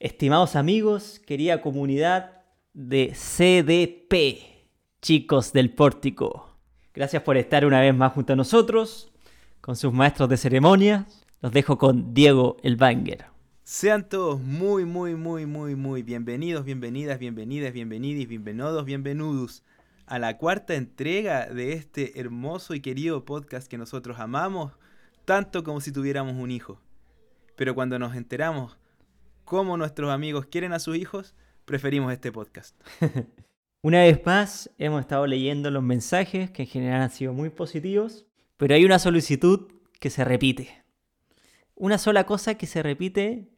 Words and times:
Estimados 0.00 0.56
amigos, 0.56 1.20
querida 1.26 1.60
comunidad 1.60 2.42
de 2.72 3.12
CDP, 3.12 4.64
chicos 5.02 5.52
del 5.52 5.74
pórtico. 5.74 6.56
Gracias 6.94 7.22
por 7.22 7.36
estar 7.36 7.66
una 7.66 7.82
vez 7.82 7.94
más 7.94 8.14
junto 8.14 8.32
a 8.32 8.36
nosotros, 8.36 9.12
con 9.60 9.76
sus 9.76 9.92
maestros 9.92 10.30
de 10.30 10.38
ceremonia. 10.38 11.06
Los 11.42 11.52
dejo 11.52 11.76
con 11.76 12.14
Diego 12.14 12.56
el 12.62 12.76
Banger. 12.76 13.26
Sean 13.62 14.08
todos 14.08 14.40
muy, 14.40 14.86
muy, 14.86 15.16
muy, 15.16 15.44
muy, 15.44 15.74
muy 15.74 16.02
bienvenidos, 16.02 16.64
bienvenidas, 16.64 17.18
bienvenidas, 17.18 17.74
bienvenidos, 17.74 18.26
bienvenidos, 18.26 18.84
bienvenidos 18.86 19.64
a 20.06 20.18
la 20.18 20.38
cuarta 20.38 20.76
entrega 20.76 21.44
de 21.44 21.74
este 21.74 22.18
hermoso 22.18 22.72
y 22.72 22.80
querido 22.80 23.26
podcast 23.26 23.68
que 23.68 23.76
nosotros 23.76 24.18
amamos 24.18 24.72
tanto 25.26 25.62
como 25.62 25.82
si 25.82 25.92
tuviéramos 25.92 26.36
un 26.36 26.50
hijo. 26.50 26.80
Pero 27.54 27.74
cuando 27.74 27.98
nos 27.98 28.16
enteramos 28.16 28.79
cómo 29.50 29.76
nuestros 29.76 30.12
amigos 30.12 30.46
quieren 30.46 30.72
a 30.72 30.78
sus 30.78 30.96
hijos, 30.96 31.34
preferimos 31.64 32.12
este 32.12 32.30
podcast. 32.30 32.80
Una 33.82 34.02
vez 34.02 34.24
más, 34.24 34.70
hemos 34.78 35.00
estado 35.00 35.26
leyendo 35.26 35.72
los 35.72 35.82
mensajes 35.82 36.52
que 36.52 36.62
en 36.62 36.68
general 36.68 37.02
han 37.02 37.10
sido 37.10 37.32
muy 37.32 37.50
positivos, 37.50 38.26
pero 38.56 38.76
hay 38.76 38.84
una 38.84 39.00
solicitud 39.00 39.66
que 39.98 40.08
se 40.08 40.24
repite. 40.24 40.84
Una 41.74 41.98
sola 41.98 42.26
cosa 42.26 42.54
que 42.54 42.68
se 42.68 42.80
repite 42.80 43.48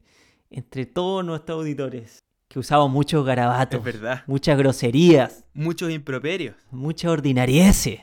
entre 0.48 0.87
todos 0.87 1.27
nuestros 1.27 1.59
auditores. 1.59 2.20
Que 2.48 2.59
usamos 2.59 2.91
muchos 2.91 3.23
garabatos. 3.27 3.79
Es 3.79 3.84
verdad. 3.84 4.25
Muchas 4.27 4.56
groserías. 4.56 5.45
Muchos 5.53 5.91
improperios. 5.91 6.56
Mucha 6.70 7.11
ordinarieces. 7.11 8.01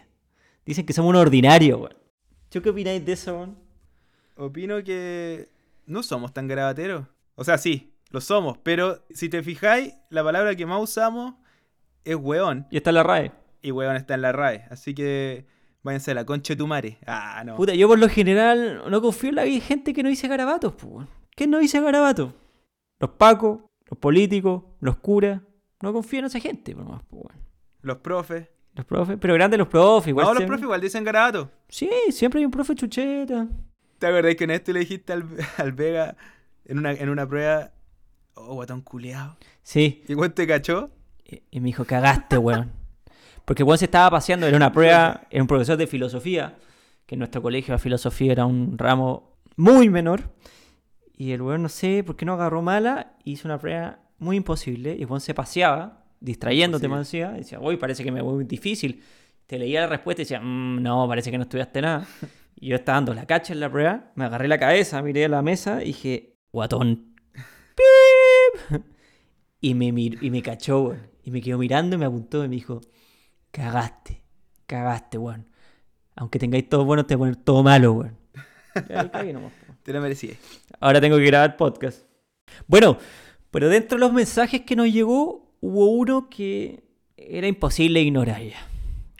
Dicen 0.64 0.86
que 0.86 0.94
somos 0.94 1.09
un 1.09 1.16
ordinario, 1.16 1.80
weón. 1.80 1.98
¿Yo 2.52 2.62
qué 2.62 2.70
opináis 2.70 3.03
de 3.03 3.14
eso? 3.14 3.56
Opino 4.36 4.84
que 4.84 5.50
no 5.88 6.03
somos 6.03 6.31
tan 6.31 6.48
garabateros. 6.48 7.08
O 7.40 7.46
sea, 7.46 7.58
sí, 7.58 7.94
lo 8.10 8.20
somos, 8.20 8.58
pero 8.58 9.06
si 9.12 9.30
te 9.30 9.42
fijáis, 9.42 9.94
la 10.10 10.26
palabra 10.26 10.56
que 10.56 10.66
más 10.66 10.84
usamos 10.84 11.36
es 12.04 12.18
weón. 12.18 12.68
Y 12.70 12.76
está 12.76 12.90
en 12.90 12.96
la 12.96 13.04
RAE. 13.04 13.31
Y 13.62 13.72
weón 13.72 13.96
está 13.96 14.16
en 14.16 14.23
la 14.23 14.34
RAE. 14.34 14.66
Así 14.70 14.94
que 14.94 15.46
váyanse 15.81 16.12
a 16.12 16.16
la 16.16 16.26
concha 16.26 16.54
de 16.54 16.58
tu 16.58 16.68
madre. 16.68 16.98
Ah, 17.08 17.42
no. 17.46 17.56
Puta, 17.56 17.73
yo 17.73 17.88
por 17.88 17.98
lo 17.98 18.09
general 18.09 18.84
no 18.92 19.02
confío 19.02 19.30
en 19.30 19.36
la 19.36 19.46
gente 19.62 19.94
que 19.94 20.04
no 20.04 20.09
dice 20.09 20.28
garabatos, 20.28 20.73
pues. 20.73 21.08
¿Quién 21.34 21.50
no 21.50 21.59
dice 21.59 21.80
garabatos? 21.80 22.34
Los 23.00 23.12
pacos, 23.12 23.62
los 23.90 23.98
políticos, 23.98 24.64
los 24.81 24.98
curas. 24.98 25.42
No 25.81 25.94
confío 25.94 26.20
en 26.20 26.26
esa 26.26 26.42
gente, 26.42 26.76
por 26.76 26.84
más, 26.84 27.02
pues, 27.09 27.24
weón. 27.24 27.42
Los 27.84 27.98
profes. 28.00 28.50
Los 28.76 28.86
profes, 28.86 29.18
pero 29.18 29.34
grandes 29.36 29.58
los 29.58 29.70
profes, 29.70 30.09
igual. 30.09 30.28
No, 30.28 30.34
los 30.34 30.44
profes 30.44 30.64
igual 30.64 30.81
dicen 30.81 31.06
garabato. 31.06 31.50
Sí, 31.70 31.90
siempre 32.09 32.40
hay 32.40 32.46
un 32.46 32.52
profe 32.52 32.76
chucheta. 32.76 33.48
¿Te 33.98 34.08
acordás 34.08 34.36
que 34.36 34.44
en 34.44 34.52
esto 34.52 34.74
le 34.74 34.81
dijiste 34.81 35.14
al, 35.14 35.24
al 35.58 35.72
Vega 35.72 36.18
en 36.70 36.78
una, 36.78 36.92
en 36.92 37.09
una 37.09 37.28
prueba, 37.28 37.72
oh, 38.36 38.53
guatón 38.56 38.81
culeado? 38.81 39.38
Sí, 39.64 40.03
¿Y 40.08 40.14
cuánto 40.14 40.36
te 40.36 40.48
cachó? 40.48 40.92
y 41.25 41.42
y 41.52 41.59
me 41.59 41.67
dijo, 41.67 41.84
cagaste, 41.86 42.38
weón. 42.38 42.72
Porque 43.45 43.64
weón 43.64 43.78
se 43.78 43.86
estaba 43.86 44.09
paseando, 44.12 44.48
era 44.48 44.56
una 44.56 44.72
prueba, 44.72 45.22
era 45.30 45.44
un 45.44 45.47
profesor 45.47 45.75
de 45.78 45.88
filosofía, 45.88 46.58
que 47.06 47.16
en 47.16 47.20
nuestro 47.20 47.42
colegio 47.42 47.73
la 47.73 47.80
filosofía 47.80 48.31
era 48.31 48.45
un 48.45 48.78
ramo 48.78 49.38
muy 49.56 49.90
menor. 49.90 50.22
Y 51.17 51.31
el 51.31 51.42
weón, 51.42 51.64
no 51.64 51.70
sé 51.70 52.03
por 52.03 52.16
qué 52.16 52.25
no 52.25 52.34
agarró 52.34 52.62
mala, 52.62 53.14
hizo 53.25 53.47
una 53.47 53.58
prueba 53.59 54.00
muy 54.20 54.38
imposible. 54.38 54.95
Y 54.97 55.02
el 55.02 55.08
weón 55.08 55.22
se 55.22 55.34
paseaba, 55.34 56.06
distrayéndote, 56.20 56.88
me 56.88 56.97
decía. 56.97 57.34
Y 57.36 57.40
decía, 57.40 57.59
uy, 57.59 57.78
parece 57.78 58.03
que 58.03 58.12
me 58.12 58.22
voy 58.22 58.36
muy 58.36 58.44
difícil. 58.45 59.03
Te 59.47 59.58
leía 59.58 59.81
la 59.81 59.88
respuesta 59.88 60.22
y 60.22 60.25
decía, 60.25 60.40
"Mm, 60.40 60.84
no, 60.84 61.08
parece 61.08 61.31
que 61.31 61.38
no 61.38 61.44
estudiaste 61.44 61.81
nada. 61.81 62.06
Y 62.62 62.67
yo 62.67 62.75
estaba 62.75 62.97
dando 62.97 63.14
la 63.14 63.25
cacha 63.25 63.53
en 63.53 63.62
la 63.62 63.72
prueba, 63.72 64.12
me 64.16 64.25
agarré 64.25 64.47
la 64.47 64.59
cabeza, 64.59 65.02
miré 65.02 65.25
a 65.25 65.30
la 65.30 65.42
mesa 65.42 65.81
y 65.81 65.88
dije, 65.88 66.28
guatón. 66.52 67.16
¡Pip! 67.75 68.81
Y 69.61 69.73
me, 69.73 69.92
mir- 69.92 70.17
y 70.22 70.30
me 70.31 70.42
cachó, 70.42 70.83
weón. 70.83 71.08
Y 71.22 71.31
me 71.31 71.41
quedó 71.41 71.58
mirando 71.58 71.97
y 71.97 72.00
me 72.00 72.06
apuntó 72.06 72.45
y 72.45 72.47
me 72.47 72.56
dijo, 72.56 72.80
cagaste, 73.52 74.22
cagaste, 74.67 75.17
weón. 75.17 75.47
Aunque 76.16 76.40
tengáis 76.40 76.69
todo 76.69 76.85
bueno, 76.85 77.06
te 77.06 77.16
voy 77.18 77.28
a 77.28 77.31
poner 77.34 77.44
todo 77.44 77.62
malo, 77.62 77.91
weón. 77.91 78.18
Te 79.84 79.91
lo 79.94 80.01
merecías. 80.01 80.38
Ahora 80.79 81.01
tengo 81.01 81.18
que 81.18 81.25
grabar 81.25 81.57
podcast. 81.57 82.03
Bueno, 82.68 82.97
pero 83.51 83.68
dentro 83.68 83.97
de 83.97 84.00
los 84.00 84.13
mensajes 84.13 84.62
que 84.62 84.75
nos 84.78 84.91
llegó, 84.91 85.51
hubo 85.59 85.88
uno 85.91 86.29
que 86.29 86.84
era 87.18 87.47
imposible 87.47 88.01
ignorar 88.01 88.41
ya. 88.41 88.59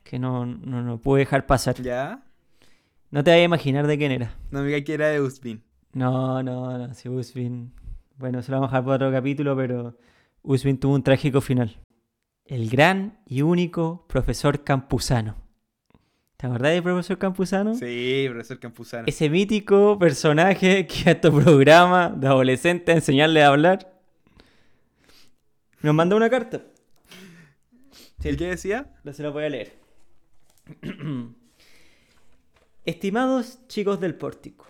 Que 0.06 0.20
no, 0.20 0.46
no, 0.46 0.82
no 0.82 1.02
pude 1.02 1.20
dejar 1.20 1.46
pasar. 1.48 1.76
¿Ya? 1.82 2.24
No 3.12 3.24
te 3.26 3.32
vayas 3.32 3.42
a 3.42 3.46
imaginar 3.46 3.88
de 3.88 3.98
quién 3.98 4.12
era. 4.14 4.36
No 4.52 4.62
me 4.62 4.68
digas 4.68 4.84
que 4.86 4.94
era 4.94 5.10
de 5.10 5.20
Usbin. 5.20 5.62
No, 5.94 6.44
no, 6.44 6.78
no, 6.78 6.94
si 6.94 7.10
Usbin. 7.10 7.74
Bueno, 8.18 8.42
se 8.42 8.52
lo 8.52 8.58
vamos 8.58 8.70
a 8.70 8.78
dejar 8.78 8.86
para 8.86 8.96
otro 8.96 9.12
capítulo, 9.12 9.56
pero 9.56 9.98
Usbin 10.44 10.80
tuvo 10.80 10.96
un 10.96 11.04
trágico 11.04 11.42
final. 11.42 11.78
El 12.46 12.70
gran 12.70 13.20
y 13.26 13.42
único 13.42 14.06
profesor 14.08 14.64
Campuzano. 14.64 15.36
¿Te 16.38 16.48
acordás 16.48 16.72
del 16.72 16.84
profesor 16.84 17.18
Campuzano? 17.18 17.76
Sí, 17.76 18.26
profesor 18.30 18.60
Campuzano. 18.60 19.04
Ese 19.08 19.30
mítico 19.30 20.00
personaje 20.00 20.88
que 20.88 21.10
a 21.10 21.12
este 21.12 21.30
programa 21.30 22.10
de 22.10 22.28
adolescente 22.28 22.92
a 22.92 22.96
enseñarle 22.96 23.44
a 23.44 23.50
hablar. 23.50 24.02
Nos 25.82 25.94
mandó 25.94 26.16
una 26.16 26.30
carta. 26.30 26.62
¿Y 28.24 28.36
qué 28.36 28.48
decía? 28.48 28.94
No 29.04 29.14
se 29.14 29.24
lo 29.24 29.32
voy 29.32 29.46
a 29.46 29.50
leer. 29.50 29.74
Estimados 32.86 33.60
chicos 33.68 34.00
del 34.00 34.16
pórtico, 34.16 34.66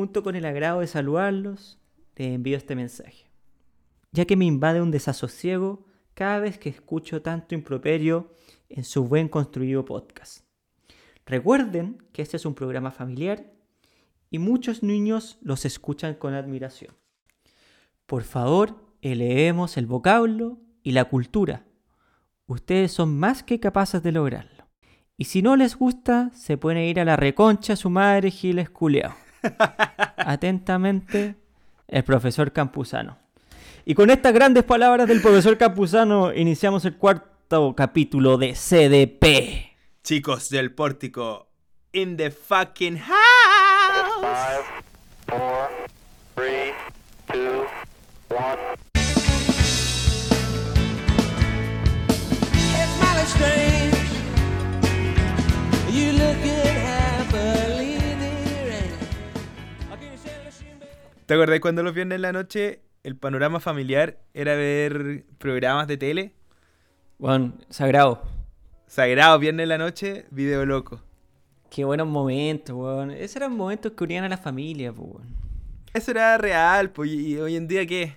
junto 0.00 0.22
con 0.22 0.34
el 0.34 0.46
agrado 0.46 0.80
de 0.80 0.86
saludarlos, 0.86 1.78
les 2.16 2.28
envío 2.28 2.56
este 2.56 2.74
mensaje, 2.74 3.30
ya 4.12 4.24
que 4.24 4.34
me 4.34 4.46
invade 4.46 4.80
un 4.80 4.90
desasosiego 4.90 5.84
cada 6.14 6.38
vez 6.38 6.58
que 6.58 6.70
escucho 6.70 7.20
tanto 7.20 7.54
improperio 7.54 8.34
en 8.70 8.84
su 8.84 9.04
buen 9.04 9.28
construido 9.28 9.84
podcast. 9.84 10.46
Recuerden 11.26 12.02
que 12.14 12.22
este 12.22 12.38
es 12.38 12.46
un 12.46 12.54
programa 12.54 12.90
familiar 12.90 13.52
y 14.30 14.38
muchos 14.38 14.82
niños 14.82 15.36
los 15.42 15.66
escuchan 15.66 16.14
con 16.14 16.32
admiración. 16.32 16.94
Por 18.06 18.22
favor, 18.22 18.82
eleemos 19.02 19.76
el 19.76 19.84
vocablo 19.84 20.60
y 20.82 20.92
la 20.92 21.04
cultura. 21.04 21.66
Ustedes 22.46 22.90
son 22.90 23.18
más 23.18 23.42
que 23.42 23.60
capaces 23.60 24.02
de 24.02 24.12
lograrlo. 24.12 24.64
Y 25.18 25.24
si 25.26 25.42
no 25.42 25.56
les 25.56 25.76
gusta, 25.76 26.30
se 26.32 26.56
pueden 26.56 26.84
ir 26.84 27.00
a 27.00 27.04
la 27.04 27.16
reconcha 27.16 27.74
a 27.74 27.76
su 27.76 27.90
madre 27.90 28.30
Giles 28.30 28.70
Culeado. 28.70 29.14
Atentamente, 30.16 31.36
el 31.88 32.04
profesor 32.04 32.52
Campuzano. 32.52 33.18
Y 33.84 33.94
con 33.94 34.10
estas 34.10 34.32
grandes 34.32 34.64
palabras 34.64 35.08
del 35.08 35.20
profesor 35.20 35.56
Campuzano, 35.56 36.32
iniciamos 36.32 36.84
el 36.84 36.96
cuarto 36.96 37.74
capítulo 37.76 38.36
de 38.38 38.52
CDP. 38.52 39.76
Chicos 40.04 40.50
del 40.50 40.72
pórtico. 40.72 41.48
In 41.92 42.16
the 42.16 42.30
fucking 42.30 42.98
house. 42.98 43.16
Five, 44.20 44.64
four, 45.26 45.79
¿Te 61.30 61.34
acordás 61.34 61.60
cuando 61.60 61.84
los 61.84 61.94
viernes 61.94 62.16
en 62.16 62.22
la 62.22 62.32
noche 62.32 62.80
el 63.04 63.16
panorama 63.16 63.60
familiar 63.60 64.18
era 64.34 64.56
ver 64.56 65.24
programas 65.38 65.86
de 65.86 65.96
tele? 65.96 66.34
Bueno, 67.18 67.52
sagrado. 67.68 68.20
Sagrado, 68.88 69.38
viernes 69.38 69.62
en 69.62 69.68
la 69.68 69.78
noche, 69.78 70.26
video 70.32 70.66
loco. 70.66 71.00
Qué 71.70 71.84
buenos 71.84 72.08
momentos, 72.08 72.74
weón. 72.74 73.12
Esos 73.12 73.36
eran 73.36 73.56
momentos 73.56 73.92
que 73.92 74.02
unían 74.02 74.24
a 74.24 74.28
la 74.28 74.38
familia, 74.38 74.90
weón. 74.90 75.36
Eso 75.94 76.10
era 76.10 76.36
real, 76.36 76.90
pues, 76.90 77.12
y 77.12 77.38
hoy 77.38 77.54
en 77.54 77.68
día, 77.68 77.86
¿qué? 77.86 78.16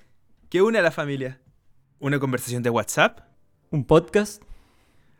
¿Qué 0.50 0.64
une 0.64 0.80
a 0.80 0.82
la 0.82 0.90
familia? 0.90 1.40
¿Una 2.00 2.18
conversación 2.18 2.64
de 2.64 2.72
WhatsApp? 2.72 3.20
Un 3.70 3.86
podcast. 3.86 4.42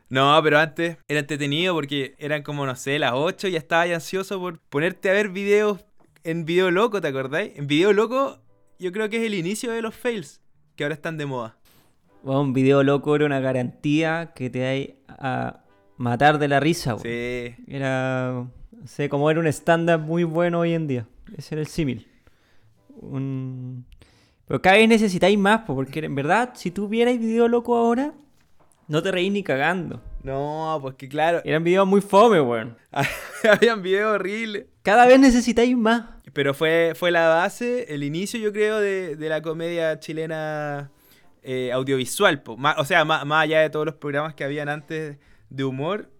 No, 0.08 0.36
pero 0.42 0.58
antes 0.58 0.98
era 1.06 1.20
entretenido 1.20 1.72
porque 1.74 2.16
eran 2.18 2.42
como, 2.42 2.66
no 2.66 2.74
sé, 2.74 2.98
las 2.98 3.12
8 3.14 3.46
y 3.46 3.52
ya 3.52 3.58
estaba 3.58 3.84
ansioso 3.84 4.40
por 4.40 4.58
ponerte 4.58 5.10
a 5.10 5.12
ver 5.12 5.28
videos 5.28 5.84
en 6.24 6.46
video 6.46 6.70
loco, 6.70 7.00
¿te 7.00 7.08
acordáis? 7.08 7.52
En 7.56 7.66
video 7.66 7.92
loco 7.92 8.38
yo 8.78 8.90
creo 8.92 9.08
que 9.08 9.18
es 9.18 9.22
el 9.24 9.34
inicio 9.34 9.70
de 9.72 9.82
los 9.82 9.94
fails, 9.94 10.40
que 10.74 10.84
ahora 10.84 10.94
están 10.94 11.16
de 11.16 11.26
moda. 11.26 11.56
Un 12.22 12.54
video 12.54 12.82
loco 12.82 13.14
era 13.14 13.26
una 13.26 13.38
garantía 13.38 14.32
que 14.34 14.48
te 14.48 14.94
da 15.06 15.16
a 15.18 15.64
matar 15.98 16.38
de 16.38 16.48
la 16.48 16.58
risa, 16.58 16.94
weón. 16.94 17.02
Sí. 17.02 17.54
Era, 17.68 18.46
no 18.72 18.86
sé, 18.86 19.10
como 19.10 19.30
era 19.30 19.38
un 19.38 19.46
stand-up 19.46 20.00
muy 20.00 20.24
bueno 20.24 20.60
hoy 20.60 20.72
en 20.72 20.86
día. 20.86 21.06
Ese 21.36 21.54
era 21.54 21.60
el 21.60 21.68
símil. 21.68 22.08
Un... 22.88 23.84
Pero 24.46 24.60
cada 24.62 24.76
vez 24.76 24.88
necesitáis 24.88 25.38
más, 25.38 25.60
po, 25.60 25.74
porque 25.74 26.00
en 26.00 26.14
verdad, 26.14 26.52
si 26.54 26.70
tú 26.70 26.88
vierais 26.88 27.20
video 27.20 27.46
loco 27.48 27.76
ahora, 27.76 28.14
no 28.88 29.02
te 29.02 29.12
reís 29.12 29.30
ni 29.30 29.42
cagando. 29.42 30.02
No, 30.22 30.78
pues 30.80 30.94
que 30.94 31.08
claro, 31.08 31.42
Eran 31.44 31.62
videos 31.62 31.86
muy 31.86 32.00
fome, 32.00 32.40
weón. 32.40 32.76
habían 33.50 33.82
videos 33.82 34.14
horribles. 34.14 34.66
Cada 34.84 35.06
vez 35.06 35.18
necesitáis 35.18 35.76
más. 35.76 36.04
Pero 36.32 36.54
fue, 36.54 36.92
fue 36.94 37.10
la 37.10 37.28
base, 37.28 37.92
el 37.94 38.02
inicio, 38.04 38.38
yo 38.38 38.52
creo, 38.52 38.78
de, 38.80 39.16
de 39.16 39.28
la 39.28 39.40
comedia 39.42 39.98
chilena 39.98 40.90
eh, 41.42 41.72
audiovisual. 41.72 42.42
po. 42.42 42.56
Má- 42.56 42.76
o 42.78 42.84
sea, 42.84 43.04
má- 43.04 43.24
más 43.24 43.44
allá 43.44 43.60
de 43.60 43.70
todos 43.70 43.86
los 43.86 43.94
programas 43.96 44.34
que 44.34 44.44
habían 44.44 44.68
antes 44.68 45.16
de 45.50 45.64
humor, 45.64 46.10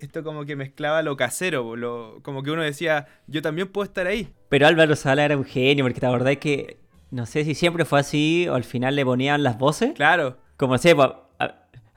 esto 0.00 0.22
como 0.22 0.44
que 0.44 0.56
mezclaba 0.56 1.02
lo 1.02 1.16
casero. 1.16 1.76
Lo, 1.76 2.20
como 2.22 2.42
que 2.42 2.50
uno 2.50 2.62
decía, 2.62 3.06
yo 3.26 3.42
también 3.42 3.68
puedo 3.68 3.84
estar 3.84 4.06
ahí. 4.06 4.32
Pero 4.48 4.66
Álvaro 4.66 4.96
Sala 4.96 5.24
era 5.24 5.36
un 5.36 5.44
genio, 5.44 5.84
porque 5.84 6.00
te 6.00 6.06
acordás 6.06 6.36
que 6.38 6.78
no 7.10 7.26
sé 7.26 7.44
si 7.44 7.54
siempre 7.54 7.84
fue 7.84 8.00
así 8.00 8.46
o 8.48 8.54
al 8.54 8.64
final 8.64 8.96
le 8.96 9.04
ponían 9.04 9.42
las 9.42 9.58
voces. 9.58 9.92
Claro. 9.94 10.38
Como 10.56 10.74
no 10.74 10.78
sé, 10.78 10.94
pa- 10.94 11.04
a- 11.04 11.27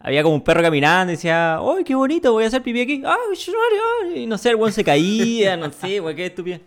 había 0.04 0.24
como 0.24 0.36
un 0.36 0.44
perro 0.44 0.62
caminando 0.62 1.12
y 1.12 1.16
decía, 1.16 1.58
¡ay, 1.58 1.84
qué 1.84 1.96
bonito! 1.96 2.32
Voy 2.34 2.44
a 2.44 2.48
hacer 2.48 2.62
pipí 2.64 2.82
aquí. 2.82 3.04
¡Ay, 3.06 3.36
su 3.36 3.52
madre, 3.52 4.14
ay! 4.16 4.24
Y 4.24 4.28
no 4.28 4.38
sé, 4.38 4.50
el 4.50 4.56
weón 4.56 4.72
se 4.74 4.84
caía, 4.84 5.56
no 5.58 5.72
sé, 5.72 6.02
qué 6.16 6.26
estúpido. 6.26 6.60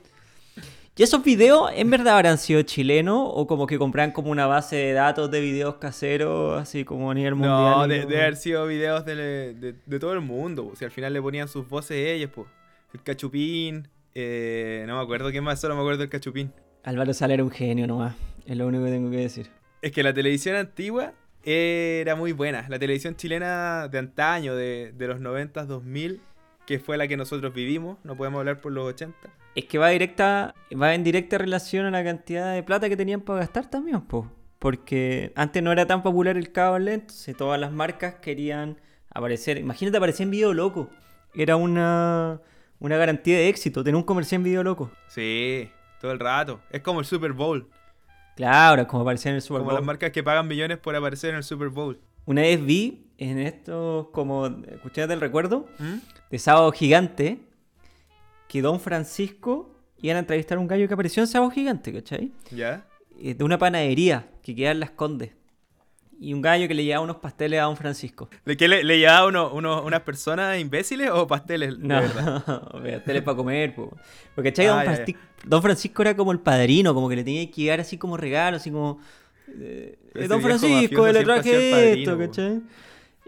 ¿Y 0.96 1.02
esos 1.02 1.24
videos 1.24 1.70
en 1.74 1.90
verdad 1.90 2.14
habrán 2.14 2.38
sido 2.38 2.62
chilenos 2.62 3.18
o 3.32 3.48
como 3.48 3.66
que 3.66 3.78
compraban 3.78 4.12
como 4.12 4.30
una 4.30 4.46
base 4.46 4.76
de 4.76 4.92
datos 4.92 5.28
de 5.28 5.40
videos 5.40 5.74
caseros, 5.76 6.60
así 6.62 6.84
como 6.84 7.10
a 7.10 7.14
nivel 7.14 7.34
mundial? 7.34 7.54
No, 7.58 7.88
de, 7.88 8.02
haber 8.02 8.36
sido 8.36 8.64
videos 8.68 9.04
de, 9.04 9.16
de- 9.54 9.74
de 9.84 9.98
todo 9.98 10.12
el 10.12 10.20
mundo. 10.20 10.68
po. 10.68 10.76
Si 10.76 10.84
al 10.84 10.92
final 10.92 11.12
le 11.12 11.20
ponían 11.20 11.48
sus 11.48 11.68
voces 11.68 11.96
ellos, 11.96 12.30
pues. 12.32 12.46
El 12.92 13.02
cachupín. 13.02 13.88
eh, 14.14 14.84
no 14.86 14.96
me 14.96 15.02
acuerdo 15.02 15.32
qué 15.32 15.40
más, 15.40 15.60
solo 15.60 15.74
me 15.74 15.80
acuerdo 15.80 15.98
del 15.98 16.08
cachupín. 16.10 16.52
Álvaro 16.84 17.12
Sala 17.12 17.34
era 17.34 17.42
un 17.42 17.50
genio 17.50 17.88
nomás, 17.88 18.14
es 18.46 18.56
lo 18.56 18.66
único 18.68 18.84
que 18.84 18.90
tengo 18.92 19.10
que 19.10 19.16
decir. 19.16 19.50
Es 19.82 19.90
que 19.90 20.04
la 20.04 20.14
televisión 20.14 20.54
antigua 20.54 21.12
era 21.44 22.16
muy 22.16 22.32
buena. 22.32 22.66
La 22.68 22.78
televisión 22.78 23.16
chilena 23.16 23.88
de 23.88 23.98
antaño, 23.98 24.54
de, 24.56 24.92
de 24.96 25.06
los 25.08 25.20
90, 25.20 25.66
2000, 25.66 26.20
que 26.66 26.78
fue 26.78 26.96
la 26.96 27.06
que 27.06 27.16
nosotros 27.16 27.52
vivimos, 27.52 27.98
no 28.04 28.16
podemos 28.16 28.38
hablar 28.38 28.60
por 28.60 28.72
los 28.72 28.86
80. 28.86 29.16
Es 29.54 29.66
que 29.66 29.78
va 29.78 29.90
directa, 29.90 30.54
va 30.80 30.94
en 30.94 31.04
directa 31.04 31.38
relación 31.38 31.86
a 31.86 31.90
la 31.90 32.02
cantidad 32.02 32.54
de 32.54 32.62
plata 32.62 32.88
que 32.88 32.96
tenían 32.96 33.20
para 33.20 33.40
gastar 33.40 33.70
también, 33.70 34.00
po. 34.02 34.30
Porque 34.58 35.32
antes 35.36 35.62
no 35.62 35.70
era 35.70 35.86
tan 35.86 36.02
popular 36.02 36.36
el 36.36 36.50
cable, 36.50 36.94
entonces 36.94 37.36
todas 37.36 37.60
las 37.60 37.70
marcas 37.70 38.16
querían 38.16 38.80
aparecer. 39.10 39.58
Imagínate 39.58 39.98
aparecer 39.98 40.24
en 40.24 40.30
Video 40.30 40.54
Loco. 40.54 40.90
Era 41.34 41.56
una, 41.56 42.40
una 42.78 42.96
garantía 42.96 43.36
de 43.36 43.48
éxito, 43.48 43.84
tener 43.84 43.96
un 43.96 44.02
comercial 44.02 44.40
en 44.40 44.44
Video 44.44 44.64
Loco. 44.64 44.90
Sí, 45.08 45.70
todo 46.00 46.12
el 46.12 46.18
rato. 46.18 46.60
Es 46.70 46.80
como 46.80 47.00
el 47.00 47.06
Super 47.06 47.32
Bowl. 47.32 47.68
Claro, 48.36 48.82
es 48.82 48.88
como 48.88 49.02
aparecer 49.02 49.30
en 49.30 49.36
el 49.36 49.42
Super 49.42 49.58
como 49.60 49.70
Bowl. 49.70 49.80
las 49.80 49.86
marcas 49.86 50.10
que 50.10 50.22
pagan 50.22 50.48
millones 50.48 50.78
por 50.78 50.94
aparecer 50.96 51.30
en 51.30 51.36
el 51.36 51.44
Super 51.44 51.68
Bowl. 51.68 52.00
Una 52.26 52.42
vez 52.42 52.64
vi 52.64 53.06
en 53.18 53.38
estos 53.38 54.08
como 54.08 54.50
cuestiones 54.82 55.08
del 55.08 55.20
recuerdo 55.20 55.66
¿Mm? 55.78 55.94
de 56.30 56.38
Sábado 56.38 56.72
Gigante 56.72 57.38
que 58.48 58.60
Don 58.62 58.80
Francisco 58.80 59.70
iban 59.98 60.16
a 60.16 60.20
entrevistar 60.20 60.58
a 60.58 60.60
un 60.60 60.66
gallo 60.66 60.86
que 60.88 60.94
apareció 60.94 61.22
en 61.22 61.26
Sábado 61.28 61.50
Gigante, 61.50 61.92
¿cachai? 61.92 62.32
¿Ya? 62.50 62.86
eh, 63.20 63.34
de 63.34 63.44
una 63.44 63.58
panadería 63.58 64.28
que 64.42 64.54
queda 64.54 64.72
en 64.72 64.80
Las 64.80 64.90
Condes. 64.90 65.30
Y 66.20 66.32
un 66.32 66.40
gallo 66.40 66.66
que 66.68 66.74
le 66.74 66.84
llevaba 66.84 67.04
unos 67.04 67.16
pasteles 67.16 67.60
a 67.60 67.64
Don 67.64 67.76
Francisco. 67.76 68.28
¿Le, 68.44 68.56
qué, 68.56 68.68
le, 68.68 68.84
le 68.84 68.98
llevaba 68.98 69.26
uno, 69.26 69.52
uno- 69.52 69.82
unas 69.82 70.00
personas 70.02 70.58
imbéciles 70.58 71.10
o 71.10 71.26
pasteles? 71.26 71.78
de 71.78 71.86
No, 71.86 72.00
pasteles 72.82 73.22
para 73.22 73.36
comer. 73.36 73.74
po. 73.74 73.96
Porque, 74.34 74.52
Ah, 74.68 74.84
ya. 74.84 75.04
Don 75.44 75.60
Francisco 75.60 76.02
era 76.02 76.16
como 76.16 76.32
el 76.32 76.40
padrino, 76.40 76.94
como 76.94 77.08
que 77.08 77.16
le 77.16 77.24
tenía 77.24 77.44
que 77.50 77.62
llevar 77.62 77.80
así 77.80 77.98
como 77.98 78.16
regalo, 78.16 78.56
así 78.56 78.70
como... 78.70 78.98
eh, 79.60 79.98
Ese 80.14 80.28
Don 80.28 80.40
Francisco, 80.40 81.06
le 81.06 81.24
traje 81.24 81.70
padrino, 81.70 82.12
esto. 82.12 82.18
¿cachai? 82.18 82.60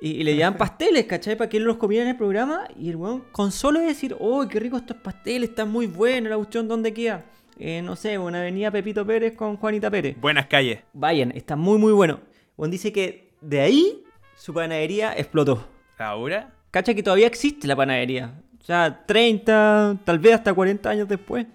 Y, 0.01 0.11
y 0.11 0.25
le 0.25 0.35
llevaban 0.35 0.57
pasteles, 0.59 1.05
¿cachai? 1.07 1.37
Para 1.37 1.51
que 1.51 1.57
él 1.59 1.65
los 1.65 1.77
comiera 1.77 2.05
en 2.05 2.11
el 2.11 2.17
programa. 2.17 2.69
Y 2.79 2.89
el 2.91 2.97
weón, 2.97 3.25
con 3.33 3.51
solo 3.53 3.81
decir, 3.81 4.17
¡oh, 4.21 4.47
qué 4.49 4.61
rico 4.61 4.77
estos 4.77 4.97
pasteles! 4.99 5.51
Están 5.51 5.71
muy 5.71 5.87
buenos, 5.87 6.31
la 6.31 6.37
cuestión, 6.37 6.69
¿dónde 6.69 6.93
queda? 6.95 7.25
Eh, 7.59 7.81
no 7.83 7.97
sé, 7.97 8.19
una 8.19 8.41
avenida 8.41 8.71
Pepito 8.71 9.07
Pérez 9.07 9.35
con 9.35 9.57
Juanita 9.57 9.91
Pérez. 9.91 10.17
Buenas 10.21 10.47
calles. 10.47 10.81
Vayan, 10.93 11.33
está 11.33 11.57
muy 11.57 11.79
muy 11.79 11.93
bueno. 11.93 12.21
Juan 12.57 12.71
dice 12.71 12.93
que 12.93 13.33
de 13.41 13.61
ahí 13.61 14.03
su 14.37 14.53
panadería 14.55 15.13
explotó. 15.17 15.67
¿Ahora? 15.99 16.53
Cacha 16.71 16.95
que 16.95 17.03
todavía 17.03 17.27
existe 17.27 17.67
la 17.67 17.77
panadería. 17.77 18.35
Ya 18.67 19.05
30, 19.07 19.99
tal 20.05 20.19
vez 20.19 20.35
hasta 20.35 20.53
40 20.53 20.91
años 20.91 21.09
después. 21.09 21.47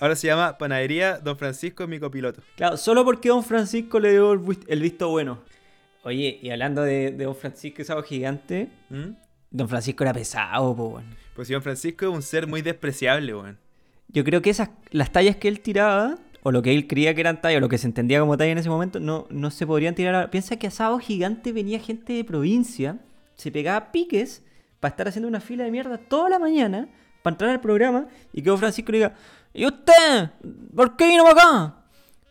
Ahora 0.00 0.16
se 0.16 0.26
llama 0.26 0.56
Panadería 0.58 1.18
Don 1.18 1.36
Francisco, 1.36 1.86
mi 1.86 1.98
copiloto. 1.98 2.42
Claro, 2.56 2.76
solo 2.76 3.04
porque 3.04 3.28
Don 3.28 3.44
Francisco 3.44 3.98
le 4.00 4.10
dio 4.12 4.32
el, 4.32 4.38
vis- 4.40 4.64
el 4.68 4.80
visto 4.80 5.08
bueno. 5.08 5.40
Oye, 6.02 6.38
y 6.42 6.50
hablando 6.50 6.82
de, 6.82 7.12
de 7.12 7.24
Don 7.24 7.34
Francisco, 7.36 7.82
agua 7.88 8.02
gigante, 8.02 8.68
¿Mm? 8.90 9.10
Don 9.50 9.68
Francisco 9.68 10.02
era 10.04 10.12
pesado, 10.12 10.74
po, 10.76 10.88
weón. 10.88 11.04
Pues 11.34 11.46
si 11.48 11.54
Don 11.54 11.62
Francisco 11.62 12.06
es 12.06 12.12
un 12.12 12.22
ser 12.22 12.46
muy 12.46 12.60
despreciable, 12.60 13.34
weón. 13.34 13.58
Yo 14.08 14.24
creo 14.24 14.42
que 14.42 14.50
esas, 14.50 14.70
las 14.90 15.12
tallas 15.12 15.36
que 15.36 15.48
él 15.48 15.60
tiraba, 15.60 16.18
o 16.44 16.52
lo 16.52 16.62
que 16.62 16.72
él 16.72 16.86
creía 16.86 17.14
que 17.14 17.20
eran 17.22 17.40
tallas, 17.40 17.56
o 17.58 17.60
lo 17.60 17.68
que 17.68 17.78
se 17.78 17.86
entendía 17.88 18.20
como 18.20 18.36
talla 18.36 18.52
en 18.52 18.58
ese 18.58 18.68
momento, 18.68 19.00
no, 19.00 19.26
no 19.30 19.50
se 19.50 19.66
podrían 19.66 19.94
tirar. 19.96 20.14
a- 20.14 20.30
Piensa 20.30 20.56
que 20.56 20.68
a 20.68 20.70
Sábado 20.70 20.98
Gigante 21.00 21.52
venía 21.52 21.80
gente 21.80 22.12
de 22.12 22.22
provincia, 22.22 22.98
se 23.34 23.50
pegaba 23.50 23.90
piques 23.90 24.42
para 24.78 24.90
estar 24.90 25.08
haciendo 25.08 25.26
una 25.26 25.40
fila 25.40 25.64
de 25.64 25.70
mierda 25.72 25.98
toda 25.98 26.28
la 26.28 26.38
mañana 26.38 26.86
para 27.22 27.34
entrar 27.34 27.50
al 27.50 27.60
programa 27.60 28.06
y 28.32 28.42
que 28.42 28.50
Don 28.50 28.58
Francisco 28.58 28.92
le 28.92 28.98
diga: 28.98 29.14
¿Y 29.52 29.66
usted? 29.66 30.30
¿Por 30.76 30.94
qué 30.96 31.08
vino 31.08 31.24
para 31.24 31.32
acá? 31.40 31.74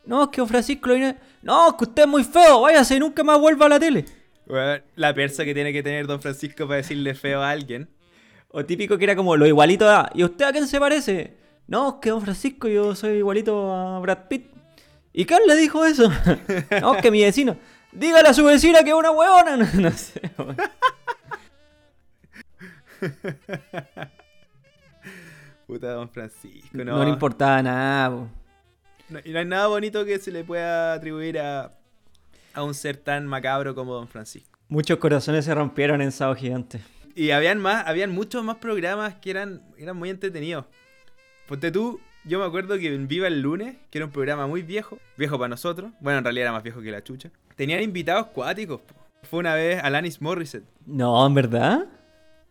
No, 0.05 0.23
es 0.23 0.29
que 0.29 0.41
Don 0.41 0.47
Francisco 0.47 0.87
le 0.89 0.95
viene. 0.95 1.15
No, 1.41 1.69
es 1.69 1.73
que 1.73 1.83
usted 1.85 2.03
es 2.03 2.07
muy 2.07 2.23
feo, 2.23 2.61
váyase 2.61 2.95
y 2.95 2.99
nunca 2.99 3.23
más 3.23 3.39
vuelva 3.39 3.65
a 3.65 3.69
la 3.69 3.79
tele. 3.79 4.05
La 4.95 5.13
persa 5.13 5.43
que 5.45 5.53
tiene 5.53 5.73
que 5.73 5.81
tener 5.81 6.05
Don 6.05 6.21
Francisco 6.21 6.65
para 6.67 6.77
decirle 6.77 7.15
feo 7.15 7.41
a 7.41 7.49
alguien. 7.49 7.89
O 8.49 8.63
típico 8.63 8.97
que 8.97 9.05
era 9.05 9.15
como 9.15 9.35
lo 9.35 9.47
igualito 9.47 9.89
a. 9.89 10.09
¿Y 10.13 10.23
usted 10.23 10.45
a 10.45 10.51
quién 10.51 10.67
se 10.67 10.79
parece? 10.79 11.33
No, 11.67 11.89
es 11.89 11.95
que 12.01 12.09
don 12.09 12.21
Francisco, 12.21 12.67
yo 12.67 12.93
soy 12.95 13.17
igualito 13.17 13.73
a 13.73 13.99
Brad 13.99 14.27
Pitt. 14.27 14.47
¿Y 15.13 15.25
quién 15.25 15.39
le 15.47 15.55
dijo 15.55 15.85
eso? 15.85 16.09
no, 16.81 16.95
es 16.95 17.01
que 17.01 17.11
mi 17.11 17.21
vecino. 17.23 17.55
Dígale 17.91 18.29
a 18.29 18.33
su 18.33 18.43
vecina 18.43 18.83
que 18.83 18.89
es 18.89 18.95
una 18.95 19.11
huevona. 19.11 19.57
No, 19.73 19.81
no 19.81 19.91
sé. 19.91 20.21
Puta 25.67 25.91
Don 25.93 26.09
Francisco, 26.09 26.69
No, 26.73 26.83
no. 26.83 27.03
le 27.03 27.09
importaba 27.09 27.61
nada. 27.63 28.09
po. 28.09 28.27
No- 29.09 29.19
y 29.23 29.31
no 29.31 29.39
hay 29.39 29.45
nada 29.45 29.67
bonito 29.67 30.05
que 30.05 30.19
se 30.19 30.31
le 30.31 30.43
pueda 30.43 30.93
atribuir 30.93 31.39
a, 31.39 31.73
a 32.53 32.63
un 32.63 32.73
ser 32.73 32.97
tan 32.97 33.25
macabro 33.27 33.73
como 33.75 33.93
Don 33.93 34.07
Francisco. 34.07 34.57
Muchos 34.67 34.97
corazones 34.97 35.45
se 35.45 35.53
rompieron 35.53 36.01
en 36.01 36.11
Sábado 36.11 36.35
Gigante. 36.35 36.81
Y 37.15 37.31
habían 37.31 37.59
más, 37.59 37.85
habían 37.87 38.11
muchos 38.11 38.43
más 38.43 38.57
programas 38.57 39.15
que 39.15 39.29
eran, 39.31 39.61
eran 39.77 39.95
muy 39.97 40.09
entretenidos. 40.09 40.65
Ponte 41.47 41.71
tú, 41.71 41.99
yo 42.25 42.39
me 42.39 42.45
acuerdo 42.45 42.77
que 42.77 42.93
en 42.93 43.07
Viva 43.07 43.27
el 43.27 43.41
Lunes, 43.41 43.75
que 43.89 43.97
era 43.97 44.05
un 44.05 44.11
programa 44.11 44.47
muy 44.47 44.61
viejo, 44.61 44.97
viejo 45.17 45.37
para 45.37 45.49
nosotros, 45.49 45.91
bueno, 45.99 46.19
en 46.19 46.23
realidad 46.23 46.43
era 46.43 46.51
más 46.53 46.63
viejo 46.63 46.81
que 46.81 46.91
la 46.91 47.03
chucha, 47.03 47.29
tenían 47.55 47.81
invitados 47.83 48.27
cuáticos. 48.27 48.81
po. 48.81 48.93
Fue 49.29 49.39
una 49.39 49.53
vez 49.55 49.81
Alanis 49.83 50.21
Morissette. 50.21 50.65
No, 50.85 51.25
¿en 51.25 51.33
verdad? 51.33 51.85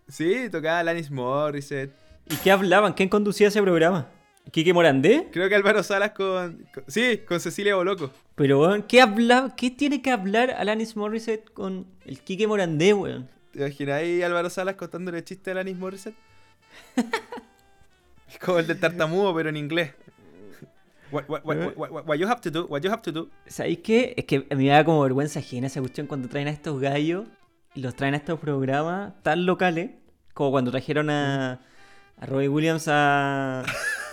Sí, 0.08 0.48
tocaba 0.50 0.80
Alanis 0.80 1.10
Morissette. 1.10 1.92
¿Y 2.30 2.36
qué 2.36 2.50
hablaban? 2.50 2.92
¿Quién 2.92 3.08
conducía 3.08 3.48
ese 3.48 3.60
programa? 3.62 4.08
¿Quique 4.50 4.72
Morandé? 4.74 5.28
Creo 5.32 5.48
que 5.48 5.54
Álvaro 5.54 5.82
Salas 5.82 6.10
con, 6.12 6.66
con- 6.74 6.84
sí, 6.88 7.18
con 7.26 7.38
Cecilia 7.40 7.76
Boloco. 7.76 8.10
Pero, 8.34 8.60
weón, 8.60 8.82
¿qué, 8.82 9.00
habla, 9.00 9.54
¿qué 9.56 9.70
tiene 9.70 10.02
que 10.02 10.10
hablar 10.10 10.50
Alanis 10.50 10.96
Morissette 10.96 11.48
con 11.52 11.86
el 12.04 12.20
Quique 12.20 12.46
Morandé, 12.46 12.92
weón? 12.92 13.28
¿Te 13.52 13.60
imaginas 13.60 13.96
ahí 14.00 14.22
Álvaro 14.22 14.50
Salas 14.50 14.74
contándole 14.76 15.22
chiste 15.22 15.50
a 15.50 15.52
Alanis 15.52 15.76
Morissette? 15.78 16.16
es 18.32 18.38
como 18.44 18.58
el 18.58 18.66
del 18.66 18.78
tartamudo, 18.80 19.34
pero 19.34 19.48
en 19.48 19.56
inglés. 19.56 19.92
What, 21.10 21.24
what, 21.28 21.42
what, 21.44 21.56
what, 21.76 21.90
what- 21.90 22.06
what 22.08 22.16
you 22.16 22.26
have 22.26 22.40
to 22.40 22.50
do, 22.50 22.64
what 22.66 22.80
you 22.80 22.90
have 22.90 23.02
to 23.02 23.12
do. 23.12 23.28
¿Sabéis 23.46 23.80
qué? 23.80 24.14
Es 24.16 24.24
que 24.24 24.46
a 24.50 24.54
mí 24.54 24.64
me 24.64 24.70
da 24.70 24.82
como 24.84 25.02
vergüenza 25.02 25.40
ajena 25.40 25.66
esa 25.66 25.80
cuestión 25.80 26.06
cuando 26.06 26.28
traen 26.28 26.48
a 26.48 26.50
estos 26.50 26.80
gallos 26.80 27.26
y 27.74 27.80
los 27.82 27.94
traen 27.94 28.14
a 28.14 28.16
estos 28.16 28.38
programas 28.40 29.12
tan 29.22 29.44
locales, 29.44 29.90
como 30.32 30.50
cuando 30.50 30.70
trajeron 30.70 31.10
a, 31.10 31.60
a 32.16 32.26
Robbie 32.26 32.48
Williams 32.48 32.86
a... 32.88 33.62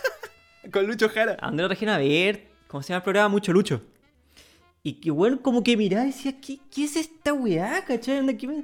Con 0.74 0.88
Lucho 0.88 1.08
Jara. 1.10 1.38
¿A 1.40 1.48
dónde 1.48 1.64
lo 1.64 1.70
trajeron 1.70 1.96
a 1.96 1.98
ver? 2.00 2.48
¿Cómo 2.68 2.84
se 2.84 2.90
llama 2.90 2.98
el 2.98 3.04
programa? 3.04 3.30
Mucho 3.30 3.54
Lucho. 3.54 3.82
Y 4.84 4.94
que 5.00 5.10
bueno, 5.12 5.42
como 5.42 5.64
que 5.64 5.76
miraba 5.78 6.04
y 6.04 6.08
decía, 6.08 6.34
¿qué, 6.40 6.60
qué 6.70 6.84
es 6.84 6.96
esta 6.98 7.34
weá? 7.34 7.84
¿Cachai? 7.86 8.20
Onda, 8.20 8.34
¿qué 8.36 8.46
me- 8.48 8.64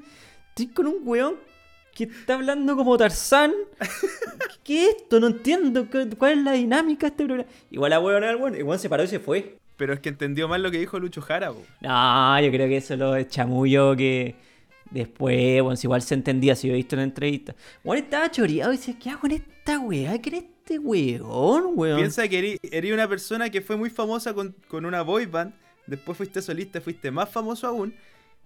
Estoy 0.49 0.67
con 0.67 0.87
un 0.87 0.97
weón 1.03 1.35
que 1.95 2.03
está 2.03 2.35
hablando 2.35 2.75
como 2.75 2.97
Tarzán. 2.97 3.53
¿Qué, 4.63 4.89
es 4.89 4.95
esto? 4.97 5.19
No 5.19 5.27
entiendo. 5.27 5.89
¿Qué- 5.89 6.09
¿Cuál 6.17 6.39
es 6.39 6.43
la 6.43 6.51
dinámica 6.51 7.07
de 7.07 7.11
este 7.11 7.25
programa? 7.25 7.49
Igual 7.71 7.89
la 7.89 7.97
el 7.97 8.35
weón. 8.35 8.55
El 8.55 8.63
weón 8.63 8.79
se 8.79 8.89
paró 8.89 9.03
y 9.03 9.07
se 9.07 9.19
fue. 9.19 9.57
Pero 9.77 9.93
es 9.93 9.99
que 10.01 10.09
entendió 10.09 10.47
mal 10.47 10.61
lo 10.61 10.71
que 10.71 10.77
dijo 10.77 10.99
Lucho 10.99 11.21
Jara, 11.21 11.51
po. 11.51 11.61
No, 11.81 12.39
yo 12.41 12.51
creo 12.51 12.67
que 12.67 12.77
eso 12.77 12.95
lo 12.95 13.15
es 13.15 13.27
chamullo 13.29 13.95
que 13.95 14.35
después, 14.91 15.61
bueno, 15.61 15.75
si 15.75 15.87
igual 15.87 16.01
se 16.01 16.13
entendía 16.13 16.55
si 16.55 16.67
yo 16.67 16.73
he 16.73 16.77
visto 16.77 16.95
en 16.95 16.99
la 16.99 17.03
entrevista. 17.05 17.55
Bueno, 17.83 18.03
estaba 18.03 18.29
choreado 18.29 18.73
y 18.73 18.77
decía, 18.77 18.95
¿qué 19.01 19.09
hago 19.09 19.21
con 19.21 19.31
esta 19.31 19.79
weá? 19.79 20.17
¿Qué 20.21 20.29
es 20.29 20.35
este 20.43 20.79
weón, 20.79 21.71
weón? 21.75 21.97
Piensa 21.97 22.27
que 22.27 22.59
eres 22.61 22.93
una 22.93 23.07
persona 23.07 23.49
que 23.49 23.61
fue 23.61 23.75
muy 23.75 23.89
famosa 23.89 24.33
con, 24.33 24.55
con 24.67 24.85
una 24.85 25.01
boy 25.01 25.25
band. 25.25 25.53
Después 25.87 26.17
fuiste 26.17 26.41
solista, 26.41 26.81
fuiste 26.81 27.11
más 27.11 27.29
famoso 27.29 27.67
aún. 27.67 27.93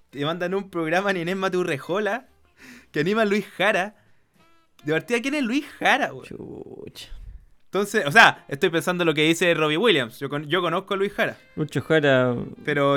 Te 0.09 0.25
mandan 0.25 0.53
un 0.55 0.69
programa 0.69 1.11
en 1.11 1.17
Inés 1.17 1.37
Maturrejola 1.37 2.27
que 2.91 2.99
anima 3.01 3.21
a 3.23 3.25
Luis 3.25 3.45
Jara. 3.57 3.95
De 4.83 4.93
partida, 4.93 5.21
¿quién 5.21 5.35
es 5.35 5.43
Luis 5.43 5.65
Jara, 5.77 6.13
weón? 6.13 6.25
Chucha. 6.25 7.09
Entonces, 7.65 8.03
o 8.07 8.11
sea, 8.11 8.45
estoy 8.47 8.69
pensando 8.69 9.05
lo 9.05 9.13
que 9.13 9.23
dice 9.27 9.53
Robbie 9.53 9.77
Williams. 9.77 10.19
Yo, 10.19 10.29
con- 10.29 10.47
yo 10.47 10.61
conozco 10.61 10.93
a 10.93 10.97
Luis 10.97 11.13
Jara. 11.13 11.37
Lucho 11.55 11.81
Jara. 11.81 12.35
Pero 12.65 12.95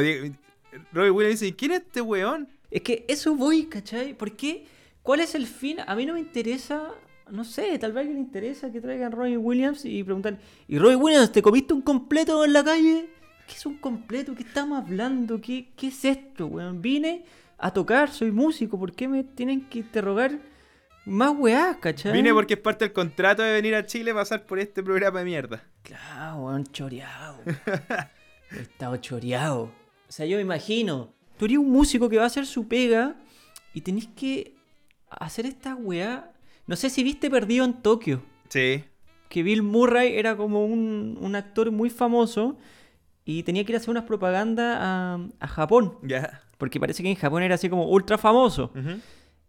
Robbie 0.93 1.11
Williams 1.11 1.41
dice, 1.41 1.55
¿quién 1.57 1.73
es 1.73 1.81
este 1.83 2.01
weón? 2.01 2.49
Es 2.71 2.81
que 2.83 3.05
eso 3.09 3.35
voy, 3.35 3.67
¿cachai? 3.67 4.15
¿Por 4.15 4.33
qué? 4.35 4.65
¿Cuál 5.03 5.21
es 5.21 5.35
el 5.35 5.47
fin? 5.47 5.79
A 5.87 5.95
mí 5.95 6.07
no 6.07 6.15
me 6.15 6.21
interesa. 6.21 6.89
No 7.31 7.45
sé, 7.45 7.79
tal 7.79 7.93
vez 7.93 8.07
le 8.07 8.13
interesa 8.13 8.71
que 8.73 8.81
traigan 8.81 9.13
Robbie 9.13 9.37
Williams 9.37 9.85
y 9.85 10.03
preguntar. 10.05 10.39
¿Y 10.69 10.79
Robbie 10.79 10.97
Williams, 10.97 11.33
te 11.33 11.43
comiste 11.43 11.75
un 11.75 11.83
completo 11.83 12.45
en 12.45 12.53
la 12.53 12.63
calle? 12.65 13.11
¿Qué 13.47 13.55
es 13.55 13.67
un 13.67 13.77
completo? 13.79 14.35
¿Qué 14.35 14.43
estamos 14.45 14.83
hablando? 14.83 15.41
¿Qué, 15.41 15.69
qué 15.77 15.89
es 15.89 16.05
esto, 16.05 16.47
weón? 16.47 16.81
Vine 16.81 17.25
a 17.63 17.73
tocar, 17.73 18.11
soy 18.11 18.33
músico. 18.33 18.79
¿Por 18.79 18.93
qué 18.93 19.07
me 19.07 19.23
tienen 19.23 19.69
que 19.69 19.79
interrogar 19.79 20.33
más 21.07 21.33
weás, 21.39 21.77
cachai? 21.77 22.13
Vine 22.13 22.35
porque 22.35 22.55
es 22.55 22.61
parte 22.61 22.85
del 22.85 22.93
contrato 22.93 23.43
de 23.43 23.53
venir 23.53 23.77
a 23.77 23.87
Chile 23.87 24.11
a 24.11 24.15
pasar 24.15 24.45
por 24.45 24.59
este 24.59 24.83
programa 24.83 25.21
de 25.21 25.25
mierda. 25.25 25.65
Claro, 25.83 26.39
weón, 26.39 26.67
choreado. 26.67 27.39
He 28.51 28.63
estado 28.63 28.97
choreado. 28.97 29.63
O 30.09 30.13
sea, 30.13 30.27
yo 30.27 30.37
me 30.37 30.43
imagino. 30.43 31.15
Tú 31.39 31.45
eres 31.45 31.59
un 31.59 31.71
músico 31.71 32.09
que 32.09 32.17
va 32.17 32.25
a 32.25 32.27
hacer 32.27 32.47
su 32.47 32.67
pega 32.67 33.15
y 33.73 33.83
tenés 33.83 34.09
que 34.09 34.57
hacer 35.09 35.47
esta 35.47 35.77
weá. 35.77 36.33
No 36.67 36.75
sé 36.75 36.91
si 36.91 37.05
viste 37.05 37.31
Perdido 37.31 37.65
en 37.65 37.75
Tokio. 37.75 38.25
Sí. 38.49 38.85
Que 39.29 39.45
Bill 39.45 39.63
Murray 39.63 40.19
era 40.19 40.37
como 40.37 40.67
un, 40.67 41.17
un 41.21 41.37
actor 41.37 41.71
muy 41.71 41.91
famoso 41.91 42.59
y 43.25 43.45
tenía 43.45 43.65
que 43.65 43.71
ir 43.73 43.77
a 43.77 43.79
hacer 43.79 43.91
unas 43.91 44.05
propagandas 44.05 44.79
a, 44.81 45.19
a 45.39 45.47
Japón. 45.47 45.97
Ya. 46.03 46.43
Porque 46.63 46.79
parece 46.79 47.03
que 47.03 47.11
en 47.11 47.17
Japón 47.17 47.43
era 47.43 47.57
así 47.57 47.69
como 47.69 47.89
ultra 47.89 48.17
famoso. 48.17 48.71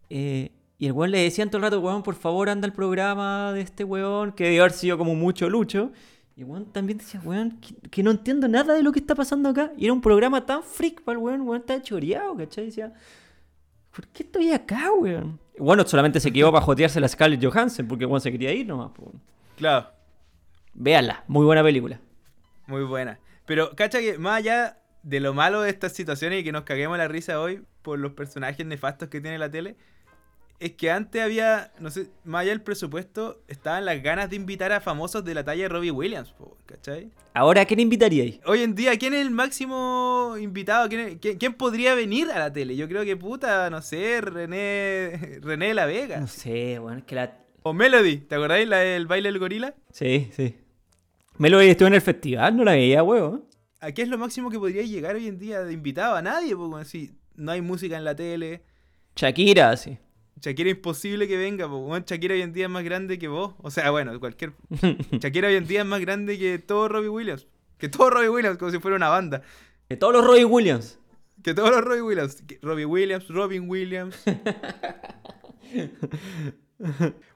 Eh, 0.10 0.50
y 0.80 0.88
el 0.88 0.94
weón 0.94 1.12
le 1.12 1.20
decían 1.20 1.48
todo 1.48 1.58
el 1.58 1.62
rato, 1.66 1.80
weón, 1.80 2.02
por 2.02 2.16
favor 2.16 2.50
anda 2.50 2.66
al 2.66 2.74
programa 2.74 3.54
de 3.54 3.62
este 3.62 3.84
weón, 3.84 4.32
que 4.32 4.46
debió 4.46 4.64
haber 4.64 4.72
sido 4.72 4.98
como 4.98 5.14
mucho 5.14 5.48
lucho. 5.48 5.92
Y 6.36 6.42
el 6.42 6.48
weón 6.48 6.66
también 6.72 6.98
decía, 6.98 7.22
weón, 7.24 7.60
que, 7.62 7.76
que 7.92 8.02
no 8.02 8.10
entiendo 8.10 8.48
nada 8.48 8.74
de 8.74 8.82
lo 8.82 8.92
que 8.92 8.98
está 8.98 9.14
pasando 9.14 9.50
acá. 9.50 9.74
Y 9.78 9.86
era 9.86 9.94
un 9.94 10.02
programa 10.02 10.44
tan 10.48 10.64
freak 10.64 11.04
para 11.04 11.20
el 11.20 11.24
weón, 11.24 11.42
weón, 11.42 11.62
está 11.62 11.80
choreado, 11.84 12.36
¿cachai? 12.36 12.64
Y 12.64 12.68
decía, 12.70 12.92
¿por 13.96 14.08
qué 14.08 14.24
estoy 14.24 14.52
acá, 14.52 14.92
weón? 15.00 15.40
Bueno, 15.60 15.86
solamente 15.86 16.20
se 16.20 16.34
quedó 16.34 16.52
para 16.52 16.66
jotearse 16.66 17.00
la 17.00 17.08
Scarlett 17.08 17.46
Johansson, 17.46 17.88
porque 17.88 18.08
weón 18.08 18.22
se 18.22 18.32
quería 18.32 18.52
ir 18.54 18.66
nomás. 18.66 18.90
Claro. 19.56 19.88
Véanla, 20.74 21.26
muy 21.28 21.46
buena 21.46 21.62
película. 21.62 22.00
Muy 22.66 22.86
buena. 22.86 23.20
Pero, 23.46 23.76
cacha 23.76 24.00
que 24.00 24.18
más 24.18 24.38
allá 24.38 24.80
de 25.04 25.20
lo 25.20 25.34
malo 25.34 25.62
de 25.62 25.70
estas 25.70 25.94
situaciones 25.94 26.42
y 26.42 26.44
que 26.44 26.52
nos 26.52 26.64
caguemos 26.64 26.98
la 26.98 27.08
risa 27.08 27.40
hoy 27.40 27.62
por 27.82 28.00
los 28.00 28.14
personajes 28.14 28.66
nefastos 28.66 29.10
que 29.10 29.22
tiene 29.22 29.38
la 29.38 29.52
tele, 29.52 29.76
es 30.60 30.72
que 30.74 30.90
antes 30.92 31.22
había, 31.22 31.74
no 31.80 31.90
sé, 31.92 32.08
más 32.24 32.42
allá 32.44 32.52
del 32.52 32.62
presupuesto, 32.62 33.42
estaban 33.50 33.84
las 33.84 34.02
ganas 34.02 34.30
de 34.30 34.38
invitar 34.38 34.72
a 34.72 34.80
famosos 34.80 35.26
de 35.26 35.34
la 35.34 35.44
talla 35.44 35.64
de 35.64 35.70
Robbie 35.70 35.92
Williams, 35.92 36.34
¿cachai? 36.66 37.10
Ahora, 37.34 37.62
¿a 37.62 37.66
quién 37.66 37.82
invitaríais? 37.82 38.40
Hoy 38.46 38.62
en 38.62 38.74
día, 38.74 38.98
¿quién 38.98 39.14
es 39.14 39.22
el 39.22 39.32
máximo 39.32 40.36
invitado? 40.40 40.88
¿Quién, 40.88 41.02
es- 41.02 41.18
quién- 41.20 41.38
quién 41.38 41.54
podría 41.56 41.96
venir 41.96 42.32
a 42.32 42.40
la 42.40 42.54
tele? 42.54 42.78
Yo 42.78 42.88
creo 42.88 43.04
que 43.04 43.18
puta, 43.18 43.70
no 43.70 43.82
sé, 43.82 44.22
René, 44.22 45.40
René 45.42 45.68
de 45.68 45.74
la 45.74 45.86
Vega. 45.86 46.20
No 46.22 46.28
sé, 46.28 46.80
weón, 46.80 47.00
es 47.00 47.04
que 47.04 47.16
la... 47.16 47.38
O 47.64 47.74
Melody, 47.74 48.18
¿te 48.18 48.36
acordáis 48.36 48.68
la 48.68 48.78
del 48.78 49.06
baile 49.08 49.30
del 49.30 49.40
gorila? 49.40 49.74
Sí, 49.92 50.30
sí. 50.34 50.56
Melody 51.40 51.70
estuvo 51.70 51.88
en 51.88 51.96
el 51.96 52.02
festival, 52.02 52.56
no 52.56 52.64
la 52.64 52.74
veía, 52.74 53.04
weón. 53.04 53.44
¿A 53.84 53.92
qué 53.92 54.02
es 54.04 54.08
lo 54.08 54.18
máximo 54.18 54.50
que 54.50 54.58
podría 54.58 54.84
llegar 54.84 55.16
hoy 55.16 55.28
en 55.28 55.38
día 55.38 55.62
de 55.62 55.74
invitado? 55.74 56.16
A 56.16 56.22
nadie, 56.22 56.56
porque 56.56 56.86
si 56.86 57.12
no 57.36 57.52
hay 57.52 57.60
música 57.60 57.98
en 57.98 58.06
la 58.06 58.16
tele. 58.16 58.64
Shakira, 59.18 59.76
sí. 59.76 59.98
Shakira 60.40 60.70
imposible 60.70 61.28
que 61.28 61.36
venga, 61.36 61.70
porque 61.70 62.06
Shakira 62.08 62.34
hoy 62.34 62.44
en 62.44 62.54
día 62.54 62.66
es 62.66 62.72
más 62.72 62.86
grande 62.86 63.20
que 63.20 63.28
vos. 63.28 63.56
O 63.62 63.70
sea, 63.70 63.92
bueno, 63.92 64.18
cualquier. 64.22 64.54
Shakira 65.12 65.50
hoy 65.50 65.56
en 65.56 65.68
día 65.68 65.82
es 65.82 65.86
más 65.86 66.00
grande 66.00 66.40
que 66.40 66.60
todo 66.60 66.88
Robbie 66.88 67.10
Williams. 67.10 67.46
Que 67.78 67.90
todo 67.90 68.10
Robbie 68.10 68.30
Williams, 68.30 68.58
como 68.58 68.72
si 68.72 68.80
fuera 68.80 68.96
una 68.96 69.10
banda. 69.10 69.42
De 69.90 69.98
todos 69.98 70.14
los 70.14 70.26
Roy 70.26 70.46
Williams. 70.46 70.98
Que 71.44 71.54
todos 71.54 71.70
los 71.70 71.82
Robbie 71.82 72.04
Williams. 72.04 72.42
Que 72.42 72.60
Robbie 72.62 72.86
Williams, 72.86 73.28
Robin 73.28 73.70
Williams. 73.70 74.16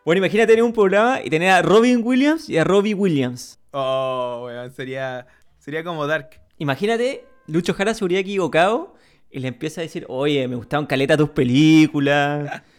Bueno, 0.03 0.19
imagínate 0.19 0.47
tener 0.47 0.63
un 0.63 0.73
programa 0.73 1.21
y 1.23 1.29
tener 1.29 1.51
a 1.51 1.61
Robin 1.61 2.01
Williams 2.03 2.49
y 2.49 2.57
a 2.57 2.65
Robbie 2.65 2.93
Williams. 2.93 3.59
Oh, 3.71 4.43
weón, 4.45 4.73
sería. 4.73 5.25
Sería 5.67 5.83
como 5.83 6.07
Dark. 6.07 6.29
Imagínate, 6.59 7.25
Lucho 7.45 7.73
Jara 7.73 7.93
se 7.93 8.05
hubiera 8.05 8.21
equivocado 8.21 8.95
y 9.29 9.39
le 9.39 9.49
empieza 9.49 9.81
a 9.81 9.83
decir, 9.83 10.05
oye, 10.07 10.47
me 10.47 10.55
gustaban 10.55 10.85
caleta 10.85 11.17
tus 11.17 11.31
películas. 11.31 12.61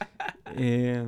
Eh, 0.57 1.05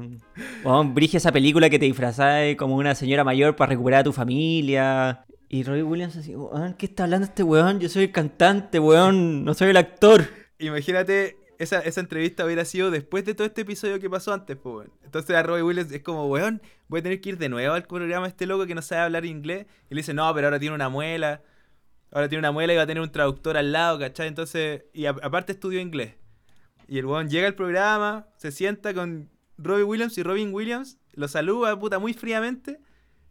weón, 0.63 0.95
brige 0.95 1.17
esa 1.17 1.33
película 1.33 1.71
que 1.71 1.79
te 1.79 1.87
disfrazás 1.87 2.55
como 2.57 2.77
una 2.77 2.95
señora 2.95 3.25
mayor 3.25 3.57
para 3.57 3.71
recuperar 3.71 4.01
a 4.01 4.05
tu 4.05 4.13
familia. 4.13 5.25
Y 5.49 5.63
Robbie 5.63 5.83
Williams 5.83 6.17
así, 6.17 6.35
¿qué 6.77 6.85
está 6.85 7.05
hablando 7.05 7.25
este 7.25 7.43
weón? 7.43 7.81
Yo 7.81 7.89
soy 7.89 8.05
el 8.05 8.13
cantante, 8.13 8.79
weón, 8.79 9.43
no 9.43 9.55
soy 9.55 9.71
el 9.71 9.79
actor. 9.79 10.27
Imagínate, 10.59 11.39
esa, 11.59 11.81
esa 11.81 12.01
entrevista 12.01 12.45
hubiera 12.45 12.67
sido 12.67 12.91
después 12.91 13.25
de 13.25 13.35
todo 13.35 13.47
este 13.47 13.63
episodio 13.63 13.99
que 13.99 14.11
pasó 14.11 14.35
antes, 14.35 14.59
pues, 14.59 14.75
weón. 14.75 14.93
Entonces 15.05 15.35
a 15.35 15.43
Robbie 15.43 15.63
Williams 15.63 15.91
es 15.91 16.03
como, 16.03 16.27
weón, 16.27 16.61
voy 16.89 17.01
a 17.01 17.03
tener 17.03 17.23
que 17.23 17.31
ir 17.31 17.39
de 17.39 17.49
nuevo 17.49 17.73
al 17.73 17.85
programa 17.85 18.29
este 18.29 18.45
loco 18.45 18.67
que 18.67 18.75
no 18.75 18.83
sabe 18.83 19.01
hablar 19.01 19.25
inglés. 19.25 19.67
Y 19.89 19.95
le 19.95 20.01
dice, 20.01 20.13
no, 20.13 20.33
pero 20.35 20.49
ahora 20.49 20.61
tiene 20.61 20.75
una 20.75 20.91
muela. 20.91 21.41
Ahora 22.13 22.29
tiene 22.29 22.41
una 22.41 22.53
muela 22.53 22.73
y 22.73 22.77
va 22.77 22.83
a 22.83 22.87
tener 22.87 23.03
un 23.03 23.11
traductor 23.13 23.57
al 23.57 23.73
lado, 23.73 23.99
¿cachai? 23.99 24.27
Entonces, 24.29 24.85
y 24.93 25.07
a- 25.07 25.11
aparte 25.11 25.53
estudió 25.53 25.81
inglés. 25.81 26.15
Y 26.89 26.99
el 26.99 27.07
weón 27.07 27.29
llega 27.29 27.47
al 27.47 27.55
programa, 27.55 28.27
se 28.37 28.51
sienta 28.51 28.93
con 28.95 29.29
Robbie 29.59 29.85
Williams 29.85 30.19
y 30.19 30.23
Robin 30.25 30.53
Williams, 30.53 30.99
lo 31.13 31.29
saluda, 31.29 31.79
puta, 31.79 31.99
muy 32.01 32.13
fríamente. 32.15 32.81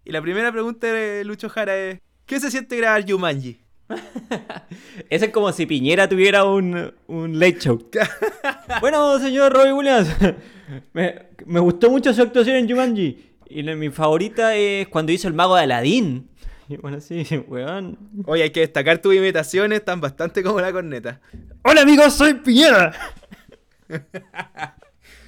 Y 0.06 0.12
la 0.12 0.22
primera 0.22 0.52
pregunta 0.52 0.88
de 0.88 1.24
Lucho 1.26 1.50
Jara 1.50 1.76
es, 1.78 2.00
¿qué 2.26 2.40
se 2.40 2.50
siente 2.52 2.78
grabar 2.78 3.04
Jumanji? 3.10 3.60
Eso 5.10 5.26
es 5.26 5.32
como 5.32 5.52
si 5.52 5.66
Piñera 5.66 6.08
tuviera 6.08 6.46
un, 6.46 6.94
un 7.08 7.40
late 7.40 7.60
show. 7.60 7.90
bueno, 8.82 9.20
señor 9.20 9.52
Robbie 9.54 9.74
Williams, 9.74 10.08
me, 10.94 11.28
me 11.46 11.60
gustó 11.60 11.90
mucho 11.90 12.14
su 12.14 12.22
actuación 12.22 12.56
en 12.58 12.70
Jumanji. 12.70 13.26
Y 13.50 13.64
la- 13.64 13.76
mi 13.76 13.90
favorita 13.90 14.56
es 14.56 14.88
cuando 14.88 15.12
hizo 15.12 15.28
el 15.28 15.34
mago 15.34 15.56
de 15.56 15.64
Aladdin. 15.64 16.30
Y 16.70 16.78
bueno, 16.78 17.02
sí, 17.02 17.26
weón. 17.48 17.98
Oye, 18.26 18.44
hay 18.44 18.52
que 18.52 18.62
destacar 18.62 19.00
tus 19.00 19.16
imitaciones, 19.16 19.80
están 19.80 20.00
bastante 20.00 20.44
como 20.44 20.62
la 20.62 20.72
corneta. 20.72 21.20
Hola 21.64 21.82
amigos, 21.82 22.14
soy 22.14 22.36
Piñera. 22.36 22.94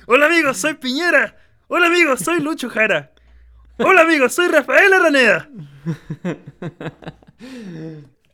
Hola 0.06 0.28
amigos, 0.28 0.58
soy 0.58 0.76
Piñera. 0.76 1.36
Hola 1.68 1.88
amigos, 1.88 2.20
soy 2.20 2.40
Lucho 2.40 2.70
Jara. 2.70 3.12
Hola 3.78 4.02
amigos, 4.02 4.34
soy 4.34 4.50
Rafael 4.50 4.94
Araneda. 4.94 5.50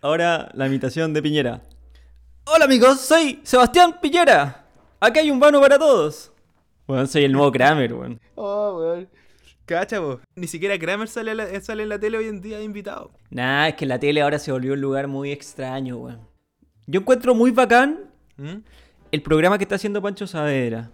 Ahora 0.02 0.50
la 0.54 0.68
imitación 0.68 1.14
de 1.14 1.22
Piñera. 1.22 1.62
Hola 2.46 2.66
amigos, 2.66 3.00
soy 3.00 3.40
Sebastián 3.44 4.00
Piñera. 4.02 4.66
Aquí 5.00 5.20
hay 5.20 5.32
un 5.32 5.40
vano 5.40 5.62
para 5.62 5.80
todos. 5.80 6.34
Weón, 6.88 7.08
soy 7.08 7.24
el 7.24 7.32
nuevo 7.32 7.52
Kramer, 7.52 7.94
weón. 7.94 8.20
Oh, 8.36 8.80
weón. 8.80 9.10
Cacha, 9.68 10.00
vos. 10.00 10.20
Ni 10.36 10.48
siquiera 10.48 10.80
Kramer 10.80 11.08
sale, 11.10 11.36
la- 11.36 11.62
sale 11.62 11.84
en 11.84 11.90
la 11.90 12.00
tele 12.00 12.18
hoy 12.18 12.28
en 12.28 12.42
día 12.42 12.58
de 12.58 12.64
invitado. 12.64 13.12
Nah, 13.30 13.68
es 13.68 13.76
que 13.76 13.86
la 13.86 14.00
tele 14.00 14.22
ahora 14.22 14.40
se 14.40 14.52
volvió 14.52 14.74
un 14.74 14.82
lugar 14.82 15.08
muy 15.08 15.32
extraño, 15.32 15.98
weón. 15.98 16.22
Yo 16.88 17.02
encuentro 17.02 17.36
muy 17.36 17.52
bacán 17.52 18.00
¿Mm? 18.38 18.60
el 19.12 19.22
programa 19.22 19.58
que 19.58 19.66
está 19.66 19.76
haciendo 19.76 20.02
Pancho 20.02 20.26
Saavedra. 20.26 20.90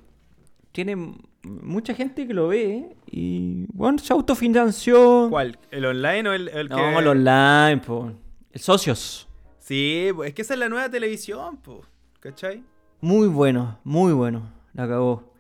Tiene 0.72 0.96
mucha 1.44 1.94
gente 1.94 2.26
que 2.26 2.34
lo 2.34 2.48
ve 2.48 2.96
y, 3.06 3.66
bueno, 3.72 4.00
se 4.00 4.12
autofinanció. 4.12 5.28
¿Cuál? 5.30 5.60
¿El 5.70 5.86
online 5.86 6.30
o 6.30 6.34
el, 6.34 6.48
el 6.48 6.68
No, 6.70 6.76
que...? 6.78 6.98
el 6.98 7.08
online, 7.08 7.78
po. 7.86 8.12
El 8.52 8.60
Socios. 8.60 9.28
Sí, 9.60 10.10
pues 10.16 10.30
es 10.30 10.34
que 10.36 10.42
esa 10.42 10.56
es 10.56 10.60
la 10.60 10.68
nueva 10.70 10.90
televisión, 10.90 11.58
po. 11.58 11.82
¿Cachai? 12.20 12.64
Muy 13.02 13.28
bueno, 13.28 13.78
muy 13.84 14.14
bueno. 14.14 14.50
La 14.74 14.86
acabó. 14.86 15.32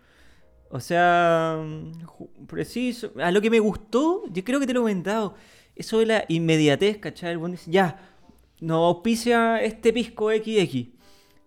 O 0.73 0.79
sea, 0.79 1.63
preciso. 2.47 3.11
A 3.21 3.29
lo 3.29 3.41
que 3.41 3.51
me 3.51 3.59
gustó, 3.59 4.23
yo 4.31 4.43
creo 4.43 4.59
que 4.59 4.65
te 4.65 4.73
lo 4.73 4.79
he 4.79 4.81
comentado. 4.81 5.35
Eso 5.75 5.99
de 5.99 6.07
la 6.07 6.25
inmediatez, 6.29 6.97
¿cachai? 6.97 7.29
El 7.29 7.37
buen 7.37 7.51
dice, 7.51 7.69
ya, 7.69 7.95
nos 8.59 8.77
auspicia 8.77 9.61
este 9.61 9.93
pisco 9.93 10.31
XX. 10.31 10.87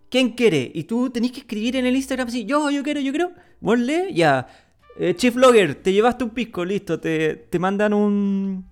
¿Quién 0.09 0.29
quiere? 0.29 0.71
Y 0.73 0.85
tú 0.85 1.09
tenés 1.09 1.33
que 1.33 1.41
escribir 1.41 1.75
en 1.75 1.85
el 1.85 1.97
Instagram 1.97 2.29
así, 2.29 2.45
yo, 2.45 2.69
yo 2.71 2.81
quiero, 2.83 3.01
yo 3.01 3.11
quiero. 3.11 3.33
Vos 3.59 3.77
lee, 3.77 4.13
ya. 4.13 4.47
Eh, 4.97 5.13
Chief 5.13 5.35
Logger, 5.35 5.75
te 5.75 5.91
llevaste 5.91 6.23
un 6.23 6.29
pisco, 6.29 6.63
listo. 6.63 6.97
Te, 6.97 7.35
te 7.35 7.59
mandan 7.59 7.93
un, 7.93 8.65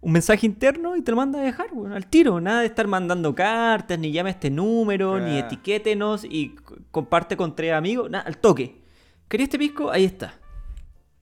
un 0.00 0.12
mensaje 0.12 0.46
interno 0.46 0.96
y 0.96 1.02
te 1.02 1.12
lo 1.12 1.16
mandan 1.16 1.42
a 1.42 1.44
dejar, 1.44 1.68
bueno, 1.72 1.94
al 1.94 2.08
tiro. 2.08 2.40
Nada 2.40 2.62
de 2.62 2.66
estar 2.66 2.88
mandando 2.88 3.36
cartas, 3.36 4.00
ni 4.00 4.10
llame 4.10 4.30
a 4.30 4.32
este 4.32 4.50
número, 4.50 5.20
ni 5.20 5.38
etiquétenos 5.38 6.24
y 6.24 6.56
comparte 6.90 7.36
con 7.36 7.54
tres 7.54 7.72
amigos. 7.72 8.10
Nada, 8.10 8.24
al 8.24 8.38
toque. 8.38 8.81
¿Querías 9.32 9.46
este 9.46 9.58
pisco? 9.58 9.90
Ahí 9.90 10.04
está. 10.04 10.34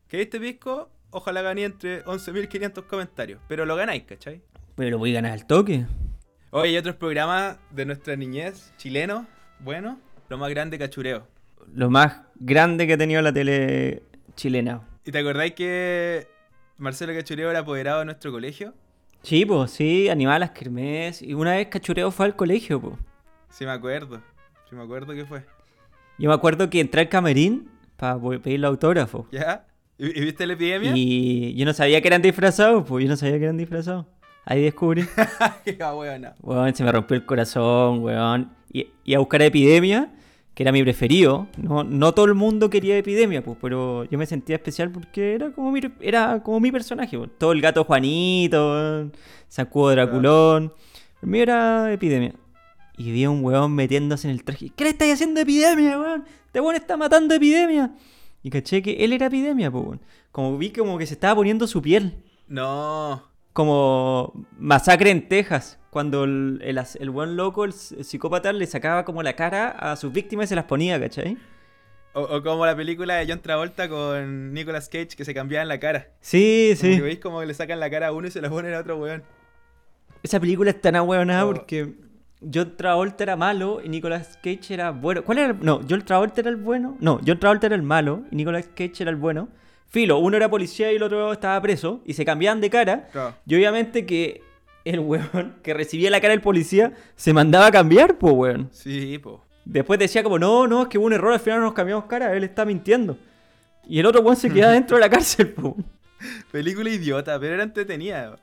Que 0.09 0.21
este 0.21 0.40
disco, 0.40 0.90
ojalá 1.11 1.43
gané 1.43 1.62
entre 1.62 2.05
11.500 2.05 2.85
comentarios. 2.88 3.40
Pero 3.47 3.64
lo 3.64 3.76
ganáis, 3.76 4.02
¿cachai? 4.02 4.43
Pero 4.75 4.90
lo 4.90 4.99
voy 4.99 5.12
a 5.12 5.14
ganar 5.14 5.31
al 5.31 5.47
toque. 5.47 5.87
Oye, 6.50 6.71
hay 6.71 6.76
otros 6.76 6.97
programas 6.97 7.59
de 7.71 7.87
nuestra 7.87 8.17
niñez 8.17 8.75
chilenos, 8.79 9.29
bueno, 9.61 10.00
lo 10.29 10.38
más 10.38 10.50
grande 10.50 10.76
cachureo. 10.76 11.25
Lo 11.73 11.88
más 11.88 12.23
grande 12.35 12.88
que 12.88 12.95
ha 12.95 12.99
tenido 12.99 13.23
la 13.23 13.33
tele 13.33 14.02
chilena. 14.35 14.81
¿Y 15.05 15.12
te 15.12 15.19
acordáis 15.21 15.52
que 15.52 16.26
Marcelo 16.79 17.14
Cachureo 17.14 17.49
era 17.49 17.61
apoderado 17.61 18.00
de 18.00 18.07
nuestro 18.07 18.33
colegio. 18.33 18.75
Sí, 19.23 19.47
pues, 19.47 19.71
sí, 19.71 20.09
animaba 20.09 20.40
las 20.40 20.50
kermés. 20.50 21.23
Y 21.23 21.35
una 21.35 21.55
vez 21.55 21.69
Cachureo 21.69 22.11
fue 22.11 22.26
al 22.26 22.35
colegio, 22.35 22.81
pues. 22.81 22.95
Sí 23.50 23.64
me 23.64 23.71
acuerdo. 23.71 24.21
Sí 24.69 24.75
me 24.75 24.83
acuerdo 24.83 25.14
que 25.14 25.25
fue. 25.25 25.45
Yo 26.19 26.29
me 26.29 26.35
acuerdo 26.35 26.69
que 26.69 26.81
entré 26.81 27.02
al 27.02 27.09
camarín 27.09 27.71
para 28.00 28.19
pedirle 28.40 28.66
autógrafo. 28.66 29.28
¿Ya? 29.30 29.66
¿Y, 29.99 30.21
viste 30.21 30.47
la 30.47 30.54
epidemia? 30.54 30.92
Y 30.95 31.54
yo 31.54 31.66
no 31.66 31.75
sabía 31.75 32.00
que 32.00 32.09
eran 32.09 32.23
disfrazados, 32.23 32.85
pues. 32.88 33.04
Yo 33.04 33.11
no 33.11 33.16
sabía 33.16 33.38
que 33.38 33.45
eran 33.45 33.59
disfrazados. 33.59 34.07
Ahí 34.47 34.62
descubrí. 34.62 35.04
Weón, 36.42 36.75
se 36.75 36.83
me 36.83 36.90
rompió 36.90 37.14
el 37.14 37.26
corazón, 37.26 38.02
weón. 38.02 38.50
Y, 38.73 38.88
y 39.04 39.14
a 39.14 39.19
buscar 39.19 39.42
a 39.42 39.45
Epidemia, 39.45 40.11
que 40.54 40.62
era 40.62 40.73
mi 40.73 40.83
preferido. 40.83 41.47
No, 41.59 41.85
no 41.85 42.14
todo 42.14 42.25
el 42.25 42.35
mundo 42.35 42.71
quería 42.71 42.97
Epidemia, 42.97 43.45
pues, 43.45 43.59
pero 43.61 44.04
yo 44.04 44.16
me 44.16 44.25
sentía 44.25 44.57
especial 44.57 44.90
porque 44.90 45.35
era 45.35 45.50
como 45.50 45.71
mi, 45.71 45.80
era 46.00 46.42
como 46.42 46.59
mi 46.59 46.73
personaje, 46.73 47.19
weón. 47.19 47.33
Todo 47.37 47.52
el 47.52 47.61
gato 47.61 47.85
Juanito, 47.85 48.71
weón. 48.73 49.12
Sacudo 49.49 49.90
Draculón. 49.90 50.73
El 51.23 51.28
mío 51.28 51.42
era 51.42 51.92
Epidemia. 51.92 52.33
Y 53.00 53.12
vi 53.12 53.25
a 53.25 53.30
un 53.30 53.42
weón 53.42 53.73
metiéndose 53.75 54.28
en 54.28 54.33
el 54.35 54.45
traje. 54.45 54.71
¿Qué 54.76 54.85
le 54.85 54.90
estáis 54.90 55.14
haciendo 55.14 55.40
Epidemia, 55.40 55.99
weón? 55.99 56.25
Este 56.45 56.61
weón 56.61 56.76
está 56.76 56.99
matando 56.99 57.35
Epidemia. 57.35 57.92
Y 58.42 58.50
caché 58.50 58.83
que 58.83 59.02
él 59.04 59.14
era 59.14 59.26
Epidemia, 59.26 59.71
pues, 59.71 59.85
weón. 59.85 60.00
Como 60.33 60.59
vi 60.59 60.71
como 60.71 60.99
que 60.99 61.07
se 61.07 61.14
estaba 61.14 61.35
poniendo 61.37 61.66
su 61.66 61.80
piel 61.80 62.23
No. 62.47 63.23
como 63.54 64.35
Masacre 64.59 65.11
en 65.11 65.28
Texas, 65.28 65.78
cuando 65.88 66.25
el, 66.25 66.61
el, 66.62 67.11
buen 67.11 67.37
loco, 67.37 67.64
el, 67.64 67.73
psicópata, 67.73 68.52
le 68.52 68.66
sacaba 68.66 69.07
como 69.07 69.23
la 69.23 69.33
cara 69.35 69.71
a 69.71 69.97
sus 69.97 70.12
víctimas 70.12 70.45
y 70.45 70.49
se 70.50 70.57
las 70.57 70.64
ponía, 70.66 71.00
¿cachai? 71.00 71.38
O, 72.12 72.21
o 72.23 72.42
como 72.42 72.66
la 72.66 72.76
película 72.76 73.14
de 73.14 73.26
John 73.28 73.40
Travolta 73.40 73.88
con 73.88 74.52
Nicolas 74.52 74.88
Cage 74.90 75.16
que 75.16 75.25
se 75.25 75.33
cambiaban 75.33 75.69
la 75.69 75.80
cara. 75.80 76.09
Sí, 76.21 76.75
Como 76.78 76.90
sí. 76.92 76.97
que 76.99 77.02
veis 77.02 77.19
como 77.19 77.40
que 77.40 77.47
le 77.47 77.54
sacan 77.54 77.80
la 77.80 77.88
cara 77.88 78.09
a 78.09 78.12
uno 78.12 78.26
y 78.26 78.30
se 78.30 78.42
la 78.42 78.50
ponen 78.50 78.75
a 78.75 78.80
otro 78.80 78.99
weón. 78.99 79.23
Esa 80.23 80.38
película 80.38 80.71
es 80.71 80.80
tan 80.83 80.97
ahueonada 80.97 81.47
Oh. 81.47 81.52
porque 81.54 81.95
John 82.42 82.75
Travolta 82.76 83.23
era 83.25 83.37
malo 83.37 83.80
y 83.85 83.88
Nicolas 83.88 84.38
Cage 84.42 84.73
era 84.75 84.90
bueno. 84.92 85.23
¿Cuál 85.25 85.38
era? 85.38 85.50
el- 85.50 85.61
No, 85.61 85.80
John 85.88 86.02
Travolta 86.04 86.40
era 86.40 86.50
el 86.50 86.56
bueno. 86.56 86.97
No, 87.00 87.20
John 87.26 87.38
Travolta 87.38 87.66
era 87.66 87.76
el 87.76 87.82
malo 87.82 88.23
y 88.30 88.37
Nicolas 88.37 88.68
Cage 88.75 89.02
era 89.02 89.11
el 89.11 89.16
bueno. 89.16 89.49
Filo, 89.88 90.18
uno 90.18 90.37
era 90.37 90.49
policía 90.49 90.92
y 90.92 90.97
el 90.97 91.02
otro 91.02 91.32
estaba 91.32 91.61
preso 91.61 92.00
y 92.06 92.14
se 92.14 92.25
cambiaban 92.25 92.61
de 92.61 92.70
cara. 92.70 93.09
Claro. 93.12 93.35
Y 93.47 93.54
obviamente 93.56 94.06
que 94.06 94.42
el 94.85 95.00
weón 95.00 95.56
que 95.62 95.75
recibía 95.75 96.11
la 96.11 96.20
cara 96.20 96.30
del 96.32 96.40
policía 96.40 96.92
se 97.16 97.32
mandaba 97.32 97.66
a 97.66 97.70
cambiar, 97.73 98.16
pues 98.18 98.32
weón. 98.35 98.68
Sí, 98.73 99.18
po. 99.18 99.44
Después 99.64 99.99
decía 99.99 100.23
como, 100.23 100.38
no, 100.38 100.66
no, 100.66 100.82
es 100.82 100.88
que 100.88 100.97
hubo 100.99 101.06
un 101.06 101.12
error, 101.12 101.32
al 101.32 101.40
final 101.40 101.59
no 101.61 101.66
nos 101.66 101.75
cambiamos 101.75 102.06
cara, 102.06 102.35
él 102.35 102.44
está 102.44 102.64
mintiendo. 102.64 103.18
Y 103.87 103.99
el 103.99 104.06
otro 104.06 104.20
weón 104.23 104.37
se 104.37 104.49
queda 104.50 104.70
dentro 104.73 104.97
de 104.97 105.00
la 105.02 105.11
cárcel, 105.11 105.49
po. 105.52 105.76
Película 106.50 106.88
idiota, 106.88 107.38
pero 107.38 107.54
era 107.54 107.62
entretenida. 107.64 108.37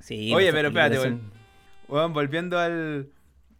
Sí, 0.00 0.32
Oye, 0.34 0.52
pero 0.52 0.68
espérate, 0.68 0.98
weón. 0.98 1.20
Weón, 1.88 2.12
volviendo 2.12 2.58
al, 2.58 3.08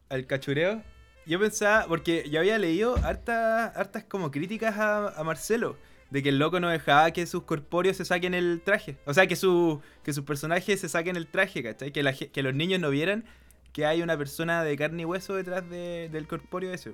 al 0.08 0.26
cachureo. 0.26 0.82
Yo 1.26 1.40
pensaba, 1.40 1.86
porque 1.86 2.28
yo 2.30 2.40
había 2.40 2.58
leído 2.58 2.96
hartas, 3.02 3.74
hartas 3.76 4.04
como 4.04 4.30
críticas 4.30 4.76
a, 4.78 5.08
a 5.18 5.24
Marcelo. 5.24 5.76
De 6.10 6.22
que 6.22 6.28
el 6.28 6.38
loco 6.38 6.60
no 6.60 6.68
dejaba 6.68 7.10
que 7.10 7.26
sus 7.26 7.42
corpóreos 7.44 7.96
se 7.96 8.04
saquen 8.04 8.34
el 8.34 8.60
traje. 8.64 8.98
O 9.06 9.14
sea, 9.14 9.26
que, 9.26 9.34
su, 9.36 9.80
que 10.04 10.12
sus 10.12 10.24
personajes 10.24 10.78
se 10.80 10.88
saquen 10.88 11.16
el 11.16 11.26
traje, 11.26 11.62
¿cachai? 11.62 11.90
Que, 11.92 12.02
la 12.02 12.12
que 12.12 12.42
los 12.42 12.54
niños 12.54 12.78
no 12.80 12.90
vieran 12.90 13.24
que 13.72 13.84
hay 13.86 14.02
una 14.02 14.16
persona 14.16 14.62
de 14.62 14.76
carne 14.76 15.02
y 15.02 15.04
hueso 15.04 15.34
detrás 15.34 15.68
de- 15.68 16.08
del 16.12 16.28
corpóreo 16.28 16.72
ese. 16.72 16.92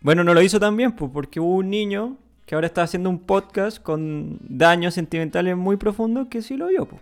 Bueno, 0.00 0.24
no 0.24 0.34
lo 0.34 0.42
hizo 0.42 0.58
también, 0.58 0.90
pues, 0.92 1.10
porque 1.12 1.38
hubo 1.38 1.56
un 1.56 1.70
niño 1.70 2.16
que 2.46 2.56
ahora 2.56 2.66
está 2.66 2.82
haciendo 2.82 3.10
un 3.10 3.20
podcast 3.20 3.80
con 3.80 4.38
daños 4.40 4.94
sentimentales 4.94 5.56
muy 5.56 5.76
profundos 5.76 6.26
que 6.28 6.42
sí 6.42 6.56
lo 6.56 6.66
vio, 6.68 6.86
pues. 6.86 7.00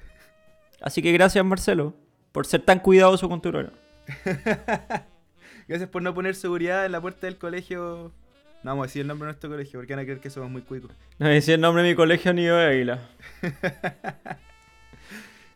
Así 0.82 1.00
que 1.00 1.12
gracias, 1.12 1.42
Marcelo, 1.44 1.94
por 2.32 2.44
ser 2.46 2.60
tan 2.62 2.80
cuidadoso 2.80 3.28
con 3.30 3.40
tu 3.40 3.52
rol. 3.52 3.72
Gracias 5.68 5.88
por 5.90 6.02
no 6.02 6.14
poner 6.14 6.34
seguridad 6.34 6.86
en 6.86 6.92
la 6.92 7.00
puerta 7.00 7.26
del 7.26 7.36
colegio. 7.38 8.12
No 8.62 8.70
vamos 8.70 8.84
a 8.84 8.86
decir 8.86 9.02
el 9.02 9.08
nombre 9.08 9.26
de 9.26 9.32
nuestro 9.32 9.50
colegio 9.50 9.78
porque 9.80 9.94
van 9.94 10.00
a 10.00 10.04
creer 10.04 10.20
que 10.20 10.30
somos 10.30 10.50
muy 10.50 10.62
cuicos. 10.62 10.90
No 11.18 11.26
me 11.26 11.34
decía 11.34 11.54
el 11.54 11.60
nombre 11.60 11.82
de 11.82 11.90
mi 11.90 11.94
colegio 11.94 12.32
ni 12.32 12.44
de 12.44 12.50
Águila. 12.52 13.08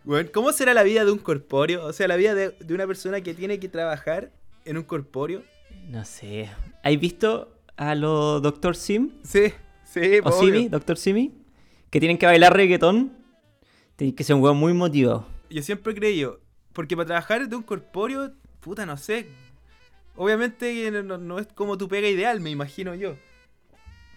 Bueno, 0.02 0.30
¿cómo 0.32 0.50
será 0.52 0.72
la 0.72 0.82
vida 0.82 1.04
de 1.04 1.12
un 1.12 1.18
corpóreo? 1.18 1.85
O 1.85 1.92
sea, 1.92 2.08
la 2.08 2.16
vida 2.16 2.35
de, 2.35 2.50
de 2.58 2.74
una 2.74 2.87
persona 2.87 3.20
que 3.20 3.35
tiene 3.35 3.61
que 3.61 3.68
trabajar 3.68 4.32
en 4.64 4.78
un 4.78 4.82
corpóreo. 4.82 5.42
No 5.88 6.04
sé. 6.06 6.48
¿Has 6.82 6.98
visto 6.98 7.54
a 7.76 7.94
los 7.94 8.40
Dr. 8.40 8.76
Sim? 8.76 9.11
Sí, 9.22 9.52
sí, 9.85 10.18
¿O 10.20 10.24
po, 10.24 10.32
Simi? 10.32 10.66
obvio. 10.66 10.70
¿Dr. 10.70 10.96
Simi? 10.96 11.35
Que 11.90 12.00
tienen 12.00 12.16
que 12.16 12.24
bailar 12.26 12.56
reggaetón. 12.56 13.12
Tienes 13.96 14.16
que 14.16 14.24
ser 14.24 14.37
un 14.37 14.42
weón 14.42 14.56
muy 14.56 14.72
motivado. 14.72 15.26
Yo 15.50 15.62
siempre 15.62 15.92
he 15.92 15.96
creído, 15.96 16.40
porque 16.72 16.96
para 16.96 17.06
trabajar 17.06 17.46
de 17.46 17.54
un 17.54 17.62
corpóreo, 17.62 18.32
puta, 18.61 18.87
no 18.87 18.96
sé. 18.96 19.26
Obviamente 20.22 20.90
no, 20.90 21.16
no- 21.16 21.38
es 21.38 21.46
como 21.54 21.78
tu 21.78 21.88
pega 21.88 22.06
ideal, 22.06 22.40
me 22.40 22.50
imagino 22.50 22.94
yo. 22.94 23.16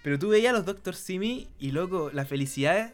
Pero 0.04 0.20
tú 0.20 0.28
veías 0.28 0.54
a 0.54 0.58
los 0.58 0.66
Dr. 0.66 0.96
Simi 0.96 1.48
y, 1.60 1.72
loco, 1.72 2.10
la 2.14 2.26
felicidad 2.26 2.92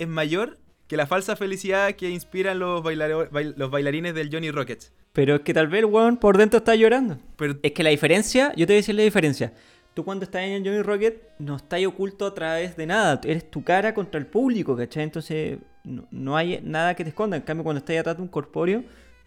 es 0.00 0.08
mayor 0.08 0.58
que 0.88 0.96
la 0.96 1.06
falsa 1.06 1.36
felicidad 1.36 1.92
que 1.94 2.10
inspiran 2.10 2.58
los, 2.58 2.82
bailaro- 2.82 3.30
bail- 3.30 3.54
los 3.56 3.70
bailarines 3.70 4.14
del 4.16 4.30
Johnny 4.32 4.50
Rockets. 4.50 4.92
Pero 5.12 5.36
es 5.36 5.40
que 5.42 5.54
tal 5.54 5.68
vez 5.68 5.78
el 5.80 5.84
weón 5.84 6.16
por 6.16 6.36
dentro 6.38 6.58
está 6.58 6.74
llorando. 6.74 7.18
Pero 7.36 7.54
Es 7.62 7.70
que 7.70 7.84
la 7.84 7.90
diferencia, 7.90 8.48
yo 8.56 8.66
te 8.66 8.72
voy 8.72 8.78
a 8.78 8.82
decir 8.82 8.94
la 8.96 9.02
diferencia. 9.04 9.52
Tú 9.94 10.04
cuando 10.04 10.24
estás 10.24 10.42
en 10.42 10.50
el 10.52 10.64
Johnny 10.64 10.82
Rocket 10.82 11.22
no 11.38 11.54
estás 11.54 11.84
oculto 11.86 12.26
a 12.26 12.34
través 12.34 12.76
de 12.76 12.86
nada. 12.86 13.20
Eres 13.22 13.48
tu 13.48 13.62
cara 13.62 13.94
contra 13.94 14.18
el 14.18 14.26
público, 14.26 14.76
¿cachai? 14.76 15.04
Entonces 15.04 15.58
no, 15.84 16.08
no 16.10 16.36
hay 16.36 16.60
nada 16.64 16.94
que 16.96 17.04
te 17.04 17.10
esconda. 17.10 17.36
En 17.36 17.42
cambio, 17.44 17.62
cuando 17.62 17.78
estás 17.78 17.96
atrás 17.98 18.16
de 18.16 18.22
un 18.22 18.28
corpóreo, 18.28 18.82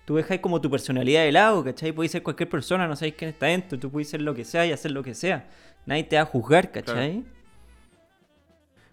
tú 0.06 0.16
dejas 0.16 0.40
como 0.40 0.62
tu 0.62 0.70
personalidad 0.70 1.24
de 1.24 1.32
lado, 1.32 1.64
¿cachai? 1.64 1.92
Puedes 1.92 2.12
ser 2.12 2.24
cualquier 2.24 2.50
persona, 2.50 2.88
no 2.88 2.96
sabes 2.96 3.16
quién 3.16 3.30
está 3.30 3.48
dentro. 3.48 3.80
Tú 3.80 3.90
puedes 3.92 4.10
ser 4.10 4.22
lo 4.22 4.34
que 4.34 4.46
sea 4.46 4.66
y 4.66 4.72
hacer 4.72 4.92
lo 4.92 5.04
que 5.04 5.14
sea. 5.14 5.50
Nadie 5.86 6.04
te 6.04 6.16
va 6.16 6.24
a 6.24 6.26
juzgar, 6.26 6.72
¿cachai? 6.72 7.24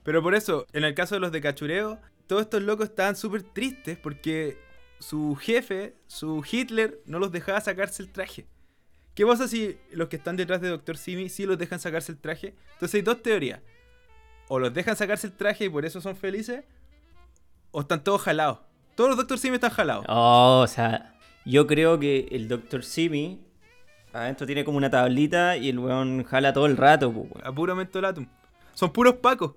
Pero 0.02 0.22
por 0.22 0.34
eso, 0.34 0.66
en 0.72 0.84
el 0.84 0.94
caso 0.94 1.14
de 1.14 1.20
los 1.20 1.32
de 1.32 1.40
cachureo, 1.40 1.98
todos 2.26 2.42
estos 2.42 2.62
locos 2.62 2.88
estaban 2.88 3.16
súper 3.16 3.42
tristes 3.42 3.98
porque 3.98 4.58
su 4.98 5.36
jefe, 5.36 5.94
su 6.06 6.44
Hitler, 6.50 7.00
no 7.06 7.18
los 7.18 7.32
dejaba 7.32 7.60
sacarse 7.60 8.02
el 8.02 8.10
traje. 8.10 8.46
¿Qué 9.14 9.26
pasa 9.26 9.48
si 9.48 9.78
los 9.92 10.08
que 10.08 10.16
están 10.16 10.36
detrás 10.36 10.60
de 10.60 10.68
Dr. 10.68 10.96
Simi 10.96 11.28
sí 11.28 11.44
los 11.44 11.58
dejan 11.58 11.80
sacarse 11.80 12.12
el 12.12 12.18
traje? 12.18 12.54
Entonces 12.74 12.94
hay 12.94 13.02
dos 13.02 13.22
teorías. 13.22 13.60
O 14.48 14.58
los 14.58 14.72
dejan 14.72 14.96
sacarse 14.96 15.26
el 15.26 15.32
traje 15.34 15.66
y 15.66 15.68
por 15.68 15.84
eso 15.84 16.00
son 16.00 16.16
felices, 16.16 16.64
o 17.70 17.82
están 17.82 18.02
todos 18.02 18.22
jalados. 18.22 18.58
Todos 19.00 19.16
los 19.16 19.26
Dr. 19.26 19.38
Simi 19.38 19.54
están 19.54 19.70
jalados. 19.70 20.04
Oh, 20.10 20.60
o 20.62 20.66
sea, 20.66 21.14
yo 21.46 21.66
creo 21.66 21.98
que 21.98 22.28
el 22.32 22.48
Dr. 22.48 22.84
Simi 22.84 23.40
adentro 24.12 24.46
tiene 24.46 24.62
como 24.62 24.76
una 24.76 24.90
tablita 24.90 25.56
y 25.56 25.70
el 25.70 25.78
weón 25.78 26.22
jala 26.24 26.52
todo 26.52 26.66
el 26.66 26.76
rato, 26.76 27.10
pues, 27.10 27.30
weón. 27.32 27.46
A 27.46 27.50
puro 27.50 27.74
mentolatum. 27.74 28.26
Son 28.74 28.92
puros 28.92 29.14
pacos. 29.14 29.52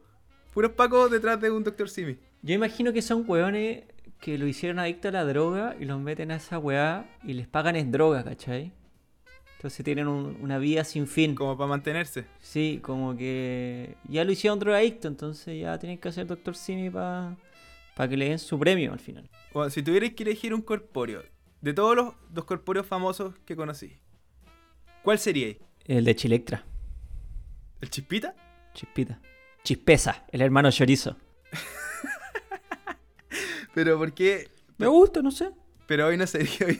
Puros 0.54 0.72
pacos 0.72 1.12
detrás 1.12 1.42
de 1.42 1.52
un 1.52 1.62
Dr. 1.62 1.90
Simi. 1.90 2.16
Yo 2.42 2.56
imagino 2.56 2.94
que 2.94 3.02
son 3.02 3.26
weones 3.28 3.84
que 4.22 4.38
lo 4.38 4.48
hicieron 4.48 4.80
adicto 4.80 5.10
a 5.10 5.12
la 5.12 5.26
droga 5.26 5.76
y 5.78 5.84
los 5.84 6.00
meten 6.00 6.32
a 6.32 6.38
esa 6.38 6.58
weá 6.58 7.06
y 7.26 7.34
les 7.34 7.46
pagan 7.46 7.76
en 7.76 7.92
droga, 7.92 8.24
¿cachai? 8.24 8.72
Entonces 9.58 9.84
tienen 9.84 10.08
un- 10.08 10.38
una 10.40 10.58
vida 10.58 10.86
sin 10.86 11.06
fin. 11.06 11.36
Como 11.36 11.58
para 11.58 11.68
mantenerse. 11.68 12.24
Sí, 12.40 12.80
como 12.82 13.18
que 13.18 13.98
ya 14.08 14.24
lo 14.24 14.32
hicieron 14.32 14.58
drogadicto, 14.60 15.10
entonces 15.10 15.60
ya 15.60 15.78
tienen 15.80 15.98
que 15.98 16.08
hacer 16.08 16.28
Doctor 16.28 16.56
Simi 16.56 16.90
para 16.90 17.36
que 17.96 18.18
le 18.18 18.30
den 18.30 18.40
su 18.40 18.60
premio 18.60 18.94
al 18.94 19.00
final. 19.00 19.30
Bueno, 19.54 19.70
si 19.70 19.84
tuvierais 19.84 20.14
que 20.14 20.24
elegir 20.24 20.54
un 20.54 20.62
corpóreo, 20.62 21.24
de 21.62 21.74
todos 21.74 21.96
los, 21.96 22.14
los 22.34 22.46
corpóreos 22.46 22.86
famosos 22.86 23.36
que 23.46 23.56
conocí, 23.56 23.98
¿cuál 25.04 25.20
sería? 25.20 25.56
El 25.86 26.06
de 26.06 26.16
Chilectra, 26.16 26.66
¿El 27.82 27.90
Chispita? 27.90 28.34
Chispita. 28.74 29.20
Chispeza, 29.64 30.26
el 30.32 30.42
hermano 30.42 30.72
chorizo. 30.72 31.18
Pero 33.74 33.98
¿por 33.98 34.14
qué? 34.14 34.50
Me 34.78 34.88
gusta, 34.88 35.22
no 35.22 35.32
sé. 35.32 35.52
Pero 35.88 36.08
hoy 36.08 36.18
no 36.18 36.26
sería. 36.28 36.68
Hoy, 36.68 36.80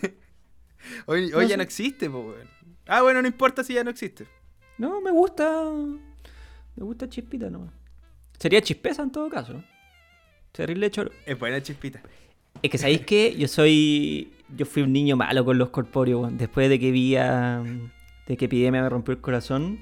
hoy, 1.06 1.30
No 1.32 1.38
hoy 1.38 1.44
sé. 1.46 1.50
ya 1.50 1.58
no 1.58 1.64
existe, 1.64 2.10
po, 2.10 2.20
weón. 2.22 2.50
Ah, 2.88 3.02
bueno, 3.02 3.22
no 3.22 3.28
importa 3.28 3.64
si 3.64 3.74
ya 3.74 3.84
no 3.84 3.90
existe. 3.90 4.28
No, 4.78 5.02
me 5.02 5.12
gusta. 5.12 5.70
Me 6.76 6.84
gusta 6.84 7.08
Chispita 7.08 7.50
nomás. 7.50 7.74
Sería 8.40 8.62
Chispeza 8.62 9.04
en 9.04 9.12
todo 9.12 9.30
caso. 9.30 9.64
Terrible 10.54 10.90
choro. 10.92 11.12
Es 11.26 11.38
buena 11.38 11.62
Chispita. 11.62 12.02
Es 12.62 12.70
que 12.70 12.78
sabéis 12.78 13.02
que 13.02 13.36
yo 13.36 13.48
soy. 13.48 14.32
Yo 14.56 14.68
fui 14.68 14.84
un 14.84 14.94
niño 14.94 15.18
malo 15.18 15.44
con 15.44 15.58
los 15.58 15.70
corpóreos, 15.70 16.22
weón. 16.22 16.38
Después 16.38 16.70
de 16.70 16.80
que 16.80 16.92
vi 16.92 17.16
a. 17.16 17.64
de 18.28 18.38
que 18.38 18.46
Epidemia 18.46 18.84
me 18.84 18.90
rompió 18.90 19.14
el 19.14 19.20
corazón. 19.20 19.80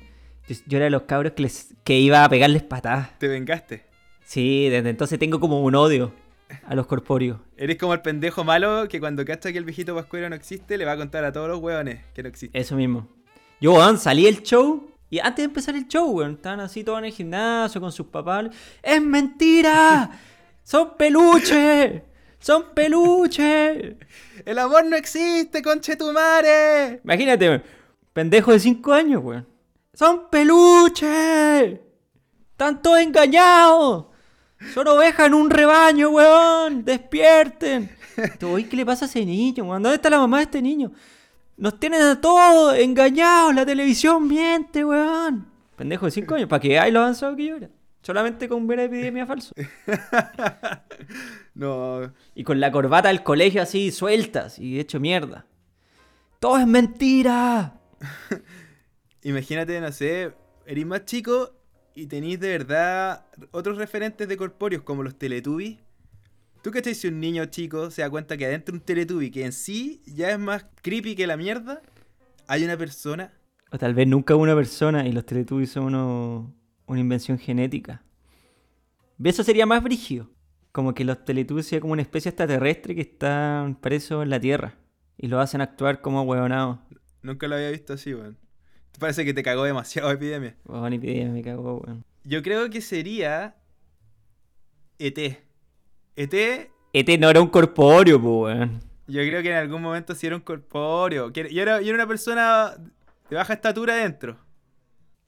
Yo, 0.47 0.55
yo 0.65 0.77
era 0.77 0.86
de 0.86 0.91
los 0.91 1.03
cabros 1.03 1.34
que, 1.34 1.43
les, 1.43 1.75
que 1.84 1.99
iba 1.99 2.23
a 2.23 2.29
pegarles 2.29 2.63
patadas. 2.63 3.19
Te 3.19 3.27
vengaste. 3.27 3.84
Sí, 4.23 4.69
desde 4.69 4.89
entonces 4.89 5.19
tengo 5.19 5.41
como 5.41 5.62
un 5.62 5.75
odio 5.75 6.13
a 6.65 6.73
los 6.73 6.88
corpóreos. 6.88 7.39
Eres 7.57 7.77
como 7.77 7.93
el 7.93 8.01
pendejo 8.01 8.45
malo 8.45 8.88
que 8.88 9.01
cuando 9.01 9.25
cacha 9.25 9.51
que 9.51 9.57
el 9.57 9.65
viejito 9.65 9.93
pascuero 9.93 10.29
no 10.29 10.36
existe, 10.38 10.77
le 10.77 10.86
va 10.86 10.93
a 10.93 10.97
contar 10.97 11.25
a 11.25 11.34
todos 11.34 11.49
los 11.49 11.60
hueones 11.60 11.99
que 12.13 12.23
no 12.23 12.29
existe. 12.29 12.57
Eso 12.57 12.77
mismo. 12.77 13.10
Yo, 13.60 13.73
weón, 13.73 13.97
salí 13.97 14.23
del 14.23 14.41
show. 14.41 14.89
Y 15.10 15.19
antes 15.19 15.38
de 15.38 15.43
empezar 15.43 15.75
el 15.75 15.86
show, 15.89 16.10
weón, 16.10 16.36
estaban 16.36 16.62
así 16.62 16.86
todos 16.86 16.99
en 16.99 17.05
el 17.05 17.12
gimnasio 17.12 17.81
con 17.81 17.91
sus 17.91 18.07
papás. 18.07 18.45
¡Es 18.81 19.01
mentira! 19.01 20.10
¡Son 20.71 20.95
peluches! 20.95 22.01
¡Son 22.39 22.73
peluches! 22.73 23.95
¡El 24.45 24.57
amor 24.57 24.86
no 24.86 24.95
existe, 24.95 25.62
conchetumare! 25.62 27.01
Imagínate, 27.03 27.49
weón. 27.49 27.63
Pendejo 28.13 28.53
de 28.53 28.60
5 28.62 28.93
años, 28.93 29.21
weón. 29.21 29.45
¡Son 29.93 30.29
peluches! 30.29 31.77
¡Están 32.51 32.81
todos 32.81 32.99
engañados! 33.01 34.05
¡Son 34.73 34.88
ovejas 34.88 35.27
en 35.27 35.34
un 35.34 35.49
rebaño, 35.49 36.12
weón! 36.12 36.86
¡Despierten! 36.86 37.93
¿qué 38.39 38.77
le 38.77 38.86
pasa 38.86 39.03
a 39.03 39.07
ese 39.10 39.25
niño, 39.25 39.65
weón? 39.65 39.84
¿Dónde 39.84 39.97
está 39.97 40.10
la 40.10 40.19
mamá 40.19 40.38
de 40.38 40.43
este 40.43 40.62
niño? 40.62 40.93
Nos 41.57 41.81
tienen 41.81 42.01
a 42.01 42.21
todos 42.21 42.77
engañados. 42.77 43.53
La 43.53 43.65
televisión 43.65 44.25
miente, 44.25 44.86
weón. 44.86 45.51
Pendejo 45.75 46.05
de 46.05 46.12
5 46.13 46.36
años. 46.36 46.47
¿Para 46.47 46.62
qué 46.62 46.79
hay 46.79 46.93
lo 46.93 47.01
avanzado 47.01 47.36
que 47.36 47.45
yo 47.45 47.57
era? 47.57 47.67
Solamente 48.02 48.48
con 48.50 48.66
ver 48.68 48.80
epidemia 48.80 49.26
falso. 49.26 49.54
No, 51.54 52.12
Y 52.34 52.44
con 52.44 52.60
la 52.60 52.72
corbata 52.72 53.10
del 53.10 53.24
colegio 53.24 53.62
así 53.62 53.92
sueltas 53.92 54.58
y 54.60 54.80
hecho 54.80 55.00
mierda. 55.00 55.46
Todo 56.40 56.58
es 56.58 56.66
mentira. 56.68 57.80
imagínate, 59.24 59.80
no 59.82 59.92
sé, 59.92 60.32
eres 60.66 60.86
más 60.86 61.06
chico 61.06 61.54
y 61.94 62.08
tenéis 62.08 62.40
de 62.40 62.50
verdad 62.50 63.26
otros 63.52 63.78
referentes 63.78 64.28
de 64.28 64.38
corpóreos 64.38 64.82
como 64.84 65.04
los 65.04 65.16
Teletubbies. 65.18 65.78
¿Tú 66.64 66.72
cachai 66.72 66.96
si 66.96 67.08
un 67.08 67.20
niño 67.20 67.46
chico 67.46 67.92
se 67.92 68.02
da 68.02 68.10
cuenta 68.10 68.38
que 68.38 68.46
adentro 68.46 68.72
de 68.74 68.80
un 68.80 68.86
Teletubby 68.86 69.32
que 69.32 69.46
en 69.46 69.52
sí 69.52 70.02
ya 70.06 70.32
es 70.32 70.40
más 70.40 70.66
creepy 70.82 71.16
que 71.16 71.28
la 71.28 71.36
mierda, 71.38 71.82
hay 72.48 72.64
una 72.64 72.78
persona? 72.78 73.34
O 73.72 73.78
tal 73.78 73.94
vez 73.94 74.08
nunca 74.08 74.36
hubo 74.36 74.44
una 74.44 74.56
persona 74.56 75.08
y 75.08 75.12
los 75.12 75.26
Teletubbies 75.26 75.72
son 75.72 75.84
uno- 75.86 76.54
una 76.91 76.99
invención 77.01 77.38
genética. 77.38 78.04
Eso 79.23 79.43
sería 79.43 79.65
más 79.65 79.82
brígido. 79.84 80.30
Como 80.71 80.93
que 80.93 81.04
los 81.04 81.23
Teletubbies 81.25 81.67
sean 81.67 81.82
como 81.82 81.93
una 81.93 82.01
especie 82.01 82.30
extraterrestre 82.30 82.95
que 82.95 83.01
están 83.01 83.75
presos 83.75 84.23
en 84.23 84.30
la 84.30 84.39
Tierra. 84.39 84.75
Y 85.17 85.27
lo 85.27 85.39
hacen 85.39 85.62
actuar 85.62 86.01
como 86.01 86.21
huevonados. 86.23 86.80
Nunca 87.21 87.47
lo 87.47 87.56
había 87.56 87.69
visto 87.71 87.93
así, 87.93 88.13
weón. 88.13 88.38
Parece 88.99 89.25
que 89.25 89.34
te 89.34 89.43
cagó 89.43 89.63
demasiado 89.63 90.12
epidemia. 90.12 90.56
Weón, 90.65 90.93
epidemia, 90.93 91.30
me 91.30 91.41
cago, 91.43 91.77
weón. 91.77 92.04
Yo 92.23 92.41
creo 92.41 92.69
que 92.69 92.82
sería 92.82 93.56
ET. 94.99 95.17
ET, 96.15 96.69
Este 96.93 97.17
no 97.17 97.30
era 97.30 97.41
un 97.41 97.47
corpóreo, 97.47 98.21
po, 98.21 98.43
weón. 98.43 98.82
yo 99.08 99.21
creo 99.21 99.41
que 99.41 99.49
en 99.49 99.58
algún 99.58 99.82
momento 99.82 100.13
sí 100.15 100.27
era 100.27 100.36
un 100.36 100.41
corpóreo. 100.41 101.32
Yo 101.32 101.41
era, 101.62 101.82
yo 101.82 101.88
era 101.88 101.95
una 101.95 102.08
persona 102.08 102.75
de 103.30 103.36
baja 103.36 103.54
estatura 103.54 103.93
adentro. 103.93 104.38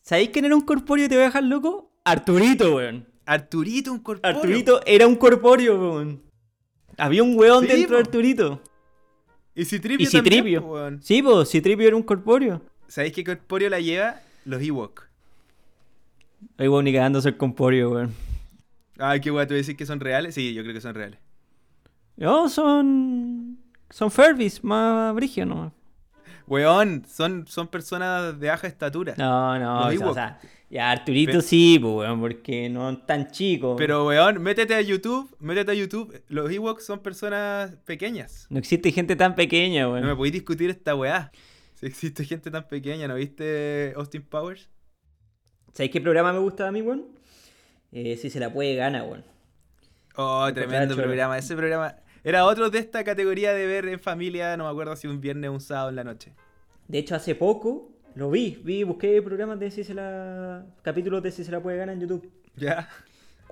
¿Sabéis 0.04 0.30
quién 0.30 0.46
era 0.46 0.54
un 0.56 0.62
corpóreo 0.62 1.06
y 1.06 1.10
te 1.10 1.16
voy 1.16 1.24
a 1.24 1.28
dejar 1.28 1.44
loco? 1.44 1.92
Arturito, 2.04 2.76
weón. 2.76 3.08
Arturito, 3.26 3.92
un 3.92 4.00
corpóreo. 4.00 4.36
Arturito 4.36 4.82
era 4.86 5.08
un 5.08 5.16
corpóreo, 5.16 5.80
weón. 5.80 6.22
Había 6.98 7.24
un 7.24 7.36
weón 7.38 7.64
Sí, 7.66 7.72
dentro 7.72 7.96
de. 7.96 8.02
Arturito. 8.04 8.62
Y 9.56 9.66
Citripio 9.66 10.04
Y 10.06 10.10
Citripio. 10.10 10.62
weón. 10.62 11.02
Sí, 11.02 11.24
pues, 11.24 11.50
Citripio 11.50 11.88
era 11.88 11.96
un 11.96 12.04
corpóreo. 12.04 12.62
¿Sabéis 12.88 13.14
qué 13.14 13.24
corpóreo 13.24 13.70
la 13.70 13.80
lleva? 13.80 14.20
Los 14.46 14.62
Ewok. 14.62 15.08
Ay, 16.58 16.68
weón, 16.68 16.84
ni 16.86 16.94
cagándose 16.94 17.30
el 17.30 17.38
corpóreo, 17.38 17.92
weón. 17.92 18.14
Ay, 19.00 19.22
qué 19.22 19.32
guay, 19.32 19.48
¿tú 19.48 19.54
decís 19.56 19.76
que 19.76 19.86
son 19.86 20.00
reales? 20.00 20.36
Sí, 20.36 20.54
yo 20.54 20.62
creo 20.64 20.74
que 20.76 20.82
son 20.82 20.94
reales. 20.94 21.18
No, 22.18 22.48
son. 22.50 23.58
Son 23.90 24.12
Furbies, 24.12 24.64
más 24.64 25.16
brigio, 25.16 25.46
¿no? 25.46 25.74
Weón, 26.48 27.06
son, 27.08 27.48
son 27.48 27.68
personas 27.68 28.40
de 28.40 28.48
baja 28.50 28.68
estatura. 28.68 29.14
No, 29.18 29.58
no, 29.60 29.88
o 29.88 29.92
sea, 29.92 30.08
o 30.10 30.14
sea, 30.14 30.40
ya 30.70 30.92
Arturito 30.92 31.34
Pe- 31.34 31.42
sí, 31.42 31.80
pues, 31.80 31.94
weón, 31.94 32.20
porque 32.20 32.70
no 32.70 32.98
tan 32.98 33.32
chico. 33.32 33.76
Pero, 33.78 34.06
weón, 34.08 34.42
métete 34.42 34.76
a 34.76 34.82
YouTube, 34.82 35.34
métete 35.40 35.72
a 35.72 35.76
YouTube. 35.76 36.22
Los 36.28 36.52
Ewoks 36.52 36.86
son 36.86 37.00
personas 37.00 37.76
pequeñas. 37.86 38.48
No 38.50 38.60
existe 38.60 38.92
gente 38.92 39.16
tan 39.16 39.36
pequeña, 39.36 39.84
No 39.84 39.94
me 39.94 40.02
weón. 40.02 40.18
podéis 40.18 40.34
discutir 40.34 40.70
esta 40.70 40.96
weá. 40.96 41.32
Si 41.76 41.86
existe 41.86 42.26
gente 42.26 42.52
tan 42.52 42.68
pequeña, 42.68 43.08
¿no 43.08 43.16
viste 43.16 43.94
Austin 43.96 44.22
Powers? 44.24 44.70
¿Sabéis 45.74 45.92
qué 45.92 46.02
programa 46.02 46.34
me 46.34 46.40
gusta 46.40 46.68
a 46.68 46.72
mí, 46.72 46.82
weón? 46.82 47.06
Eh, 47.92 48.18
si 48.18 48.30
se 48.30 48.40
la 48.40 48.52
puede, 48.52 48.76
gana, 48.76 49.04
weón. 49.04 49.24
Oh, 50.16 50.48
tremendo 50.54 50.96
programa. 50.96 51.38
Ese 51.38 51.56
programa 51.56 51.96
era 52.24 52.46
otro 52.46 52.70
de 52.70 52.80
esta 52.80 53.04
categoría 53.04 53.54
de 53.54 53.66
ver 53.68 53.88
en 53.88 54.00
familia, 54.00 54.56
no 54.58 54.66
me 54.66 54.70
acuerdo 54.70 54.96
si 54.96 55.08
un 55.08 55.20
viernes 55.22 55.50
o 55.50 55.54
un 55.54 55.62
sábado 55.62 55.90
en 55.90 55.96
la 55.96 56.04
noche. 56.04 56.32
De 56.88 56.98
hecho, 57.00 57.16
hace 57.16 57.36
poco 57.36 57.92
lo 58.16 58.30
vi, 58.30 58.62
vi, 58.64 58.84
busqué 58.84 59.22
programas 59.22 59.60
de 59.60 59.72
si 59.72 59.84
se 59.84 59.94
la. 59.94 60.66
capítulos 60.82 61.24
de 61.24 61.32
si 61.32 61.44
se 61.44 61.52
la 61.52 61.62
puede 61.62 61.78
ganar 61.78 61.96
en 61.96 62.02
YouTube. 62.02 62.30
¿Ya? 62.56 62.88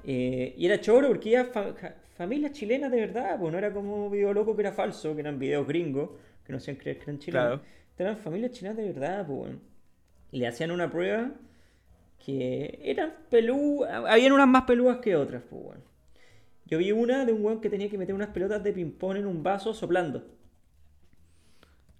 Eh, 0.03 0.53
y 0.57 0.65
era 0.65 0.79
choro 0.81 1.07
porque 1.09 1.33
era 1.33 1.45
fa- 1.45 1.73
familias 2.17 2.51
chilenas 2.53 2.91
de 2.91 2.99
verdad, 2.99 3.37
pues 3.39 3.51
no 3.51 3.57
era 3.57 3.71
como 3.73 4.09
video 4.09 4.33
loco 4.33 4.55
que 4.55 4.61
era 4.61 4.71
falso, 4.71 5.13
que 5.15 5.21
eran 5.21 5.37
videos 5.39 5.67
gringos, 5.67 6.11
que 6.45 6.51
no 6.51 6.57
hacían 6.57 6.77
creer 6.77 6.97
que 6.97 7.03
eran 7.03 7.19
chilenos. 7.19 7.59
Claro. 7.59 7.61
Eran 7.97 8.17
familias 8.17 8.51
chilenas 8.51 8.77
de 8.77 8.91
verdad, 8.91 9.25
pues. 9.27 9.53
Y 10.31 10.39
le 10.39 10.47
hacían 10.47 10.71
una 10.71 10.89
prueba 10.89 11.31
que 12.23 12.79
eran 12.83 13.13
pelúas, 13.29 13.91
habían 13.91 14.31
unas 14.31 14.47
más 14.47 14.63
pelúas 14.63 14.97
que 14.97 15.15
otras, 15.15 15.43
pues. 15.49 15.77
Yo 16.71 16.77
vi 16.77 16.91
una 16.93 17.25
de 17.25 17.33
un 17.33 17.43
weón 17.45 17.59
que 17.61 17.69
tenía 17.69 17.89
que 17.89 17.97
meter 17.97 18.15
unas 18.15 18.29
pelotas 18.29 18.63
de 18.63 18.71
ping-pong 18.73 19.17
en 19.17 19.25
un 19.27 19.43
vaso 19.43 19.73
soplando. 19.73 20.23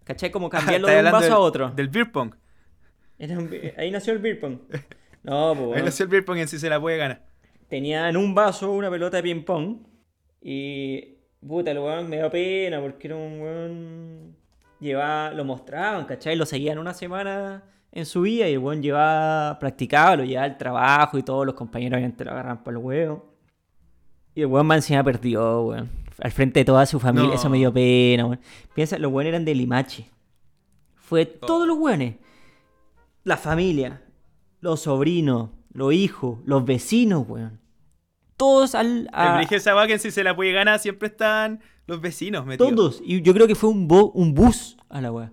¿Cachai? 0.06 0.32
Como 0.32 0.50
cambiarlo 0.50 0.88
de 0.88 0.98
un 1.00 1.12
vaso 1.12 1.24
del- 1.26 1.34
a 1.34 1.40
otro. 1.40 1.70
Del 1.72 1.90
beer 1.90 2.12
pong. 2.12 2.34
Era 3.20 3.38
un 3.38 3.50
bi- 3.50 3.72
ahí 3.78 3.92
nació 3.92 4.14
el 4.14 4.20
beer 4.20 4.40
pong. 4.40 4.58
No, 5.24 5.54
pues 5.56 5.78
Ahí 5.78 5.84
nació 5.86 6.06
el 6.06 6.10
beer 6.10 6.26
pong 6.26 6.38
en 6.40 6.48
sí 6.48 6.58
se 6.58 6.68
la 6.68 6.82
puede 6.82 6.98
ganar. 6.98 7.22
tenía 7.70 8.10
en 8.10 8.18
un 8.18 8.34
vaso 8.34 8.72
una 8.72 8.90
pelota 8.90 9.18
de 9.18 9.24
ping 9.24 9.44
pong 9.44 9.78
y 10.42 11.16
puta, 11.46 11.70
el 11.70 11.78
weón 11.78 12.10
me 12.10 12.16
dio 12.18 12.32
pena 12.32 12.82
porque 12.82 13.06
era 13.08 13.18
un 13.18 13.40
weón 13.40 14.36
llevaba, 14.80 15.30
lo 15.32 15.46
mostraban, 15.46 16.06
¿cachai? 16.06 16.36
Lo 16.36 16.48
seguían 16.48 16.80
una 16.80 16.96
semana 16.96 17.64
en 17.92 18.08
su 18.08 18.22
vida 18.22 18.50
y 18.50 18.54
el 18.54 18.58
weón 18.60 18.82
llevaba, 18.82 19.60
practicaba, 19.60 20.16
lo 20.16 20.24
llevaba 20.24 20.46
al 20.46 20.58
trabajo 20.58 21.20
y 21.20 21.24
todos 21.24 21.46
los 21.46 21.54
compañeros 21.54 21.98
obviamente 21.98 22.26
lo 22.26 22.32
agarran 22.32 22.64
por 22.64 22.74
los 22.74 22.82
huevos. 22.84 23.22
Y 24.36 24.41
el 24.41 24.48
weón 24.48 24.65
más 24.67 24.78
encima 24.78 25.04
perdió, 25.04 25.62
weón. 25.63 25.89
Al 26.22 26.32
frente 26.32 26.60
de 26.60 26.65
toda 26.65 26.86
su 26.86 27.00
familia, 27.00 27.30
No. 27.30 27.36
eso 27.36 27.50
me 27.50 27.58
dio 27.58 27.74
pena, 27.74 28.26
weón. 28.26 28.39
Piensa, 28.76 28.98
los 29.00 29.12
weones 29.12 29.30
eran 29.32 29.46
de 29.46 29.56
Limache. 29.56 30.10
Fue 30.96 31.26
todos 31.26 31.67
los 31.67 31.78
weones. 31.78 32.15
La 33.24 33.38
familia, 33.38 34.02
los 34.62 34.82
sobrinos, 34.82 35.50
los 35.74 35.94
hijos, 35.94 36.39
los 36.46 36.63
vecinos, 36.65 37.26
weón. 37.28 37.60
Todos 38.38 38.74
al. 38.76 39.10
a- 39.13 39.41
esa 39.41 39.88
que 39.88 40.00
sí 40.00 40.10
se 40.12 40.24
la 40.24 40.36
puede 40.36 40.52
ganar 40.52 40.80
siempre 40.80 41.10
están 41.10 41.60
los 41.86 42.02
vecinos 42.02 42.46
metidos. 42.46 42.74
todos. 42.76 43.02
Y 43.06 43.22
yo 43.22 43.34
creo 43.34 43.48
que 43.48 43.56
fue 43.56 43.70
un, 43.70 43.88
bo- 43.88 44.12
un 44.12 44.34
bus 44.34 44.78
a 44.89 45.02
la 45.02 45.12
weá. 45.12 45.32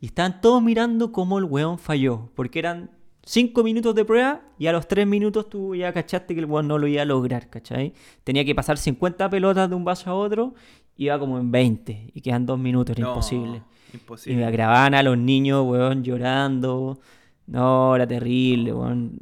Y 0.00 0.06
estaban 0.06 0.40
todos 0.40 0.62
mirando 0.62 1.12
cómo 1.12 1.38
el 1.38 1.44
weón 1.44 1.78
falló. 1.78 2.30
Porque 2.34 2.58
eran 2.58 2.90
cinco 3.30 3.62
minutos 3.62 3.94
de 3.94 4.04
prueba 4.04 4.40
y 4.58 4.66
a 4.66 4.72
los 4.72 4.88
tres 4.88 5.06
minutos 5.06 5.48
tú 5.48 5.74
ya 5.76 5.92
cachaste 5.92 6.34
que 6.34 6.40
el 6.40 6.46
weón 6.46 6.66
no 6.66 6.78
lo 6.78 6.86
iba 6.88 7.02
a 7.02 7.04
lograr, 7.04 7.48
¿cachai? 7.48 7.92
Tenía 8.24 8.44
que 8.44 8.54
pasar 8.54 8.76
50 8.76 9.30
pelotas 9.30 9.68
de 9.70 9.76
un 9.76 9.84
vaso 9.84 10.10
a 10.10 10.14
otro. 10.14 10.54
Iba 10.96 11.18
como 11.18 11.38
en 11.38 11.50
20. 11.52 12.10
Y 12.12 12.20
quedan 12.20 12.44
dos 12.44 12.58
minutos, 12.58 12.96
era 12.96 13.06
No, 13.06 13.12
imposible. 13.14 13.62
Y 13.92 13.96
Imposible. 13.96 14.44
me 14.44 14.50
grababan 14.50 14.94
a 14.94 15.02
los 15.02 15.16
niños, 15.16 15.64
weón, 15.66 16.02
llorando. 16.02 16.98
No, 17.46 17.94
era 17.96 18.06
terrible, 18.06 18.72
weón. 18.72 19.18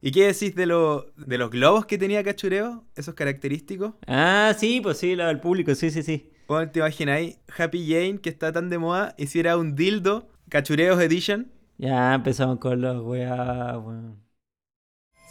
¿Y 0.00 0.10
qué 0.10 0.26
decís 0.26 0.54
de, 0.56 0.66
lo- 0.66 1.06
de 1.16 1.38
los 1.38 1.48
globos 1.50 1.86
que 1.86 1.96
tenía 1.98 2.22
Cachureo? 2.24 2.84
Esos 2.96 3.14
característicos. 3.14 3.94
Ah, 4.08 4.52
sí, 4.58 4.80
pues 4.82 4.98
sí, 4.98 5.14
la 5.14 5.28
del 5.28 5.38
público, 5.40 5.74
sí, 5.76 5.90
sí, 5.92 6.02
sí. 6.02 6.28
Bueno, 6.48 6.70
te 6.70 6.80
imagináis, 6.80 7.38
Happy 7.56 7.86
Jane, 7.86 8.18
que 8.18 8.28
está 8.28 8.50
tan 8.52 8.68
de 8.68 8.78
moda, 8.78 9.14
hiciera 9.16 9.56
un 9.56 9.74
dildo, 9.76 10.28
Cachureos 10.48 11.00
Edition. 11.00 11.46
Ya 11.78 12.14
empezamos 12.14 12.58
con 12.58 12.80
los 12.80 13.02
weá, 13.04 13.76
weón. 13.78 14.22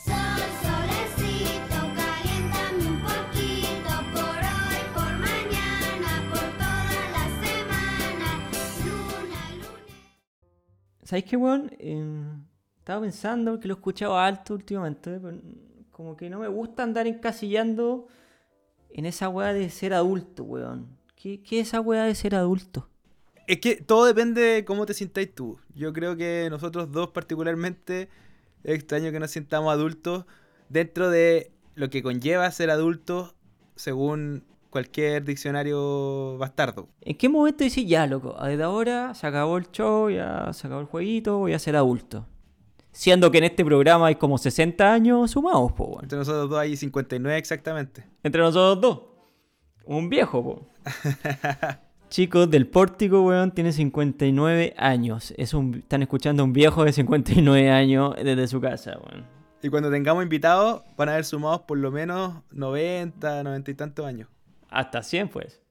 Sol, 0.06 0.14
solecito, 0.62 1.80
caliéntame 1.96 2.88
un 2.88 3.02
poquito 3.02 3.94
por 4.14 4.40
hoy, 4.52 4.82
por 4.94 5.12
mañana, 5.20 6.12
por 6.30 6.40
toda 6.60 7.02
la 7.16 7.26
semana. 7.44 8.30
Luna, 8.84 9.42
luna. 9.56 9.96
¿Sabéis 11.04 11.26
qué, 11.26 11.38
weón? 11.38 11.72
Eh, 11.80 12.24
estaba 12.80 13.02
pensando, 13.02 13.52
porque 13.52 13.68
lo 13.68 13.76
he 13.76 13.78
escuchado 13.78 14.18
alto 14.18 14.54
últimamente, 14.56 15.20
pero 15.20 15.38
como 15.92 16.18
que 16.18 16.30
no 16.30 16.40
me 16.40 16.48
gusta 16.48 16.84
andar 16.84 17.08
encasillando 17.08 18.08
en 18.90 19.06
esa 19.06 19.30
weá 19.30 19.54
de 19.54 19.70
ser 19.70 19.94
adulto, 19.94 20.44
weón. 20.44 20.98
¿Qué, 21.16 21.42
qué 21.44 21.62
es 21.62 21.70
esa 21.70 21.82
weá 21.82 22.04
de 22.04 22.16
ser 22.16 22.36
adulto? 22.36 22.91
Es 23.52 23.60
que 23.60 23.76
todo 23.76 24.06
depende 24.06 24.40
de 24.40 24.64
cómo 24.64 24.86
te 24.86 24.94
sintáis 24.94 25.36
tú. 25.36 25.60
Yo 25.76 25.92
creo 25.92 26.16
que 26.16 26.48
nosotros 26.50 26.90
dos 26.90 27.10
particularmente 27.10 28.08
es 28.64 28.76
extraño 28.76 29.12
que 29.12 29.20
nos 29.20 29.32
sintamos 29.32 29.74
adultos 29.74 30.24
dentro 30.70 31.10
de 31.10 31.52
lo 31.76 31.90
que 31.90 32.02
conlleva 32.02 32.50
ser 32.52 32.70
adultos 32.70 33.36
según 33.76 34.46
cualquier 34.70 35.26
diccionario 35.26 36.38
bastardo. 36.38 36.88
¿En 37.02 37.18
qué 37.18 37.28
momento 37.28 37.66
decís, 37.66 37.86
ya, 37.86 38.08
loco, 38.08 38.38
desde 38.42 38.64
ahora 38.64 39.14
se 39.16 39.28
acabó 39.28 39.58
el 39.58 39.70
show, 39.70 40.10
ya 40.10 40.54
se 40.54 40.68
acabó 40.68 40.80
el 40.80 40.88
jueguito, 40.88 41.40
voy 41.40 41.52
a 41.52 41.60
ser 41.60 41.76
adulto? 41.76 42.26
Siendo 42.94 43.32
que 43.32 43.40
en 43.40 43.44
este 43.44 43.66
programa 43.66 44.08
hay 44.08 44.16
como 44.16 44.38
60 44.38 44.94
años 44.94 45.30
sumados, 45.30 45.74
po, 45.74 45.88
weón. 45.88 46.04
Entre 46.04 46.18
nosotros 46.18 46.50
dos 46.50 46.58
hay 46.58 46.78
59 46.78 47.38
exactamente. 47.38 48.06
Entre 48.24 48.42
nosotros 48.42 48.80
dos. 48.80 49.02
Un 49.84 50.08
viejo, 50.08 50.42
po. 50.42 50.68
Chicos, 52.12 52.52
del 52.52 52.68
pórtico, 52.68 53.22
weón, 53.22 53.52
tiene 53.52 53.72
59 53.72 54.74
años. 54.76 55.34
Es 55.38 55.54
un, 55.54 55.76
están 55.76 56.02
escuchando 56.02 56.44
a 56.44 56.46
un 56.46 56.52
viejo 56.52 56.84
de 56.84 56.92
59 56.92 57.70
años 57.70 58.14
desde 58.22 58.50
su 58.50 58.60
casa, 58.60 58.98
weón. 58.98 59.26
Y 59.64 59.70
cuando 59.70 59.90
tengamos 59.90 60.22
invitados, 60.22 60.82
van 60.98 61.08
a 61.08 61.14
haber 61.14 61.24
sumados 61.24 61.62
por 61.62 61.78
lo 61.78 61.90
menos 61.90 62.34
90, 62.52 63.44
90 63.44 63.72
y 63.72 63.74
tantos 63.76 64.06
años. 64.06 64.28
Hasta 64.70 65.04
100, 65.04 65.30
pues. 65.30 65.62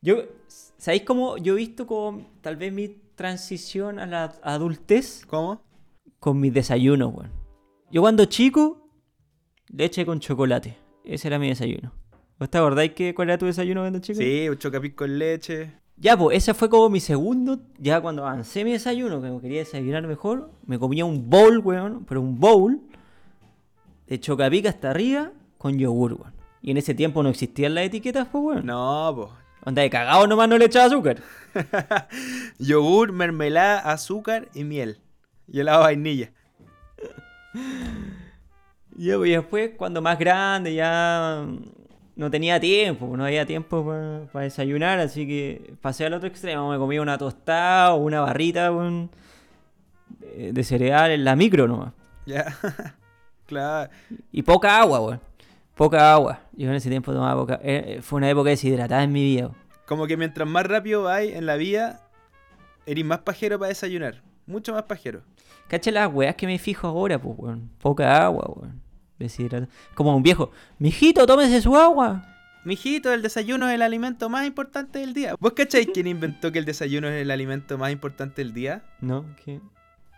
Yo, 0.00 0.22
¿sabéis 0.46 1.02
cómo 1.02 1.36
yo 1.36 1.54
he 1.54 1.56
visto 1.56 1.84
como 1.88 2.30
tal 2.42 2.54
vez 2.54 2.72
mi 2.72 2.90
transición 3.16 3.98
a 3.98 4.06
la 4.06 4.36
adultez 4.44 5.26
¿Cómo? 5.26 5.64
con 6.20 6.38
mis 6.38 6.54
desayunos, 6.54 7.12
weón? 7.12 7.32
Yo 7.90 8.02
cuando 8.02 8.24
chico, 8.26 8.88
leche 9.66 10.06
con 10.06 10.20
chocolate. 10.20 10.76
Ese 11.04 11.26
era 11.26 11.40
mi 11.40 11.48
desayuno. 11.48 11.92
¿Vos 12.38 12.48
te 12.48 12.58
acordáis 12.58 12.92
que 12.92 13.16
cuál 13.16 13.30
era 13.30 13.38
tu 13.38 13.46
desayuno 13.46 13.80
cuando 13.80 13.98
chico? 13.98 14.20
Sí, 14.20 14.48
un 14.48 14.58
chocapic 14.58 14.94
con 14.94 15.18
leche. 15.18 15.72
Ya, 16.00 16.16
pues, 16.16 16.36
ese 16.36 16.54
fue 16.54 16.70
como 16.70 16.88
mi 16.88 17.00
segundo. 17.00 17.60
Ya 17.78 18.00
cuando 18.00 18.26
avancé 18.26 18.64
mi 18.64 18.72
desayuno, 18.72 19.20
que 19.20 19.30
me 19.30 19.40
quería 19.40 19.60
desayunar 19.60 20.06
mejor, 20.06 20.50
me 20.64 20.78
comía 20.78 21.04
un 21.04 21.28
bowl, 21.28 21.58
weón, 21.58 22.04
pero 22.04 22.20
un 22.20 22.38
bowl 22.38 22.80
de 24.06 24.20
chocapic 24.20 24.66
hasta 24.66 24.90
arriba 24.90 25.32
con 25.58 25.78
yogur, 25.78 26.14
weón. 26.14 26.32
Y 26.62 26.70
en 26.70 26.76
ese 26.76 26.94
tiempo 26.94 27.22
no 27.22 27.28
existían 27.28 27.74
las 27.74 27.84
etiquetas, 27.84 28.28
pues, 28.28 28.44
weón. 28.44 28.66
No, 28.66 29.12
po. 29.14 29.32
Onda 29.64 29.82
de 29.82 29.90
cagado 29.90 30.26
nomás 30.26 30.48
no 30.48 30.56
le 30.56 30.66
echaba 30.66 30.86
azúcar. 30.86 31.18
Yogur, 32.58 33.12
mermelada, 33.12 33.80
azúcar 33.80 34.48
y 34.54 34.64
miel. 34.64 35.00
Y 35.48 35.60
helado 35.60 35.80
de 35.80 35.84
vainilla. 35.84 36.32
Pues, 38.98 39.28
y 39.28 39.32
después, 39.32 39.70
cuando 39.76 40.02
más 40.02 40.18
grande, 40.18 40.74
ya 40.74 41.46
no 42.18 42.32
tenía 42.32 42.58
tiempo, 42.58 43.16
no 43.16 43.24
había 43.24 43.46
tiempo 43.46 43.84
para 44.32 44.44
desayunar, 44.44 44.98
así 44.98 45.24
que 45.24 45.74
pasé 45.80 46.04
al 46.04 46.14
otro 46.14 46.28
extremo. 46.28 46.68
Me 46.68 46.76
comía 46.76 47.00
una 47.00 47.16
tostada 47.16 47.94
o 47.94 47.98
una 47.98 48.20
barrita 48.20 48.70
de 48.70 49.08
de 50.52 50.64
cereal 50.64 51.12
en 51.12 51.22
la 51.22 51.36
micro 51.36 51.68
nomás. 51.68 51.92
Ya. 52.26 52.56
claro. 53.46 53.90
Y 54.32 54.42
poca 54.42 54.80
agua, 54.80 55.00
weón. 55.00 55.20
Poca 55.76 56.12
agua. 56.12 56.40
Yo 56.54 56.68
en 56.68 56.74
ese 56.74 56.90
tiempo 56.90 57.12
tomaba 57.12 57.40
poca. 57.40 57.60
eh, 57.62 57.84
eh, 57.86 58.02
fue 58.02 58.16
una 58.16 58.28
época 58.28 58.50
deshidratada 58.50 59.04
en 59.04 59.12
mi 59.12 59.22
vida. 59.22 59.52
Como 59.86 60.08
que 60.08 60.16
mientras 60.16 60.48
más 60.48 60.66
rápido 60.66 61.04
vais 61.04 61.36
en 61.36 61.46
la 61.46 61.54
vida, 61.54 62.00
eres 62.84 63.04
más 63.04 63.20
pajero 63.20 63.60
para 63.60 63.68
desayunar. 63.68 64.22
Mucho 64.44 64.72
más 64.72 64.82
pajero. 64.82 65.22
Cacha 65.68 65.92
las 65.92 66.12
weas 66.12 66.34
que 66.34 66.48
me 66.48 66.58
fijo 66.58 66.88
ahora, 66.88 67.20
pues, 67.20 67.38
weón. 67.38 67.70
Poca 67.80 68.24
agua, 68.24 68.44
weón. 68.56 68.87
Deshidratada. 69.18 69.68
Como 69.94 70.16
un 70.16 70.22
viejo. 70.22 70.50
Mijito, 70.78 71.26
tómese 71.26 71.60
su 71.60 71.76
agua. 71.76 72.24
Mijito, 72.64 73.12
el 73.12 73.22
desayuno 73.22 73.68
es 73.68 73.74
el 73.74 73.82
alimento 73.82 74.28
más 74.28 74.46
importante 74.46 74.98
del 74.98 75.14
día. 75.14 75.34
¿Vos 75.38 75.52
cacháis 75.52 75.88
quién 75.94 76.06
inventó 76.06 76.52
que 76.52 76.58
el 76.58 76.64
desayuno 76.64 77.08
es 77.08 77.22
el 77.22 77.30
alimento 77.30 77.78
más 77.78 77.90
importante 77.92 78.42
del 78.42 78.52
día? 78.52 78.82
No, 79.00 79.24
¿qué? 79.44 79.60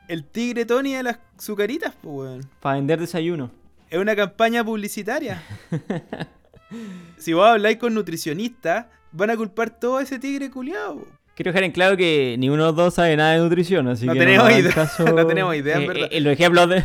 El 0.09 0.25
tigre 0.25 0.65
Tony 0.65 0.95
de 0.95 1.03
las 1.05 1.19
azucaritas, 1.39 1.95
pues, 2.03 2.15
weón. 2.31 2.41
Para 2.61 2.77
vender 2.77 2.99
desayuno. 2.99 3.51
Es 3.89 3.99
una 3.99 4.17
campaña 4.17 4.65
publicitaria. 4.65 5.43
si 7.19 7.33
vos 7.33 7.47
habláis 7.47 7.77
con 7.79 7.95
nutricionistas, 7.95 8.87
van 9.13 9.31
a 9.31 9.37
culpar 9.37 9.71
todo 9.71 9.99
a 9.99 10.03
ese 10.03 10.19
tigre 10.19 10.51
culiado. 10.51 11.07
Quiero 11.35 11.51
dejar 11.53 11.65
en 11.65 11.73
claro 11.73 11.97
que 11.97 12.37
ni 12.39 12.49
uno 12.49 12.63
de 12.65 12.69
los 12.69 12.77
dos 12.77 12.95
sabe 12.95 13.17
nada 13.17 13.33
de 13.33 13.39
nutrición, 13.39 13.89
así 13.89 14.07
No 14.07 14.13
que 14.13 14.19
tenemos 14.19 14.51
idea- 14.51 14.73
caso, 14.75 15.05
no 15.15 15.27
tenemos 15.27 15.55
idea, 15.57 15.77
en 15.77 15.83
eh, 15.83 15.87
verdad. 15.87 16.05
eh, 16.11 16.17
en 16.17 16.25
los 16.25 16.33
ejemplos 16.33 16.69
de... 16.69 16.85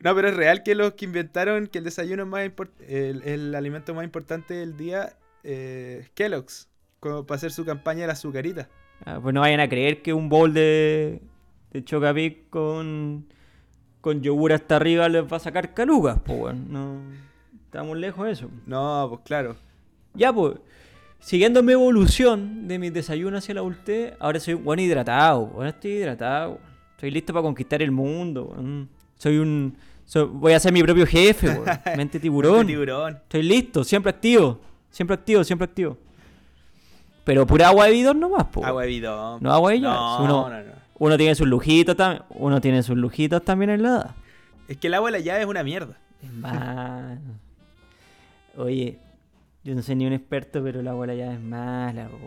No, 0.00 0.14
pero 0.14 0.28
es 0.28 0.36
real 0.36 0.62
que 0.62 0.74
los 0.74 0.94
que 0.94 1.06
inventaron 1.06 1.66
que 1.66 1.78
el 1.78 1.84
desayuno 1.84 2.24
es 2.24 2.28
más 2.28 2.50
el, 2.86 3.22
el 3.22 3.54
alimento 3.54 3.94
más 3.94 4.04
importante 4.04 4.54
del 4.54 4.76
día 4.76 5.16
eh, 5.44 6.00
es 6.02 6.10
Kellogg's, 6.10 6.68
como 7.00 7.26
para 7.26 7.36
hacer 7.36 7.52
su 7.52 7.64
campaña 7.64 8.02
de 8.02 8.06
la 8.08 8.12
azucarita. 8.14 8.68
Ah, 9.04 9.20
pues 9.22 9.34
no 9.34 9.40
vayan 9.40 9.60
a 9.60 9.68
creer 9.68 10.02
que 10.02 10.12
un 10.12 10.28
bowl 10.28 10.52
de, 10.52 11.20
de 11.70 11.84
Chocapic 11.84 12.48
con, 12.48 13.26
con 14.00 14.22
yogur 14.22 14.52
hasta 14.52 14.76
arriba 14.76 15.08
les 15.08 15.24
va 15.24 15.36
a 15.36 15.40
sacar 15.40 15.74
calugas, 15.74 16.18
pues 16.24 16.38
weón. 16.38 16.72
No, 16.72 17.00
estamos 17.64 17.96
lejos 17.96 18.26
de 18.26 18.32
eso. 18.32 18.50
No, 18.66 19.06
pues 19.10 19.20
claro. 19.24 19.56
Ya, 20.14 20.32
pues, 20.32 20.56
siguiendo 21.18 21.62
mi 21.62 21.72
evolución 21.72 22.68
de 22.68 22.78
mis 22.78 22.92
desayunos 22.92 23.44
hacia 23.44 23.54
la 23.54 23.60
adultez, 23.60 24.14
ahora 24.20 24.40
soy 24.40 24.54
un 24.54 24.64
buen 24.64 24.80
hidratado, 24.80 25.50
ahora 25.54 25.70
estoy 25.70 25.92
hidratado. 25.92 26.58
Estoy 26.92 27.10
listo 27.10 27.32
para 27.32 27.42
conquistar 27.42 27.82
el 27.82 27.90
mundo. 27.90 28.44
weón. 28.46 28.88
Soy 29.24 29.38
un... 29.38 29.74
soy- 30.04 30.28
voy 30.30 30.52
a 30.52 30.60
ser 30.60 30.70
mi 30.70 30.82
propio 30.82 31.06
jefe, 31.06 31.48
weón. 31.48 31.64
Mente 31.96 32.20
tiburón. 32.20 32.58
Mente 32.58 32.72
tiburón. 32.74 33.14
Estoy 33.22 33.42
listo, 33.42 33.82
siempre 33.82 34.10
activo. 34.10 34.60
Siempre 34.90 35.14
activo, 35.14 35.42
siempre 35.44 35.64
activo. 35.64 35.96
Pero 37.24 37.46
pura 37.46 37.68
agua 37.68 37.86
de 37.86 37.92
bidón 37.92 38.20
nomás, 38.20 38.44
po. 38.48 38.62
Agua 38.66 38.82
de 38.82 38.88
bidón. 38.88 39.42
No 39.42 39.50
agua 39.50 39.72
de 39.72 39.80
No, 39.80 40.22
uno- 40.22 40.50
no, 40.50 40.62
no. 40.62 40.72
Uno 40.98 41.16
tiene 41.16 41.34
sus 41.34 41.46
lujitos 41.48 41.96
también. 41.96 42.22
Uno 42.28 42.60
tiene 42.60 42.82
sus 42.82 42.98
lujitos 42.98 43.42
también 43.42 43.70
en 43.70 43.82
la 43.82 43.88
edad. 43.88 44.10
Es 44.68 44.76
que 44.76 44.88
el 44.88 44.94
agua 44.94 45.10
de 45.10 45.18
la 45.18 45.24
llave 45.24 45.40
es 45.40 45.46
una 45.46 45.64
mierda. 45.64 45.96
Hermano. 46.22 47.20
Oye, 48.58 48.98
yo 49.64 49.74
no 49.74 49.80
soy 49.80 49.94
ni 49.96 50.06
un 50.06 50.12
experto, 50.12 50.62
pero 50.62 50.80
el 50.80 50.88
agua 50.88 51.06
de 51.06 51.14
la 51.16 51.22
llave 51.24 51.34
es 51.36 51.40
mala, 51.42 52.08
po. 52.08 52.18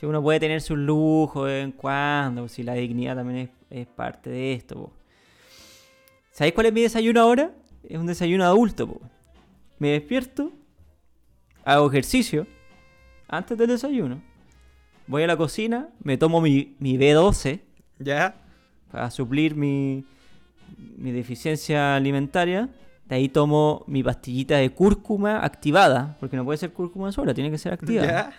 Si 0.00 0.06
uno 0.06 0.22
puede 0.22 0.40
tener 0.40 0.62
sus 0.62 0.78
lujos 0.78 1.46
de 1.46 1.52
vez 1.56 1.64
en 1.64 1.72
cuando, 1.72 2.48
si 2.48 2.62
la 2.62 2.72
dignidad 2.72 3.16
también 3.16 3.38
es, 3.70 3.80
es 3.82 3.86
parte 3.86 4.30
de 4.30 4.54
esto, 4.54 4.74
po. 4.76 4.92
¿Sabéis 6.32 6.54
cuál 6.54 6.66
es 6.66 6.72
mi 6.72 6.80
desayuno 6.80 7.20
ahora? 7.20 7.50
Es 7.86 7.98
un 7.98 8.06
desayuno 8.06 8.44
adulto, 8.44 8.86
po. 8.88 9.00
Me 9.78 9.90
despierto, 9.90 10.50
hago 11.64 11.88
ejercicio 11.88 12.46
antes 13.28 13.58
del 13.58 13.68
desayuno. 13.68 14.22
Voy 15.06 15.24
a 15.24 15.26
la 15.26 15.36
cocina, 15.36 15.88
me 16.02 16.16
tomo 16.16 16.40
mi, 16.40 16.74
mi 16.78 16.96
B12 16.96 17.60
¿Ya? 17.98 18.34
para 18.90 19.10
suplir 19.10 19.54
mi, 19.54 20.04
mi 20.96 21.12
deficiencia 21.12 21.96
alimentaria. 21.96 22.70
De 23.06 23.16
ahí 23.16 23.28
tomo 23.28 23.84
mi 23.86 24.02
pastillita 24.02 24.56
de 24.56 24.70
cúrcuma 24.70 25.44
activada, 25.44 26.16
porque 26.18 26.36
no 26.36 26.44
puede 26.46 26.56
ser 26.56 26.72
cúrcuma 26.72 27.12
sola, 27.12 27.34
tiene 27.34 27.50
que 27.50 27.58
ser 27.58 27.74
activada. 27.74 28.06
¿Ya? 28.06 28.32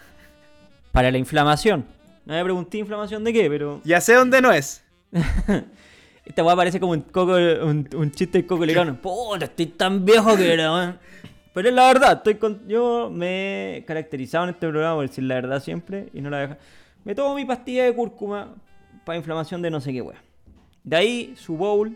Para 0.92 1.12
la 1.12 1.20
inflamación. 1.20 1.86
No 2.26 2.34
me 2.34 2.44
pregunté 2.44 2.80
inflamación 2.80 3.24
de 3.24 3.34
qué, 3.34 3.50
pero 3.50 3.82
Ya 3.84 4.02
sé 4.02 4.16
dónde 4.16 4.42
no 4.42 4.52
es. 4.52 4.84
esta 6.26 6.44
weá 6.44 6.56
parece 6.56 6.80
como 6.80 6.94
un, 6.94 7.02
coco, 7.02 7.36
un, 7.36 7.90
un 7.96 8.12
chiste 8.12 8.40
de 8.40 8.46
coco 8.46 8.66
lecano. 8.66 8.96
Puta, 9.02 9.46
estoy 9.46 9.68
tan 9.68 10.06
viejo 10.06 10.36
que 10.38 10.54
era. 10.54 11.00
Pero 11.54 11.70
es 11.70 11.76
la 11.76 11.88
verdad, 11.88 12.14
estoy 12.14 12.36
con... 12.36 12.68
yo 12.68 13.12
me 13.14 13.78
he 13.78 13.86
caracterizado 13.86 14.46
en 14.46 14.52
este 14.52 14.68
programa 14.68 14.96
por 14.96 15.08
decir 15.08 15.24
la 15.26 15.36
verdad 15.36 15.62
siempre 15.62 16.10
y 16.14 16.22
no 16.22 16.30
la 16.30 16.40
dejo. 16.40 16.56
Me 17.04 17.14
tomo 17.14 17.36
mi 17.36 17.46
pastilla 17.46 17.84
de 17.84 17.94
cúrcuma 17.94 18.56
para 19.06 19.18
inflamación 19.18 19.62
de 19.62 19.70
no 19.70 19.80
sé 19.80 19.94
qué 19.94 20.02
weá. 20.02 20.22
De 20.84 20.96
ahí 20.96 21.34
su 21.38 21.56
bowl 21.56 21.96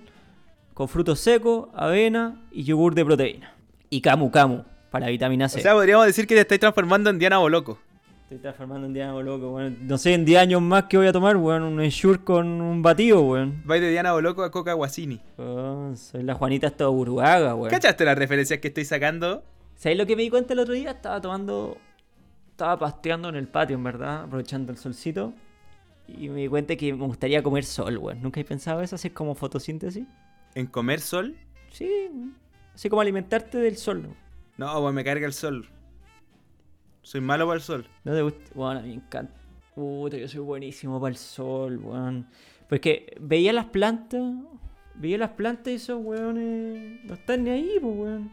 con 0.74 0.88
frutos 0.88 1.20
secos, 1.20 1.70
avena 1.74 2.40
y 2.52 2.64
yogur 2.64 2.94
de 2.94 3.04
proteína. 3.04 3.54
Y 3.90 4.02
camu 4.02 4.30
camu 4.30 4.64
para 4.92 5.08
vitamina 5.08 5.50
C. 5.50 5.60
O 5.60 5.62
sea, 5.62 5.74
podríamos 5.74 6.06
decir 6.06 6.28
que 6.28 6.36
te 6.36 6.42
estáis 6.42 6.60
transformando 6.60 7.10
en 7.10 7.18
Diana 7.18 7.40
Boloco. 7.40 7.80
Estoy 8.28 8.40
transformando 8.40 8.88
en 8.88 8.94
Diana 8.94 9.18
loco, 9.22 9.52
weón. 9.52 9.88
No 9.88 9.98
sé, 9.98 10.14
en 10.14 10.26
10 10.26 10.42
años 10.42 10.62
más 10.62 10.84
que 10.84 10.98
voy 10.98 11.08
a 11.08 11.14
tomar, 11.14 11.38
weón. 11.38 11.64
Un 11.64 11.82
ensure 11.82 12.20
con 12.20 12.60
un 12.60 12.82
batido, 12.82 13.22
weón. 13.22 13.62
Vais 13.64 13.82
de 13.82 13.90
Diana 13.90 14.12
Boloco 14.12 14.44
a 14.44 14.52
Coca 14.52 14.74
Guasini. 14.74 15.22
Oh, 15.38 15.94
soy 15.96 16.24
la 16.24 16.34
Juanita 16.34 16.68
esta 16.68 16.88
Burgaga, 16.88 17.56
weón. 17.56 17.70
¿Cachaste 17.70 18.04
las 18.04 18.18
referencias 18.18 18.60
que 18.60 18.68
estoy 18.68 18.84
sacando? 18.84 19.46
¿Sabéis 19.78 19.98
lo 19.98 20.06
que 20.06 20.18
me 20.18 20.24
di 20.24 20.30
cuenta 20.30 20.52
el 20.52 20.60
otro 20.60 20.74
día? 20.74 20.92
Estaba 20.92 21.22
tomando. 21.22 21.78
Estaba 22.52 22.78
pasteando 22.78 23.30
en 23.30 23.36
el 23.36 23.48
patio, 23.48 23.78
en 23.78 23.86
verdad, 23.86 24.24
aprovechando 24.24 24.74
el 24.74 24.78
solcito. 24.78 25.34
Y 26.10 26.28
me 26.28 26.42
di 26.42 26.48
cuenta 26.50 26.76
que 26.76 26.94
me 26.94 27.06
gustaría 27.06 27.42
comer 27.42 27.64
sol, 27.64 27.98
weón. 27.98 28.22
¿Nunca 28.22 28.42
he 28.42 28.44
pensado 28.44 28.82
eso? 28.82 28.96
Hacer 28.96 29.14
como 29.14 29.36
fotosíntesis. 29.36 30.06
¿En 30.54 30.68
comer 30.68 31.00
sol? 31.00 31.38
Sí, 31.72 31.90
weón. 32.12 32.36
Así 32.76 32.90
como 32.90 33.02
alimentarte 33.02 33.58
del 33.58 33.78
sol. 33.78 34.04
¿no? 34.04 34.66
No, 34.74 34.82
pues 34.82 34.94
me 34.94 35.06
carga 35.06 35.26
el 35.26 35.34
sol. 35.34 35.70
Soy 37.08 37.22
malo 37.22 37.46
para 37.48 37.56
el 37.56 37.62
sol. 37.64 37.88
¿No 38.04 38.14
te 38.14 38.22
gusta? 38.22 38.52
Bueno, 38.54 38.82
a 38.82 38.84
mí 38.84 38.90
me 38.90 38.96
encanta. 38.96 39.34
Puta, 39.74 40.18
yo 40.18 40.28
soy 40.28 40.42
buenísimo 40.42 41.00
para 41.00 41.12
el 41.12 41.18
sol, 41.18 41.78
weón. 41.82 42.28
Porque 42.68 43.16
veía 43.22 43.54
las 43.54 43.68
plantas, 43.68 44.22
veía 44.96 45.18
las 45.18 45.30
plantas 45.30 45.72
y 45.72 45.76
esos 45.78 46.04
weones 46.04 47.00
no 47.06 47.14
están 47.14 47.46
ni 47.46 47.52
ahí, 47.52 47.72
pues, 47.82 47.96
weón. 47.96 48.32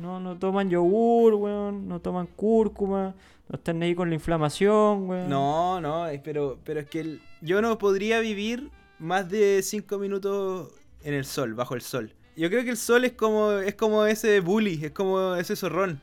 No, 0.00 0.20
no 0.20 0.38
toman 0.38 0.70
yogur, 0.70 1.34
weón. 1.34 1.88
No 1.88 1.98
toman 2.00 2.28
cúrcuma. 2.28 3.12
No 3.48 3.56
están 3.56 3.80
ni 3.80 3.86
ahí 3.86 3.94
con 3.96 4.08
la 4.08 4.14
inflamación, 4.14 5.08
weón. 5.08 5.28
No, 5.28 5.80
no, 5.80 6.06
pero, 6.22 6.60
pero 6.62 6.78
es 6.78 6.86
que 6.88 7.00
el- 7.00 7.22
yo 7.40 7.60
no 7.60 7.76
podría 7.76 8.20
vivir 8.20 8.70
más 9.00 9.28
de 9.30 9.62
5 9.64 9.98
minutos 9.98 10.68
en 11.02 11.14
el 11.14 11.24
sol, 11.24 11.54
bajo 11.54 11.74
el 11.74 11.80
sol. 11.80 12.12
Yo 12.36 12.48
creo 12.50 12.62
que 12.62 12.70
el 12.70 12.76
sol 12.76 13.04
es 13.04 13.14
como, 13.14 13.50
es 13.54 13.74
como 13.74 14.06
ese 14.06 14.38
bully, 14.38 14.78
es 14.84 14.92
como 14.92 15.34
ese 15.34 15.56
zorrón, 15.56 16.00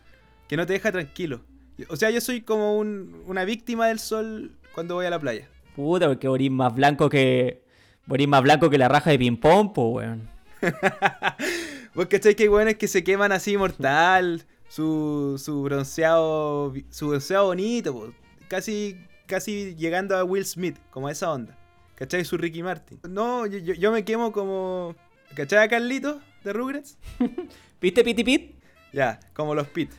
que 0.50 0.58
no 0.58 0.66
te 0.66 0.74
deja 0.74 0.92
tranquilo. 0.92 1.48
O 1.90 1.96
sea, 1.96 2.10
yo 2.10 2.20
soy 2.22 2.42
como 2.42 2.78
un- 2.78 3.24
una 3.26 3.46
víctima 3.46 3.88
del 3.88 4.00
sol 4.00 4.52
cuando 4.74 4.96
voy 4.96 5.06
a 5.06 5.10
la 5.10 5.20
playa. 5.20 5.48
Puta, 5.76 6.08
porque 6.08 6.28
morís 6.28 6.52
más 6.52 6.74
blanco 6.76 7.10
que. 7.10 7.62
Morís 8.06 8.28
más 8.28 8.42
blanco 8.42 8.70
que 8.70 8.78
la 8.78 8.88
raja 8.88 9.12
de 9.12 9.20
ping-pong, 9.20 9.72
pues, 9.74 9.88
weón. 9.96 10.30
Vos 11.94 12.06
cachai 12.08 12.36
que 12.36 12.44
hay 12.44 12.50
weones 12.50 12.76
que 12.76 12.88
se 12.88 13.04
queman 13.04 13.32
así 13.32 13.58
mortal, 13.58 14.46
su, 14.68 15.42
su 15.44 15.62
bronceado, 15.64 16.74
su 16.90 17.08
bronceado 17.10 17.46
bonito, 17.48 17.94
po. 17.94 18.14
casi, 18.48 18.98
casi 19.26 19.76
llegando 19.76 20.16
a 20.18 20.24
Will 20.24 20.46
Smith, 20.46 20.78
como 20.92 21.08
a 21.08 21.12
esa 21.12 21.32
onda. 21.32 21.58
¿Cachai? 21.96 22.24
Su 22.26 22.38
Ricky 22.38 22.64
Martin. 22.64 23.00
No, 23.10 23.46
yo, 23.46 23.58
yo- 23.60 23.74
yo 23.74 23.92
me 23.92 24.06
quemo 24.06 24.32
como... 24.32 24.96
¿Cachai 25.36 25.60
a 25.66 25.68
Carlito 25.68 26.20
de 26.44 26.54
Rugrats? 26.54 26.98
¿Viste 27.82 28.04
Piti 28.04 28.24
Pit? 28.24 28.56
Ya, 28.94 29.20
como 29.34 29.54
los 29.54 29.68
Pit. 29.68 29.92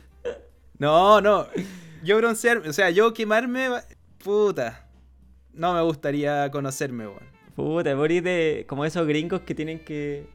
No, 0.81 1.21
no. 1.21 1.45
Yo 2.03 2.17
broncear, 2.17 2.57
o 2.57 2.73
sea, 2.73 2.89
yo 2.89 3.13
quemarme, 3.13 3.67
puta. 4.17 4.87
No 5.53 5.75
me 5.75 5.81
gustaría 5.83 6.49
conocerme, 6.49 7.05
weón. 7.05 7.21
Puta, 7.55 7.93
Boris 7.93 8.23
de 8.23 8.65
como 8.67 8.83
esos 8.83 9.05
gringos 9.05 9.41
que 9.41 9.53
tienen 9.53 9.85
que 9.85 10.25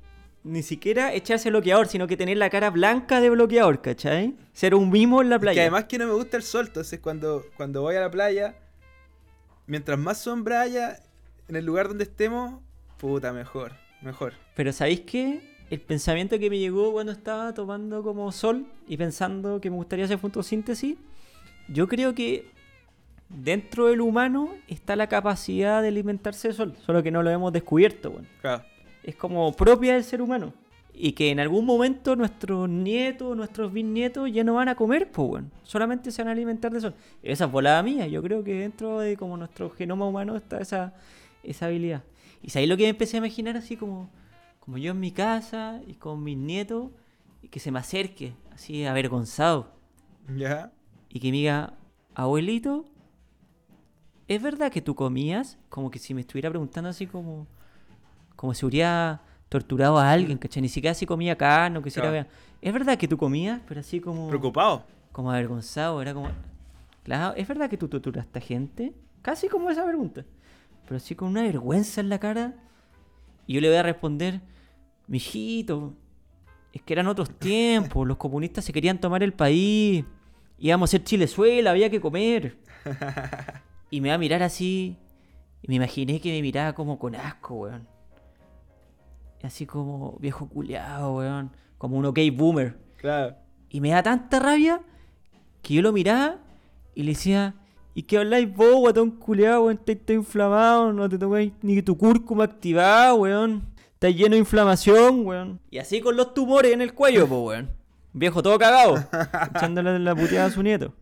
ni 0.45 0.63
siquiera 0.63 1.13
echarse 1.13 1.51
bloqueador, 1.51 1.89
sino 1.89 2.07
que 2.07 2.17
tener 2.17 2.37
la 2.37 2.49
cara 2.49 2.71
blanca 2.71 3.21
de 3.21 3.31
bloqueador, 3.31 3.83
¿cachai? 3.83 4.37
Ser 4.53 4.77
un 4.77 4.89
mimo 4.89 5.21
en 5.21 5.31
la 5.31 5.35
Es 5.35 5.41
playa. 5.41 5.55
Que 5.57 5.61
además 5.63 5.85
que 5.87 5.99
no 5.99 6.07
me 6.07 6.13
gusta 6.13 6.37
el 6.37 6.45
sol, 6.45 6.67
entonces 6.69 7.01
cuando, 7.01 7.45
cuando 7.57 7.83
voy 7.83 7.97
a 7.97 8.01
la 8.03 8.11
playa, 8.13 8.55
mientras 9.67 9.99
más 9.99 10.21
sombra 10.21 10.61
haya 10.61 11.01
en 11.49 11.57
el 11.57 11.67
lugar 11.67 11.89
donde 11.89 12.05
estemos, 12.05 12.63
puta, 12.99 13.33
mejor, 13.33 13.73
mejor. 14.01 14.35
Pero 14.55 14.73
¿sabéis 14.73 15.01
qué? 15.01 15.56
El 15.71 15.81
pensamiento 15.81 16.39
que 16.39 16.49
me 16.49 16.59
llegó 16.59 16.93
cuando 16.93 17.13
estaba 17.13 17.53
tomando 17.53 18.03
como 18.03 18.31
sol 18.31 18.67
y 18.87 18.97
pensando 18.97 19.61
que 19.61 19.69
me 19.69 19.77
gustaría 19.77 20.05
hacer 20.05 20.19
fotosíntesis, 20.19 20.97
yo 21.69 21.89
creo 21.89 22.15
que 22.15 22.51
dentro 23.29 23.87
del 23.87 24.01
humano 24.01 24.51
está 24.69 24.95
la 24.95 25.09
capacidad 25.09 25.83
de 25.83 25.89
alimentarse 25.89 26.49
de 26.49 26.55
sol, 26.55 26.77
solo 26.85 27.03
que 27.03 27.11
no 27.11 27.23
lo 27.23 27.31
hemos 27.31 27.53
descubierto, 27.53 28.13
bueno. 28.13 28.29
Claro. 28.41 28.63
es 29.03 29.17
como 29.17 29.53
propia 29.53 29.95
del 29.95 30.05
ser 30.05 30.23
humano. 30.23 30.53
Y 30.99 31.13
que 31.13 31.31
en 31.31 31.41
algún 31.41 31.67
momento 31.67 32.17
nuestros 32.17 32.71
nietos, 32.71 33.37
nuestros 33.37 33.71
bisnietos 33.71 34.33
ya 34.33 34.43
no 34.45 34.55
van 34.55 34.71
a 34.71 34.75
comer, 34.77 35.11
pues 35.11 35.29
bueno. 35.29 35.51
Solamente 35.63 36.11
se 36.11 36.23
van 36.23 36.29
a 36.29 36.33
alimentar 36.33 36.73
de 36.73 36.81
sol. 36.81 36.95
Esa 37.23 37.45
es 37.45 37.51
volada 37.53 37.83
mía. 37.83 38.07
Yo 38.07 38.23
creo 38.23 38.43
que 38.43 38.55
dentro 38.55 39.01
de 39.01 39.15
como 39.15 39.37
nuestro 39.37 39.69
genoma 39.69 40.09
humano 40.09 40.37
está 40.37 40.59
esa, 40.59 40.95
esa 41.43 41.67
habilidad. 41.67 42.03
Y 42.43 42.57
ahí 42.57 42.67
lo 42.67 42.79
que 42.79 42.85
me 42.85 42.89
empecé 42.91 43.17
a 43.17 43.19
imaginar 43.19 43.59
así 43.59 43.77
como, 43.77 44.09
como 44.67 44.79
yo 44.79 44.91
en 44.91 45.01
mi 45.01 45.13
casa 45.13 45.81
y 45.87 45.95
con 45.95 46.23
mis 46.23 46.37
nietos, 46.37 46.91
y 47.41 47.49
que 47.49 47.61
se 47.61 47.71
me 47.71 47.79
acerque, 47.79 48.35
así 48.53 48.85
avergonzado. 48.85 49.73
¿Ya? 50.37 50.73
Y 51.09 51.21
que 51.21 51.31
me 51.31 51.37
diga, 51.37 51.75
abuelito, 52.17 52.85
¿es 54.27 54.43
verdad 54.43 54.73
que 54.73 54.83
tú 54.83 54.97
comías? 54.97 55.57
Como 55.69 55.89
que 55.91 56.01
si 56.01 56.15
me 56.15 56.21
estuviera 56.21 56.51
preguntando 56.51 56.91
así 56.91 57.07
como... 57.07 57.47
Como 58.35 58.53
si 58.53 58.67
hubiera 58.67 59.23
torturado 59.49 59.99
a 59.99 60.11
alguien, 60.11 60.37
¿cachai? 60.37 60.61
Ni 60.61 60.69
siquiera 60.69 60.95
si 60.95 61.07
comía 61.07 61.39
carne 61.39 61.79
o 61.79 61.83
que 61.83 61.91
si 61.91 62.01
Claro. 62.01 62.11
vegano. 62.11 62.31
¿Es 62.61 62.73
verdad 62.73 62.99
que 62.99 63.07
tú 63.07 63.17
comías? 63.17 63.63
Pero 63.69 63.81
así 63.81 64.01
como... 64.01 64.27
Preocupado. 64.29 64.85
Como 65.13 65.31
avergonzado, 65.31 66.03
era 66.03 66.13
como... 66.13 66.29
Claro, 67.05 67.37
¿es 67.37 67.47
verdad 67.47 67.71
que 67.71 67.77
tú 67.77 67.87
torturaste 67.87 68.41
a 68.41 68.43
gente? 68.43 68.93
Casi 69.23 69.49
como 69.49 69.71
esa 69.71 69.87
pregunta. 69.87 70.25
Pero 70.85 70.97
así 70.97 71.15
con 71.15 71.29
una 71.29 71.43
vergüenza 71.43 72.01
en 72.01 72.09
la 72.09 72.19
cara. 72.19 72.55
Y 73.47 73.55
yo 73.55 73.61
le 73.61 73.69
voy 73.69 73.77
a 73.77 73.85
responder, 73.85 74.41
mijito, 75.07 75.95
es 76.73 76.83
que 76.83 76.93
eran 76.93 77.07
otros 77.07 77.31
tiempos, 77.39 78.07
los 78.07 78.17
comunistas 78.17 78.65
se 78.65 78.73
querían 78.73 79.01
tomar 79.01 79.23
el 79.23 79.33
país, 79.33 80.05
íbamos 80.59 80.91
a 80.91 80.93
ser 80.93 81.05
Chilezuela, 81.05 81.71
había 81.71 81.91
que 81.91 82.01
comer. 82.01 82.59
Y 83.89 84.01
me 84.01 84.09
va 84.09 84.17
a 84.17 84.19
mirar 84.19 84.43
así, 84.43 84.99
y 85.63 85.69
me 85.69 85.77
imaginé 85.77 86.21
que 86.21 86.33
me 86.33 86.43
miraba 86.43 86.73
como 86.75 86.99
con 86.99 87.15
asco, 87.15 87.55
weón. 87.55 87.87
Así 89.43 89.65
como 89.65 90.17
viejo 90.19 90.49
culiado, 90.49 91.15
weón. 91.17 91.53
Como 91.79 91.97
un 91.97 92.07
ok 92.07 92.19
boomer. 92.35 92.77
Claro. 92.97 93.37
Y 93.69 93.81
me 93.81 93.91
da 93.91 94.03
tanta 94.03 94.41
rabia 94.41 94.83
que 95.63 95.75
yo 95.75 95.83
lo 95.83 95.93
miraba 95.93 96.39
y 96.95 97.05
le 97.05 97.13
decía, 97.13 97.55
¿y 97.95 98.03
qué 98.03 98.19
habláis 98.19 98.53
vos, 98.53 98.75
guatón 98.77 99.13
culiado, 99.13 99.65
weón? 99.65 99.79
Estás 99.79 100.05
todo 100.05 100.17
inflamado, 100.17 100.93
no 100.93 101.09
te 101.09 101.19
tomáis 101.19 101.53
ni 101.63 101.81
tu 101.83 101.97
cúrcuma 101.97 102.45
activada, 102.45 103.15
weón. 103.15 103.76
Estás 103.97 104.15
lleno 104.15 104.35
de 104.35 104.41
inflamación, 104.41 105.27
weón. 105.27 105.59
Y 105.71 105.79
así 105.79 106.03
con 106.03 106.19
los 106.19 106.35
tumores 106.35 106.71
en 106.71 106.83
el 106.83 106.93
cuello, 106.93 107.27
po, 107.27 107.45
weón. 107.45 107.71
Viejo 108.13 108.43
todo 108.43 108.59
cagado, 108.59 109.03
echándole 109.57 109.99
la 109.99 110.15
puteada 110.15 110.49
a 110.49 110.51
su 110.51 110.63
nieto. 110.63 110.93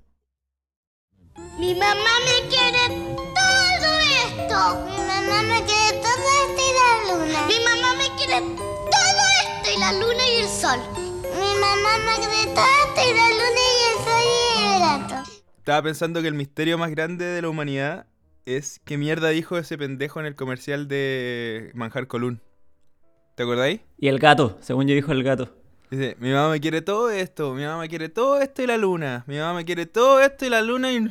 Mi 1.59 1.75
mamá 1.75 2.15
me 2.25 2.49
quiere 2.49 3.17
todo 3.35 3.99
esto. 3.99 4.87
Mi 4.87 4.97
mamá 4.97 5.43
me 5.43 5.65
quiere 5.65 5.99
todo 6.05 6.25
esto 6.45 6.63
y 6.63 6.73
la 6.79 7.17
luna. 7.17 7.47
Mi 7.49 7.59
mamá 7.65 7.97
me 7.99 8.17
quiere 8.17 8.41
todo 8.41 9.23
esto 9.43 9.71
y 9.75 9.81
la 9.81 9.93
luna 9.93 10.29
y 10.29 10.43
el 10.43 10.49
sol. 10.49 10.79
Mi 11.35 11.61
mamá 11.61 11.99
me 11.99 12.15
quiere 12.25 12.55
todo 12.55 12.65
esto 12.87 13.01
y 13.11 13.15
la 13.17 13.29
luna 13.41 13.63
y 13.75 13.83
el 13.91 14.05
sol 14.05 14.23
y 14.23 14.73
el 14.73 14.81
gato. 15.09 15.31
Estaba 15.59 15.83
pensando 15.83 16.23
que 16.23 16.29
el 16.29 16.35
misterio 16.35 16.79
más 16.79 16.93
grande 16.93 17.25
de 17.25 17.43
la 17.43 17.49
humanidad 17.49 18.07
es 18.47 18.81
qué 18.85 18.99
mierda 18.99 19.31
dijo 19.31 19.59
ese 19.59 19.77
pendejo 19.77 20.21
en 20.21 20.27
el 20.27 20.37
comercial 20.37 20.87
de 20.87 21.73
Manjar 21.75 22.07
Colún. 22.07 22.41
¿Te 23.35 23.43
acordáis? 23.43 23.81
Y 23.99 24.09
el 24.09 24.19
gato, 24.21 24.59
según 24.61 24.87
yo 24.87 24.95
dijo 24.95 25.11
el 25.11 25.25
gato. 25.25 25.57
Dice, 25.91 26.17
mi 26.21 26.31
mamá 26.31 26.51
me 26.51 26.61
quiere 26.61 26.83
todo 26.83 27.11
esto, 27.11 27.53
mi 27.53 27.65
mamá 27.65 27.81
me 27.81 27.89
quiere 27.89 28.09
todo 28.09 28.41
esto 28.41 28.63
y 28.63 28.67
la 28.67 28.77
luna, 28.77 29.25
mi 29.27 29.39
mamá 29.39 29.55
me 29.55 29.65
quiere 29.65 29.87
todo 29.87 30.21
esto 30.21 30.47
y 30.47 30.51
la 30.51 30.63
luna 30.63 30.93
y... 30.93 31.01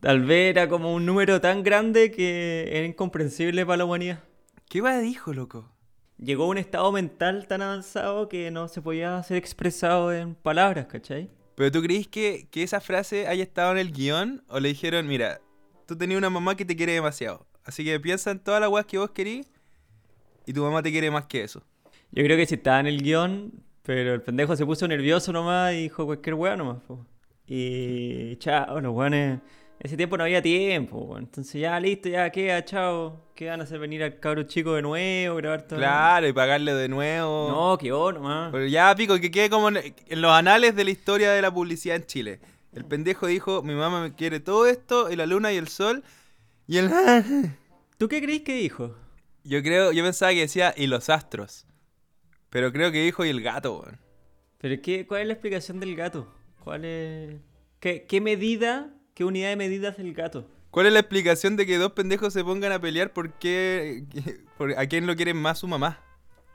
Tal 0.00 0.24
vez 0.24 0.50
era 0.50 0.68
como 0.68 0.92
un 0.94 1.06
número 1.06 1.40
tan 1.40 1.62
grande 1.62 2.10
que 2.10 2.68
era 2.70 2.84
incomprensible 2.86 3.64
para 3.64 3.78
la 3.78 3.84
humanidad. 3.84 4.24
¿Qué 4.68 4.80
va 4.80 4.98
dijo, 4.98 5.32
loco? 5.32 5.72
Llegó 6.18 6.44
a 6.44 6.48
un 6.48 6.58
estado 6.58 6.90
mental 6.92 7.46
tan 7.46 7.62
avanzado 7.62 8.28
que 8.28 8.50
no 8.50 8.68
se 8.68 8.82
podía 8.82 9.22
ser 9.22 9.36
expresado 9.36 10.12
en 10.12 10.34
palabras, 10.34 10.86
¿cachai? 10.86 11.30
¿Pero 11.54 11.70
tú 11.72 11.80
crees 11.82 12.08
que, 12.08 12.48
que 12.50 12.64
esa 12.64 12.80
frase 12.80 13.28
haya 13.28 13.42
estado 13.42 13.72
en 13.72 13.78
el 13.78 13.92
guion 13.92 14.44
o 14.48 14.60
le 14.60 14.68
dijeron, 14.68 15.06
mira, 15.06 15.40
tú 15.86 15.96
tenías 15.96 16.18
una 16.18 16.30
mamá 16.30 16.56
que 16.56 16.64
te 16.64 16.76
quiere 16.76 16.92
demasiado, 16.92 17.46
así 17.64 17.84
que 17.84 17.98
piensa 18.00 18.30
en 18.30 18.38
todas 18.38 18.60
las 18.60 18.70
weas 18.70 18.86
que 18.86 18.98
vos 18.98 19.10
querís 19.10 19.46
y 20.46 20.52
tu 20.52 20.62
mamá 20.62 20.82
te 20.82 20.90
quiere 20.90 21.10
más 21.10 21.26
que 21.26 21.42
eso? 21.42 21.62
Yo 22.10 22.24
creo 22.24 22.36
que 22.36 22.46
sí 22.46 22.54
estaba 22.54 22.80
en 22.80 22.86
el 22.86 23.02
guion, 23.02 23.52
pero 23.82 24.14
el 24.14 24.22
pendejo 24.22 24.56
se 24.56 24.64
puso 24.64 24.88
nervioso 24.88 25.32
nomás 25.32 25.74
y 25.74 25.82
dijo 25.82 26.06
cualquier 26.06 26.34
weá 26.34 26.56
nomás. 26.56 26.82
po. 26.86 27.04
Y 27.46 28.36
chao, 28.36 28.80
los 28.80 28.94
weones. 28.94 29.40
Ese 29.80 29.96
tiempo 29.96 30.16
no 30.16 30.24
había 30.24 30.42
tiempo. 30.42 31.16
Entonces 31.18 31.60
ya 31.60 31.78
listo, 31.78 32.08
ya 32.08 32.30
queda, 32.30 32.64
chao. 32.64 33.28
¿Qué 33.34 33.48
van 33.48 33.60
a 33.60 33.64
hacer 33.64 33.78
venir 33.78 34.02
al 34.02 34.18
cabro 34.18 34.42
chico 34.42 34.74
de 34.74 34.82
nuevo, 34.82 35.36
grabar 35.36 35.62
todo? 35.62 35.78
Claro, 35.78 36.26
y 36.26 36.32
pagarle 36.32 36.74
de 36.74 36.88
nuevo. 36.88 37.48
No, 37.48 37.78
quedó 37.78 38.12
nomás. 38.12 38.50
Pero 38.50 38.66
ya, 38.66 38.92
pico, 38.96 39.20
que 39.20 39.30
quede 39.30 39.48
como 39.48 39.68
en 39.68 40.20
los 40.20 40.32
anales 40.32 40.74
de 40.74 40.84
la 40.84 40.90
historia 40.90 41.30
de 41.30 41.40
la 41.40 41.52
publicidad 41.54 41.96
en 41.96 42.06
Chile. 42.06 42.40
El 42.72 42.84
pendejo 42.84 43.28
dijo, 43.28 43.62
mi 43.62 43.74
mamá 43.74 44.02
me 44.02 44.14
quiere 44.14 44.40
todo 44.40 44.66
esto, 44.66 45.10
y 45.10 45.16
la 45.16 45.26
luna 45.26 45.52
y 45.52 45.56
el 45.56 45.68
sol, 45.68 46.02
y 46.68 46.76
el... 46.76 46.90
¿Tú 47.96 48.06
qué 48.08 48.22
crees 48.22 48.42
que 48.42 48.54
dijo? 48.54 48.94
Yo 49.42 49.62
creo, 49.62 49.90
yo 49.90 50.04
pensaba 50.04 50.32
que 50.32 50.40
decía, 50.40 50.72
y 50.76 50.86
los 50.86 51.08
astros. 51.08 51.66
Pero 52.50 52.72
creo 52.72 52.92
que 52.92 53.02
dijo, 53.02 53.24
y 53.24 53.30
el 53.30 53.42
gato, 53.42 53.80
weón. 53.80 53.98
¿Pero 54.58 54.80
qué, 54.82 55.06
cuál 55.06 55.22
es 55.22 55.26
la 55.26 55.32
explicación 55.32 55.80
del 55.80 55.96
gato? 55.96 56.32
¿Cuál 56.62 56.84
es. 56.84 57.40
¿Qué, 57.80 58.06
qué 58.06 58.20
medida, 58.20 58.94
qué 59.14 59.24
unidad 59.24 59.48
de 59.48 59.56
medida 59.56 59.88
es 59.88 59.98
el 59.98 60.12
gato? 60.14 60.48
¿Cuál 60.70 60.86
es 60.86 60.92
la 60.92 60.98
explicación 61.00 61.56
de 61.56 61.64
que 61.64 61.78
dos 61.78 61.92
pendejos 61.92 62.32
se 62.32 62.44
pongan 62.44 62.72
a 62.72 62.80
pelear 62.80 63.12
por 63.12 63.32
qué, 63.34 64.04
por 64.58 64.78
a 64.78 64.86
quién 64.86 65.06
lo 65.06 65.16
quieren 65.16 65.36
más 65.36 65.60
su 65.60 65.66
mamá? 65.66 66.00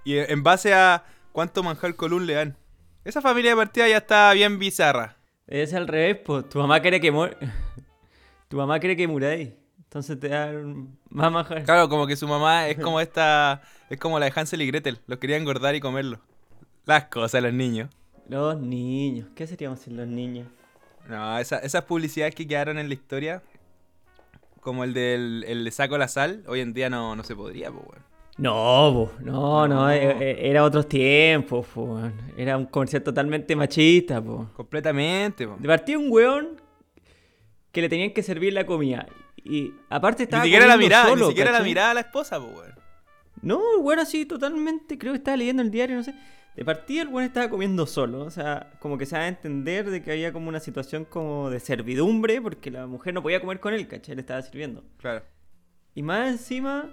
Y 0.06 0.18
en 0.18 0.44
base 0.44 0.74
a 0.74 1.06
cuánto 1.32 1.64
manjar 1.64 1.96
colún 1.96 2.28
le 2.28 2.34
dan. 2.34 2.58
Esa 3.04 3.22
familia 3.22 3.52
de 3.52 3.58
partida 3.58 3.88
ya 3.88 3.98
está 3.98 4.32
bien 4.34 4.60
bizarra. 4.60 5.18
Es 5.48 5.74
al 5.74 5.88
revés, 5.88 6.18
pues. 6.24 6.48
Tu 6.48 6.60
mamá 6.60 6.82
quiere 6.82 7.02
que 7.02 7.12
muer... 7.12 7.38
tu 8.48 8.58
mamá 8.58 8.80
quiere 8.80 8.96
que 8.96 9.08
muráis. 9.08 9.50
Entonces 9.94 10.20
te 10.20 10.30
dan 10.30 10.98
más 11.12 11.32
manjar. 11.32 11.64
Claro, 11.66 11.88
como 11.88 12.08
que 12.08 12.16
su 12.16 12.28
mamá 12.28 12.68
es 12.68 12.80
como 12.80 13.00
esta. 13.00 13.62
Es 13.92 14.00
como 14.00 14.18
la 14.18 14.26
de 14.26 14.34
Hansel 14.36 14.64
y 14.64 14.66
Gretel. 14.66 14.98
Los 15.06 15.20
quería 15.20 15.38
engordar 15.38 15.76
y 15.76 15.80
comerlo. 15.80 16.20
Las 16.86 17.06
cosas, 17.06 17.44
los 17.44 17.54
niños. 17.54 17.92
Los 18.28 18.60
niños. 18.60 19.28
¿Qué 19.36 19.46
seríamos 19.46 19.82
sin 19.82 19.96
los 19.96 20.08
niños? 20.08 20.48
No, 21.08 21.38
esa- 21.38 21.60
esas 21.60 21.84
publicidades 21.84 22.34
que 22.34 22.48
quedaron 22.48 22.80
en 22.80 22.88
la 22.88 22.96
historia. 22.96 23.44
Como 24.62 24.84
el 24.84 24.96
del 24.96 25.46
el 25.48 25.64
le 25.64 25.70
saco 25.70 25.96
la 26.00 26.08
sal. 26.08 26.44
Hoy 26.48 26.62
en 26.62 26.74
día 26.74 26.90
no, 26.90 27.16
no 27.16 27.24
se 27.24 27.36
podría, 27.36 27.70
pues, 27.70 27.84
weón. 27.88 28.04
No, 28.40 29.10
po, 29.12 29.12
no, 29.24 29.68
no, 29.68 29.76
No. 29.76 29.92
e- 29.92 30.10
e- 30.32 30.50
era 30.50 30.64
otros 30.64 30.90
tiempos, 30.90 31.68
po. 31.68 32.00
Era 32.36 32.58
un 32.58 32.66
comercial 32.66 33.04
totalmente 33.04 33.56
machista, 33.56 34.20
po. 34.24 34.50
Completamente, 34.56 35.48
po. 35.48 35.56
De 35.60 35.68
partida 35.68 36.00
un 36.00 36.08
weón 36.10 36.60
que 37.72 37.82
le 37.82 37.90
tenían 37.90 38.10
que 38.12 38.24
servir 38.24 38.54
la 38.54 38.66
comida. 38.66 39.06
Y 39.44 39.74
aparte 39.90 40.24
Ni 40.24 40.26
estaba 40.26 40.44
siquiera 40.44 40.68
la 40.68 40.78
mirada, 40.78 41.10
solo, 41.10 41.26
ni 41.26 41.32
siquiera 41.32 41.52
la 41.52 41.62
mirada 41.62 41.92
a 41.92 41.94
la 41.96 42.00
esposa, 42.02 42.40
pues, 42.40 42.56
weón. 42.56 42.76
No, 43.42 43.60
el 43.78 43.82
weón 43.82 44.00
así 44.00 44.26
totalmente, 44.26 44.98
creo 44.98 45.14
que 45.14 45.18
estaba 45.18 45.38
leyendo 45.38 45.62
el 45.62 45.72
diario, 45.72 45.98
no 45.98 46.04
sé. 46.04 46.16
De 46.56 46.64
partida 46.64 47.02
el 47.02 47.08
weón 47.08 47.26
estaba 47.26 47.50
comiendo 47.50 47.86
solo, 47.86 48.22
o 48.22 48.32
sea, 48.32 48.72
como 48.80 48.98
que 48.98 49.06
se 49.06 49.16
da 49.16 49.24
a 49.24 49.28
entender 49.28 49.90
de 49.90 50.04
que 50.04 50.12
había 50.12 50.32
como 50.32 50.50
una 50.50 50.60
situación 50.60 51.04
como 51.04 51.50
de 51.50 51.60
servidumbre, 51.60 52.42
porque 52.42 52.72
la 52.72 52.86
mujer 52.88 53.14
no 53.14 53.24
podía 53.24 53.42
comer 53.42 53.60
con 53.60 53.74
él, 53.74 53.88
¿cachai? 53.88 54.16
Le 54.16 54.22
estaba 54.22 54.42
sirviendo. 54.42 54.84
Claro. 54.98 55.24
Y 55.96 56.04
más 56.04 56.30
encima 56.30 56.90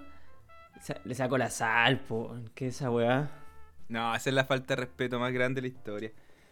Le 1.05 1.15
saco 1.15 1.37
la 1.37 1.49
sal, 1.49 1.99
po. 2.01 2.35
¿Qué 2.55 2.67
es 2.67 2.75
esa 2.75 2.89
weá? 2.91 3.29
No, 3.87 4.15
esa 4.15 4.29
es 4.29 4.35
la 4.35 4.45
falta 4.45 4.75
de 4.75 4.81
respeto 4.81 5.19
más 5.19 5.31
grande 5.31 5.61
de 5.61 5.67
la 5.67 5.73
historia. 5.73 6.11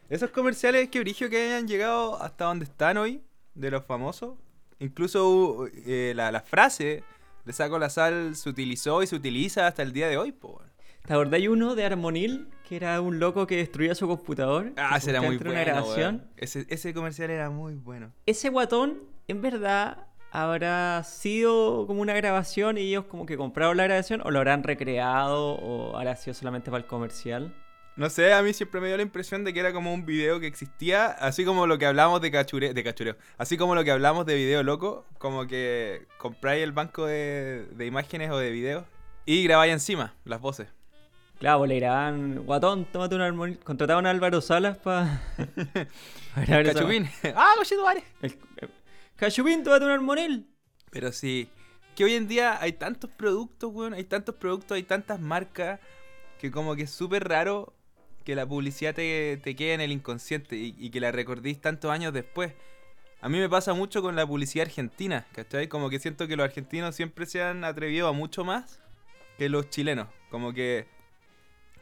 Esos 0.10 0.30
comerciales 0.32 0.90
que 0.90 1.00
brigio 1.00 1.30
que 1.30 1.42
hayan 1.42 1.68
llegado 1.68 2.22
hasta 2.22 2.46
donde 2.46 2.66
están 2.66 2.98
hoy, 2.98 3.24
de 3.54 3.72
los 3.72 3.86
famosos. 3.86 4.38
Incluso 4.80 5.68
eh, 5.86 6.14
la, 6.16 6.32
la 6.32 6.42
frase, 6.42 7.04
le 7.46 7.54
saco 7.54 7.80
la 7.80 7.90
sal, 7.90 8.36
se 8.36 8.50
utilizó 8.50 9.04
y 9.04 9.08
se 9.08 9.16
utiliza 9.16 9.68
hasta 9.68 9.84
el 9.84 9.92
día 9.92 10.08
de 10.08 10.18
hoy, 10.18 10.32
po. 10.32 10.62
¿Te 11.06 11.14
acordás 11.14 11.42
de 11.42 11.50
uno 11.50 11.76
de 11.76 11.86
Armonil? 11.86 12.48
Que 12.68 12.76
era 12.76 13.02
un 13.02 13.20
loco 13.20 13.48
que 13.48 13.58
destruía 13.58 13.96
su 13.96 14.08
computador. 14.08 14.74
Ah, 14.78 14.98
ese 14.98 15.10
era 15.10 15.22
muy 15.22 15.38
bueno. 15.38 15.62
una. 15.62 16.30
Ese, 16.38 16.66
ese 16.70 16.94
comercial 16.94 17.32
era 17.32 17.50
muy 17.50 17.74
bueno. 17.74 18.12
Ese 18.26 18.50
guatón, 18.50 19.00
en 19.28 19.42
verdad, 19.42 20.06
habrá 20.32 21.04
sido 21.04 21.88
como 21.88 22.02
una 22.02 22.14
grabación 22.14 22.78
y 22.78 22.82
ellos 22.82 23.06
como 23.06 23.26
que 23.26 23.38
compraron 23.38 23.78
la 23.78 23.86
grabación 23.86 24.22
o 24.24 24.30
lo 24.30 24.38
habrán 24.40 24.64
recreado 24.64 25.56
o 25.56 25.98
habrá 25.98 26.16
sido 26.16 26.34
solamente 26.36 26.70
para 26.70 26.84
el 26.84 26.88
comercial. 26.88 27.56
No 28.00 28.10
sé, 28.10 28.34
a 28.34 28.42
mí 28.42 28.54
siempre 28.54 28.80
me 28.80 28.88
dio 28.88 28.96
la 28.96 29.04
impresión 29.04 29.44
de 29.44 29.54
que 29.54 29.60
era 29.60 29.74
como 29.74 29.94
un 29.94 30.06
video 30.06 30.40
que 30.40 30.48
existía, 30.48 31.08
así 31.08 31.44
como 31.44 31.68
lo 31.68 31.78
que 31.78 31.86
hablamos 31.86 32.22
de 32.22 32.32
cachure, 32.32 32.74
de 32.74 32.82
cachureo, 32.82 33.18
así 33.38 33.58
como 33.58 33.76
lo 33.76 33.84
que 33.84 33.92
hablamos 33.92 34.26
de 34.26 34.36
video 34.36 34.64
loco, 34.64 35.06
como 35.18 35.48
que 35.48 36.08
compráis 36.18 36.64
el 36.64 36.72
banco 36.72 37.06
de, 37.06 37.68
de 37.72 37.86
imágenes 37.86 38.32
o 38.32 38.38
de 38.38 38.52
videos 38.52 38.86
y 39.26 39.44
grabáis 39.44 39.74
encima 39.74 40.16
las 40.24 40.40
voces. 40.40 40.70
Claro, 41.40 41.66
le 41.66 41.76
grababan, 41.78 42.46
guatón, 42.46 42.86
tómate 42.86 43.16
un 43.16 43.22
Armonil. 43.22 43.60
Contrataban 43.60 44.06
a 44.06 44.12
Álvaro 44.12 44.40
Salas 44.40 44.78
para... 44.84 45.22
esa- 46.38 46.64
Cachupín. 46.64 47.10
¡Ah, 47.36 47.52
cochetumare! 47.58 48.04
El- 48.22 48.38
el- 48.58 48.70
Cachupín, 49.18 49.62
tómate 49.62 49.84
un 49.84 49.92
Armonil. 49.92 50.50
Pero 50.90 51.12
sí, 51.12 51.50
que 51.98 52.06
hoy 52.06 52.14
en 52.16 52.30
día 52.30 52.62
hay 52.62 52.72
tantos 52.72 53.10
productos, 53.12 53.72
weón, 53.74 53.94
hay 53.94 54.06
tantos 54.06 54.36
productos, 54.36 54.76
hay 54.78 54.84
tantas 54.84 55.20
marcas, 55.20 55.82
que 56.40 56.50
como 56.50 56.78
que 56.78 56.84
es 56.84 56.92
súper 56.92 57.28
raro 57.28 57.74
que 58.24 58.36
la 58.36 58.46
publicidad 58.46 58.94
te, 58.94 59.38
te 59.38 59.56
quede 59.56 59.74
en 59.74 59.82
el 59.82 59.92
inconsciente 59.92 60.56
y, 60.56 60.90
que 60.90 61.00
la 61.00 61.12
recordéis 61.12 61.60
tantos 61.62 61.92
años 61.92 62.14
después. 62.14 62.54
A 63.22 63.30
mí 63.30 63.38
me 63.38 63.50
pasa 63.50 63.74
mucho 63.74 64.02
con 64.02 64.16
la 64.16 64.26
publicidad 64.26 64.68
argentina, 64.68 65.26
¿cachai? 65.34 65.68
Como 65.68 65.90
que 65.90 66.00
siento 66.00 66.28
que 66.28 66.36
los 66.36 66.46
argentinos 66.46 66.96
siempre 66.96 67.26
se 67.26 67.42
han 67.42 67.64
atrevido 67.64 68.08
a 68.08 68.14
mucho 68.14 68.46
más 68.46 68.80
que 69.38 69.50
los 69.50 69.70
chilenos. 69.70 70.08
Como 70.30 70.54
que 70.54 70.88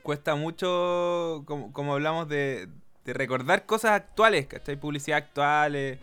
cuesta 0.01 0.35
mucho, 0.35 1.43
como, 1.45 1.71
como 1.73 1.93
hablamos 1.93 2.27
de, 2.27 2.69
de 3.05 3.13
recordar 3.13 3.65
cosas 3.65 3.91
actuales, 3.91 4.47
¿cachai? 4.47 4.79
Publicidad 4.79 5.17
actuales. 5.17 5.99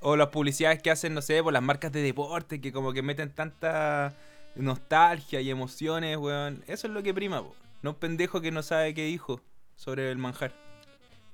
O 0.00 0.16
las 0.16 0.28
publicidades 0.28 0.82
que 0.82 0.90
hacen, 0.90 1.14
no 1.14 1.22
sé, 1.22 1.42
por 1.42 1.52
las 1.52 1.62
marcas 1.62 1.92
de 1.92 2.02
deporte, 2.02 2.60
que 2.60 2.72
como 2.72 2.92
que 2.92 3.02
meten 3.02 3.30
tanta 3.34 4.14
nostalgia 4.54 5.40
y 5.40 5.50
emociones, 5.50 6.16
weón. 6.16 6.62
Eso 6.66 6.86
es 6.86 6.92
lo 6.92 7.02
que 7.02 7.14
prima. 7.14 7.42
No 7.82 7.90
un 7.90 7.96
pendejo 7.96 8.40
que 8.40 8.50
no 8.50 8.62
sabe 8.62 8.94
qué 8.94 9.04
dijo 9.04 9.40
sobre 9.76 10.10
el 10.10 10.18
manjar. 10.18 10.52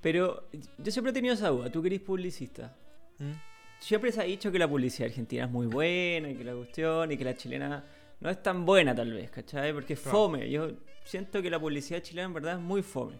Pero 0.00 0.48
yo 0.78 0.92
siempre 0.92 1.10
he 1.10 1.14
tenido 1.14 1.34
esa 1.34 1.48
duda. 1.48 1.70
Tú 1.70 1.82
que 1.82 1.88
eres 1.88 2.00
publicista. 2.00 2.74
¿Mm? 3.18 3.32
Siempre 3.78 4.12
se 4.12 4.20
ha 4.20 4.24
dicho 4.24 4.50
que 4.52 4.58
la 4.58 4.68
publicidad 4.68 5.08
argentina 5.08 5.44
es 5.44 5.50
muy 5.50 5.66
buena 5.66 6.30
y 6.30 6.36
que 6.36 6.44
la 6.44 6.54
cuestión 6.54 7.12
y 7.12 7.16
que 7.16 7.24
la 7.24 7.34
chilena 7.34 7.84
no 8.20 8.28
es 8.28 8.42
tan 8.42 8.66
buena 8.66 8.94
tal 8.94 9.12
vez, 9.12 9.30
¿cachai? 9.30 9.72
Porque 9.72 9.94
es 9.94 10.00
fome. 10.00 10.50
Yo 10.50 10.70
siento 11.04 11.40
que 11.40 11.50
la 11.50 11.58
publicidad 11.58 12.00
chilena 12.00 12.26
en 12.26 12.34
verdad 12.34 12.54
es 12.54 12.60
muy 12.60 12.82
fome. 12.82 13.18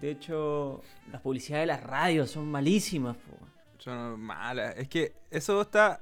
De 0.00 0.12
hecho, 0.12 0.82
las 1.12 1.20
publicidades 1.20 1.64
de 1.64 1.66
las 1.66 1.82
radios 1.82 2.30
son 2.30 2.50
malísimas. 2.50 3.16
po. 3.16 3.36
Son 3.78 4.18
malas. 4.18 4.74
Es 4.78 4.88
que 4.88 5.12
eso 5.30 5.60
está. 5.60 6.00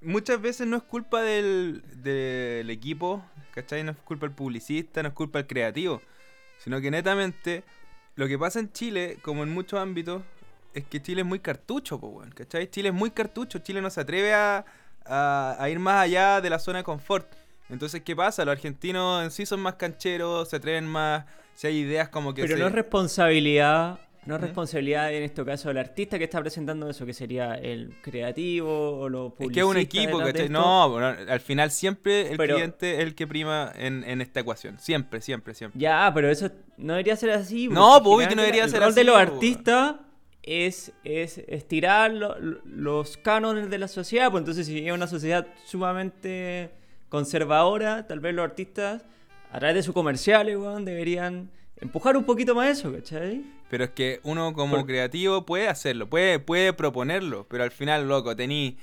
Muchas 0.00 0.40
veces 0.40 0.66
no 0.66 0.76
es 0.76 0.82
culpa 0.82 1.22
del, 1.22 1.82
del 2.02 2.70
equipo, 2.70 3.24
¿cachai? 3.52 3.84
No 3.84 3.92
es 3.92 3.98
culpa 3.98 4.26
del 4.26 4.34
publicista, 4.34 5.02
no 5.02 5.08
es 5.08 5.14
culpa 5.14 5.38
del 5.38 5.46
creativo. 5.46 6.02
Sino 6.58 6.80
que 6.80 6.90
netamente, 6.90 7.64
lo 8.16 8.26
que 8.28 8.38
pasa 8.38 8.58
en 8.60 8.72
Chile, 8.72 9.18
como 9.22 9.42
en 9.42 9.50
muchos 9.50 9.78
ámbitos, 9.80 10.22
es 10.74 10.84
que 10.84 11.00
Chile 11.02 11.22
es 11.22 11.26
muy 11.26 11.40
cartucho, 11.40 11.98
po, 11.98 12.08
weón, 12.08 12.30
¿cachai? 12.30 12.68
Chile 12.70 12.88
es 12.90 12.94
muy 12.94 13.10
cartucho, 13.10 13.58
Chile 13.60 13.80
no 13.80 13.90
se 13.90 14.00
atreve 14.00 14.34
a, 14.34 14.64
a- 15.04 15.56
a 15.58 15.68
ir 15.70 15.78
más 15.78 16.02
allá 16.02 16.40
de 16.40 16.50
la 16.50 16.58
zona 16.58 16.78
de 16.78 16.84
confort. 16.84 17.26
Entonces, 17.70 18.02
¿qué 18.02 18.14
pasa? 18.16 18.44
Los 18.44 18.52
argentinos 18.52 19.22
en 19.24 19.30
sí 19.30 19.44
son 19.46 19.60
más 19.60 19.74
cancheros, 19.74 20.48
se 20.48 20.56
atreven 20.56 20.86
más, 20.86 21.24
si 21.54 21.66
hay 21.66 21.78
ideas 21.78 22.08
como 22.08 22.34
que 22.34 22.42
Pero 22.42 22.54
se- 22.56 22.60
no 22.60 22.66
es 22.68 22.72
responsabilidad, 22.74 23.98
no 24.28 24.34
es 24.36 24.40
responsabilidad 24.42 25.12
en 25.12 25.22
este 25.22 25.44
caso 25.44 25.68
del 25.68 25.78
artista 25.78 26.18
que 26.18 26.24
está 26.24 26.40
presentando 26.40 26.88
eso, 26.88 27.06
que 27.06 27.14
sería 27.14 27.54
el 27.54 27.96
creativo 28.02 29.00
o 29.00 29.08
lo 29.08 29.34
Es 29.38 29.48
que 29.48 29.60
es 29.60 29.64
un 29.64 29.72
publicista 29.72 29.98
equipo, 30.02 30.18
¿cachai? 30.18 30.48
No, 30.50 30.90
bueno, 30.90 31.06
al 31.28 31.40
final 31.40 31.70
siempre 31.70 32.30
el 32.30 32.36
Pero- 32.36 32.54
cliente 32.56 32.94
es 32.96 33.00
el 33.00 33.14
que 33.14 33.26
prima 33.26 33.72
en, 33.74 34.04
en 34.04 34.20
esta 34.20 34.40
ecuación. 34.40 34.78
Siempre, 34.78 35.20
siempre, 35.20 35.54
siempre. 35.54 35.80
Ya, 35.80 36.10
pero 36.14 36.30
eso 36.30 36.50
no 36.76 36.92
debería 36.92 37.16
ser 37.16 37.30
así. 37.30 37.68
No, 37.68 38.02
pues, 38.02 38.28
que 38.28 38.36
no 38.36 38.42
debería 38.42 38.64
el 38.64 38.70
ser 38.70 38.80
rol 38.82 38.94
de 38.94 39.00
así, 39.00 39.06
los 39.06 39.16
pues, 39.16 39.28
artistas 39.32 39.94
es, 40.42 40.92
es 41.04 41.38
estirar 41.48 42.12
lo- 42.12 42.38
lo- 42.38 42.60
los 42.64 43.16
cánones 43.16 43.70
de 43.70 43.78
la 43.78 43.88
sociedad. 43.88 44.30
Pues 44.30 44.42
entonces, 44.42 44.66
si 44.66 44.86
es 44.86 44.92
una 44.92 45.06
sociedad 45.06 45.46
sumamente 45.64 46.70
conservadora, 47.08 48.06
tal 48.06 48.20
vez 48.20 48.34
los 48.34 48.44
artistas, 48.44 49.04
a 49.50 49.58
través 49.58 49.76
de 49.76 49.82
sus 49.82 49.94
comerciales, 49.94 50.56
weón, 50.56 50.84
deberían 50.84 51.50
empujar 51.80 52.16
un 52.16 52.24
poquito 52.24 52.54
más 52.54 52.78
eso, 52.78 52.92
¿cachai? 52.92 53.44
Pero 53.70 53.84
es 53.84 53.90
que 53.90 54.20
uno 54.22 54.52
como 54.52 54.76
Por- 54.76 54.86
creativo 54.86 55.44
puede 55.46 55.68
hacerlo, 55.68 56.08
puede, 56.08 56.38
puede 56.38 56.72
proponerlo, 56.72 57.46
pero 57.48 57.64
al 57.64 57.70
final, 57.70 58.08
loco, 58.08 58.34
tení 58.34 58.78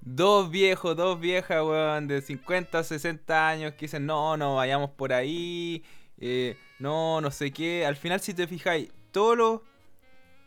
dos 0.00 0.50
viejos, 0.50 0.96
dos 0.96 1.20
viejas, 1.20 1.62
weón, 1.64 2.08
de 2.08 2.20
50, 2.20 2.82
60 2.84 3.48
años 3.48 3.72
que 3.74 3.86
dicen, 3.86 4.06
no, 4.06 4.36
no, 4.36 4.56
vayamos 4.56 4.90
por 4.90 5.12
ahí, 5.12 5.82
eh, 6.18 6.56
no, 6.78 7.20
no 7.20 7.30
sé 7.30 7.50
qué. 7.52 7.86
Al 7.86 7.96
final, 7.96 8.20
si 8.20 8.34
te 8.34 8.46
fijáis, 8.46 8.90
todos 9.12 9.36
los, 9.36 9.60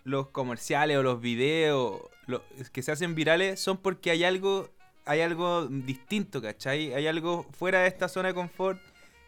los 0.03 0.27
comerciales 0.29 0.97
o 0.97 1.03
los 1.03 1.19
videos 1.21 2.01
que 2.73 2.81
se 2.83 2.91
hacen 2.91 3.15
virales 3.15 3.59
son 3.59 3.77
porque 3.77 4.11
hay 4.11 4.23
algo, 4.25 4.69
hay 5.05 5.21
algo 5.21 5.65
distinto, 5.67 6.41
¿cachai? 6.41 6.93
Hay 6.93 7.07
algo 7.07 7.45
fuera 7.51 7.79
de 7.79 7.87
esta 7.87 8.09
zona 8.09 8.27
de 8.27 8.33
confort 8.33 8.79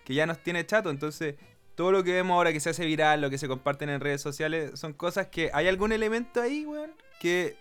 que 0.04 0.14
ya 0.14 0.26
nos 0.26 0.44
tiene 0.44 0.66
chato, 0.66 0.90
entonces 0.90 1.36
todo 1.80 1.94
lo 1.94 2.04
que 2.04 2.12
vemos 2.12 2.36
ahora 2.36 2.52
que 2.52 2.60
se 2.60 2.72
hace 2.72 2.86
viral, 2.86 3.22
lo 3.22 3.30
que 3.30 3.38
se 3.38 3.48
comparten 3.48 3.88
en 3.88 4.02
redes 4.02 4.22
sociales, 4.22 4.78
son 4.78 4.92
cosas 4.92 5.28
que 5.28 5.50
hay 5.54 5.70
algún 5.70 5.94
elemento 5.94 6.42
ahí, 6.42 6.66
weón, 6.66 6.92
que 7.22 7.56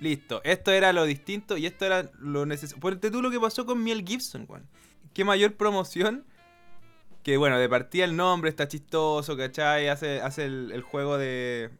listo, 0.00 0.40
esto 0.42 0.72
era 0.72 0.92
lo 0.92 1.04
distinto 1.04 1.56
y 1.56 1.66
esto 1.66 1.86
era 1.86 2.10
lo 2.18 2.46
necesario. 2.46 2.80
Ponte 2.80 3.12
tú 3.12 3.22
lo 3.22 3.30
que 3.30 3.38
pasó 3.38 3.66
con 3.66 3.80
Miel 3.80 4.04
Gibson, 4.04 4.44
weón. 4.48 4.66
Qué 5.14 5.22
mayor 5.22 5.52
promoción 5.52 6.24
que, 7.22 7.36
bueno, 7.36 7.60
de 7.60 7.68
partida 7.68 8.04
el 8.06 8.16
nombre 8.16 8.50
está 8.50 8.66
chistoso, 8.66 9.36
¿cachai? 9.36 9.86
Hace, 9.86 10.20
hace 10.20 10.46
el, 10.46 10.72
el 10.72 10.82
juego 10.82 11.16
de, 11.16 11.70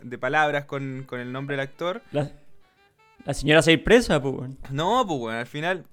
de 0.00 0.18
palabras 0.18 0.66
con, 0.66 1.02
con 1.04 1.18
el 1.18 1.32
nombre 1.32 1.56
del 1.56 1.64
actor. 1.64 2.00
La, 2.12 2.30
la 3.24 3.34
señora 3.34 3.60
se 3.62 3.72
ir 3.72 3.82
presa, 3.82 4.22
pues, 4.22 4.34
weón. 4.36 4.56
No, 4.70 5.04
pues, 5.04 5.18
weón, 5.18 5.34
al 5.34 5.48
final, 5.48 5.84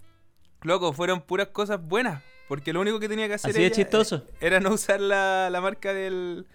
loco, 0.61 0.93
fueron 0.93 1.21
puras 1.21 1.47
cosas 1.47 1.81
buenas. 1.81 2.21
Porque 2.47 2.73
lo 2.73 2.81
único 2.81 2.99
que 2.99 3.09
tenía 3.09 3.27
que 3.27 3.33
hacer 3.33 3.51
Así 3.51 3.59
de 3.59 3.65
ella 3.67 3.75
chistoso. 3.75 4.23
era 4.39 4.59
no 4.59 4.73
usar 4.73 5.01
la, 5.01 5.49
la 5.49 5.61
marca 5.61 5.93
del, 5.93 6.47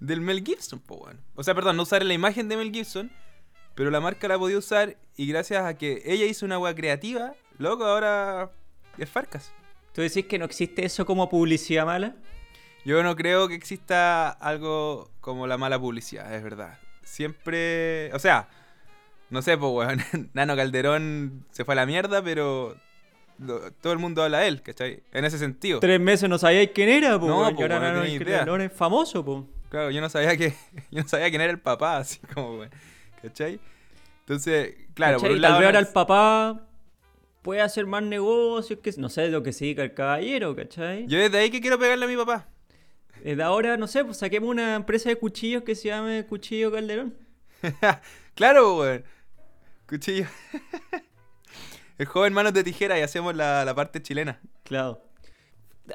del 0.00 0.20
Mel 0.20 0.44
Gibson, 0.44 0.80
pues, 0.80 1.00
weón. 1.00 1.20
O 1.34 1.42
sea, 1.42 1.54
perdón, 1.54 1.76
no 1.76 1.84
usar 1.84 2.04
la 2.04 2.14
imagen 2.14 2.48
de 2.48 2.56
Mel 2.56 2.72
Gibson, 2.72 3.10
pero 3.74 3.90
la 3.90 4.00
marca 4.00 4.28
la 4.28 4.38
podía 4.38 4.58
usar 4.58 4.96
y 5.16 5.26
gracias 5.26 5.64
a 5.64 5.78
que 5.78 6.02
ella 6.04 6.26
hizo 6.26 6.46
una 6.46 6.58
weá 6.58 6.74
creativa, 6.74 7.34
loco, 7.58 7.84
ahora 7.84 8.50
es 8.98 9.08
Farcas. 9.08 9.52
¿Tú 9.92 10.02
decís 10.02 10.26
que 10.26 10.38
no 10.38 10.44
existe 10.44 10.84
eso 10.84 11.04
como 11.06 11.28
publicidad 11.28 11.86
mala? 11.86 12.14
Yo 12.84 13.02
no 13.02 13.14
creo 13.14 13.48
que 13.48 13.54
exista 13.54 14.30
algo 14.30 15.10
como 15.20 15.46
la 15.46 15.58
mala 15.58 15.78
publicidad, 15.78 16.34
es 16.34 16.42
verdad. 16.42 16.78
Siempre, 17.02 18.12
o 18.14 18.18
sea, 18.18 18.48
no 19.28 19.42
sé, 19.42 19.56
pues, 19.58 19.72
weón, 19.72 20.30
Nano 20.34 20.56
Calderón 20.56 21.44
se 21.50 21.64
fue 21.64 21.74
a 21.74 21.76
la 21.76 21.86
mierda, 21.86 22.22
pero 22.22 22.76
lo- 23.40 23.72
todo 23.72 23.92
el 23.92 23.98
mundo 23.98 24.22
habla 24.22 24.38
de 24.40 24.48
él, 24.48 24.62
¿cachai? 24.62 25.02
En 25.12 25.24
ese 25.24 25.38
sentido. 25.38 25.80
Tres 25.80 25.98
meses 26.00 26.28
no 26.28 26.38
sabíais 26.38 26.70
quién 26.74 26.88
era, 26.88 27.18
pues, 27.18 27.28
No, 27.28 27.36
po, 27.54 27.62
ahora 27.62 27.92
no 27.92 28.00
no, 28.00 28.06
idea. 28.06 28.44
no 28.44 28.56
es 28.56 28.72
famoso, 28.72 29.24
pues. 29.24 29.44
Claro, 29.70 29.90
yo 29.90 30.00
no 30.00 30.08
sabía 30.08 30.36
que 30.36 30.50
yo 30.90 31.02
no 31.02 31.08
sabía 31.08 31.28
quién 31.30 31.40
era 31.42 31.52
el 31.52 31.60
papá, 31.60 31.96
así 31.98 32.18
como, 32.34 32.58
weón, 32.58 32.70
¿cachai? 33.22 33.58
Entonces, 34.20 34.74
claro, 34.94 35.18
por 35.18 35.28
un 35.30 35.34
Tal 35.36 35.42
lado 35.42 35.58
vez 35.58 35.66
ahora 35.66 35.78
el 35.80 35.88
papá 35.88 36.66
puede 37.42 37.60
hacer 37.62 37.86
más 37.86 38.02
negocios, 38.02 38.78
que 38.82 38.92
no 38.98 39.08
sé 39.08 39.22
de 39.22 39.30
lo 39.30 39.42
que 39.42 39.52
se 39.52 39.64
dedica 39.64 39.82
el 39.82 39.94
caballero, 39.94 40.54
¿cachai? 40.54 41.06
yo 41.06 41.18
desde 41.18 41.38
ahí 41.38 41.50
que 41.50 41.60
quiero 41.60 41.78
pegarle 41.78 42.04
a 42.04 42.08
mi 42.08 42.16
papá. 42.16 42.46
Desde 43.24 43.42
ahora, 43.42 43.76
no 43.76 43.86
sé, 43.86 44.04
pues 44.04 44.16
saquemos 44.18 44.48
una 44.50 44.74
empresa 44.76 45.08
de 45.08 45.16
cuchillos 45.16 45.62
que 45.62 45.74
se 45.74 45.88
llame 45.88 46.24
Cuchillo 46.26 46.70
Calderón. 46.72 47.14
claro, 48.34 48.78
weón. 48.78 49.04
Cuchillo. 49.86 50.26
El 52.00 52.06
joven 52.06 52.32
manos 52.32 52.54
de 52.54 52.64
tijera 52.64 52.98
y 52.98 53.02
hacemos 53.02 53.36
la, 53.36 53.62
la 53.64 53.74
parte 53.74 54.00
chilena. 54.00 54.40
Claro. 54.64 55.02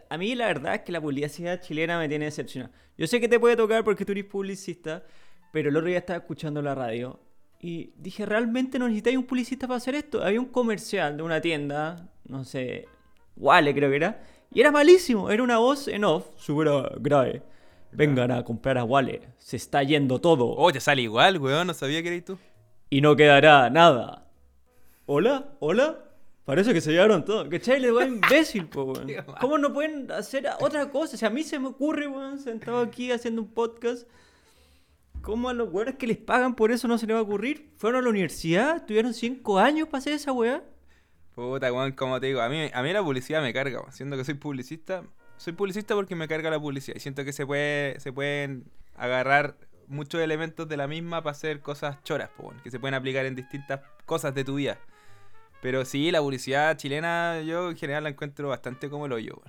A 0.10 0.18
mí 0.18 0.36
la 0.36 0.46
verdad 0.48 0.76
es 0.76 0.82
que 0.82 0.92
la 0.92 1.02
publicidad 1.02 1.60
chilena 1.62 1.98
me 1.98 2.08
tiene 2.08 2.26
decepcionado. 2.26 2.72
Yo 2.96 3.08
sé 3.08 3.20
que 3.20 3.28
te 3.28 3.40
puede 3.40 3.56
tocar 3.56 3.84
porque 3.84 4.06
tú 4.06 4.12
eres 4.12 4.26
publicista, 4.26 5.04
pero 5.52 5.70
el 5.70 5.76
otro 5.76 5.88
día 5.88 5.98
estaba 5.98 6.18
escuchando 6.20 6.62
la 6.62 6.76
radio 6.76 7.20
y 7.60 7.92
dije, 7.98 8.26
¿realmente 8.26 8.78
no 8.78 8.86
necesitáis 8.88 9.18
un 9.18 9.24
publicista 9.26 9.68
para 9.68 9.78
hacer 9.78 9.96
esto? 9.96 10.24
Había 10.24 10.40
un 10.40 10.48
comercial 10.48 11.18
de 11.18 11.24
una 11.24 11.42
tienda, 11.42 12.08
no 12.28 12.44
sé, 12.44 12.86
Wale 13.36 13.74
creo 13.74 13.90
que 13.90 13.96
era, 13.96 14.22
Y 14.52 14.60
era 14.62 14.72
malísimo, 14.72 15.32
era 15.32 15.42
una 15.42 15.58
voz 15.58 15.88
en 15.88 16.04
off, 16.04 16.28
súper 16.38 16.70
grave. 17.00 17.42
Vengan 17.92 18.30
a 18.32 18.44
comprar 18.44 18.78
a 18.78 18.84
Wale, 18.84 19.22
se 19.40 19.58
está 19.58 19.82
yendo 19.82 20.20
todo 20.22 20.54
Oh, 20.56 20.72
te 20.72 20.80
sale 20.80 21.02
igual, 21.02 21.40
weón. 21.40 21.66
No 21.68 21.74
sabía 21.74 22.02
que 22.04 22.10
eres 22.10 22.26
tú. 22.26 22.38
y 22.92 23.02
no 23.02 23.16
quedará 23.16 23.70
nada. 23.70 24.25
¿Hola? 25.08 25.52
¿Hola? 25.60 26.00
Parece 26.46 26.74
que 26.74 26.82
se 26.82 26.92
llevaron 26.92 27.24
todo. 27.26 27.48
¿Cachai? 27.48 27.80
Le 27.80 27.92
va 27.92 28.06
imbécil, 28.08 28.68
po, 28.68 28.86
weón. 28.86 29.08
¿Cómo 29.40 29.60
no 29.60 29.72
pueden 29.72 30.12
hacer 30.12 30.48
otra 30.60 30.90
cosa? 30.90 31.16
O 31.16 31.18
sea, 31.18 31.30
a 31.30 31.32
mí 31.32 31.44
se 31.44 31.60
me 31.60 31.68
ocurre, 31.68 32.08
weón, 32.08 32.40
sentado 32.40 32.80
aquí 32.80 33.12
haciendo 33.12 33.44
un 33.44 33.50
podcast. 33.50 34.08
¿Cómo 35.22 35.50
a 35.50 35.54
los 35.54 35.72
weones 35.72 35.96
que 35.96 36.08
les 36.08 36.18
pagan 36.18 36.56
por 36.56 36.72
eso 36.72 36.88
no 36.88 36.98
se 36.98 37.06
les 37.06 37.16
va 37.16 37.20
a 37.20 37.24
ocurrir? 37.24 37.72
Fueron 37.78 38.00
a 38.00 38.04
la 38.04 38.10
universidad, 38.10 38.84
tuvieron 38.86 39.14
cinco 39.14 39.60
años 39.60 39.88
para 39.88 40.00
hacer 40.00 40.14
esa 40.14 40.32
weá. 40.32 40.64
Puta, 41.36 41.72
weón, 41.72 41.92
como 41.92 42.20
te 42.20 42.28
digo, 42.28 42.42
a 42.42 42.50
mí, 42.50 42.70
a 42.74 42.82
mí 42.82 42.94
la 42.94 43.04
publicidad 43.04 43.44
me 43.44 43.54
carga, 43.54 43.82
weón. 43.82 43.92
Siendo 43.92 44.18
que 44.18 44.26
soy 44.26 44.34
publicista, 44.34 45.04
soy 45.38 45.54
publicista 45.54 45.94
porque 45.94 46.16
me 46.16 46.28
carga 46.28 46.50
la 46.50 46.60
publicidad. 46.60 46.96
Y 46.96 47.00
siento 47.00 47.24
que 47.24 47.34
se 47.34 47.46
puede, 47.46 48.00
se 48.00 48.12
pueden 48.12 48.66
agarrar 48.96 49.56
muchos 49.88 50.20
elementos 50.20 50.68
de 50.68 50.78
la 50.78 50.88
misma 50.88 51.22
para 51.22 51.32
hacer 51.32 51.60
cosas 51.60 52.02
choras, 52.02 52.30
po, 52.36 52.48
weón, 52.48 52.60
que 52.64 52.72
se 52.72 52.80
pueden 52.80 52.96
aplicar 52.96 53.28
en 53.28 53.36
distintas 53.36 53.82
cosas 54.08 54.34
de 54.34 54.44
tu 54.44 54.56
vida. 54.56 54.80
Pero 55.66 55.84
sí, 55.84 56.12
la 56.12 56.22
publicidad 56.22 56.78
chilena 56.78 57.42
yo 57.42 57.72
en 57.72 57.76
general 57.76 58.04
la 58.04 58.10
encuentro 58.10 58.50
bastante 58.50 58.88
como 58.88 59.08
el 59.08 59.14
hoyo. 59.14 59.42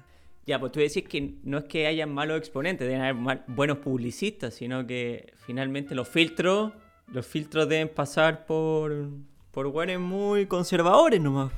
Ya, 0.47 0.59
pues 0.59 0.73
tú 0.73 0.81
decís 0.81 1.05
que 1.07 1.35
no 1.45 1.59
es 1.59 1.65
que 1.65 1.87
hayan 1.87 2.11
malos 2.11 2.39
exponentes, 2.39 2.89
deben 2.89 3.03
haber 3.03 3.17
mal- 3.17 3.45
buenos 3.49 3.77
publicistas, 3.81 4.55
sino 4.55 4.87
que 4.87 5.35
finalmente 5.45 5.95
los 5.95 6.09
filtros, 6.09 6.73
los 7.13 7.27
filtros 7.27 7.69
deben 7.69 7.91
pasar 7.91 8.47
por, 8.47 9.09
por 9.51 9.99
muy 9.99 10.47
conservadores 10.47 11.21
nomás. 11.21 11.53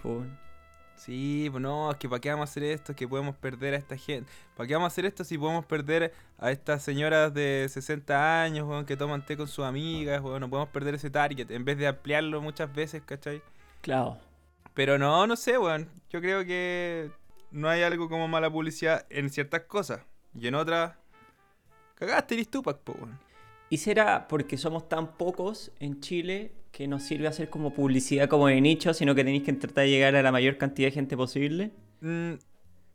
Sí, 0.96 1.46
pues 1.52 1.62
no, 1.62 1.92
es 1.92 1.96
que 1.96 2.08
para 2.08 2.20
qué 2.20 2.30
vamos 2.30 2.48
a 2.48 2.50
hacer 2.50 2.64
esto, 2.64 2.90
es 2.90 2.98
que 2.98 3.06
podemos 3.06 3.36
perder 3.36 3.74
a 3.74 3.76
esta 3.76 3.96
gente. 3.96 4.28
¿Para 4.56 4.66
qué 4.66 4.74
vamos 4.74 4.86
a 4.86 4.92
hacer 4.92 5.04
esto 5.04 5.22
si 5.22 5.38
podemos 5.38 5.66
perder 5.66 6.12
a 6.36 6.50
estas 6.50 6.82
señoras 6.82 7.32
de 7.32 7.64
60 7.68 8.42
años, 8.42 8.66
weón, 8.66 8.84
que 8.86 8.96
toman 8.96 9.24
té 9.24 9.36
con 9.36 9.46
sus 9.46 9.64
amigas, 9.64 10.20
weón, 10.20 10.40
no 10.40 10.50
podemos 10.50 10.70
perder 10.70 10.96
ese 10.96 11.10
target 11.10 11.48
en 11.52 11.64
vez 11.64 11.78
de 11.78 11.86
ampliarlo 11.86 12.40
muchas 12.42 12.74
veces, 12.74 13.02
¿cachai? 13.06 13.40
Claro. 13.82 14.18
Pero 14.78 14.96
no, 14.96 15.26
no 15.26 15.34
sé, 15.34 15.58
weón. 15.58 15.88
Yo 16.08 16.20
creo 16.20 16.44
que 16.44 17.10
no 17.50 17.68
hay 17.68 17.82
algo 17.82 18.08
como 18.08 18.28
mala 18.28 18.48
publicidad 18.48 19.06
en 19.10 19.28
ciertas 19.28 19.62
cosas. 19.62 20.02
Y 20.40 20.46
en 20.46 20.54
otras, 20.54 20.94
cagaste, 21.96 22.34
eres 22.34 22.48
Tupac, 22.48 22.78
po, 22.78 22.92
weón. 22.92 23.18
¿Y 23.70 23.78
será 23.78 24.28
porque 24.28 24.56
somos 24.56 24.88
tan 24.88 25.16
pocos 25.16 25.72
en 25.80 25.98
Chile 25.98 26.52
que 26.70 26.86
nos 26.86 27.02
sirve 27.02 27.26
hacer 27.26 27.50
como 27.50 27.74
publicidad 27.74 28.28
como 28.28 28.46
de 28.46 28.60
nicho, 28.60 28.94
sino 28.94 29.16
que 29.16 29.24
tenéis 29.24 29.42
que 29.42 29.52
tratar 29.54 29.82
de 29.82 29.90
llegar 29.90 30.14
a 30.14 30.22
la 30.22 30.30
mayor 30.30 30.58
cantidad 30.58 30.86
de 30.86 30.92
gente 30.92 31.16
posible? 31.16 31.72
Mm, 32.00 32.34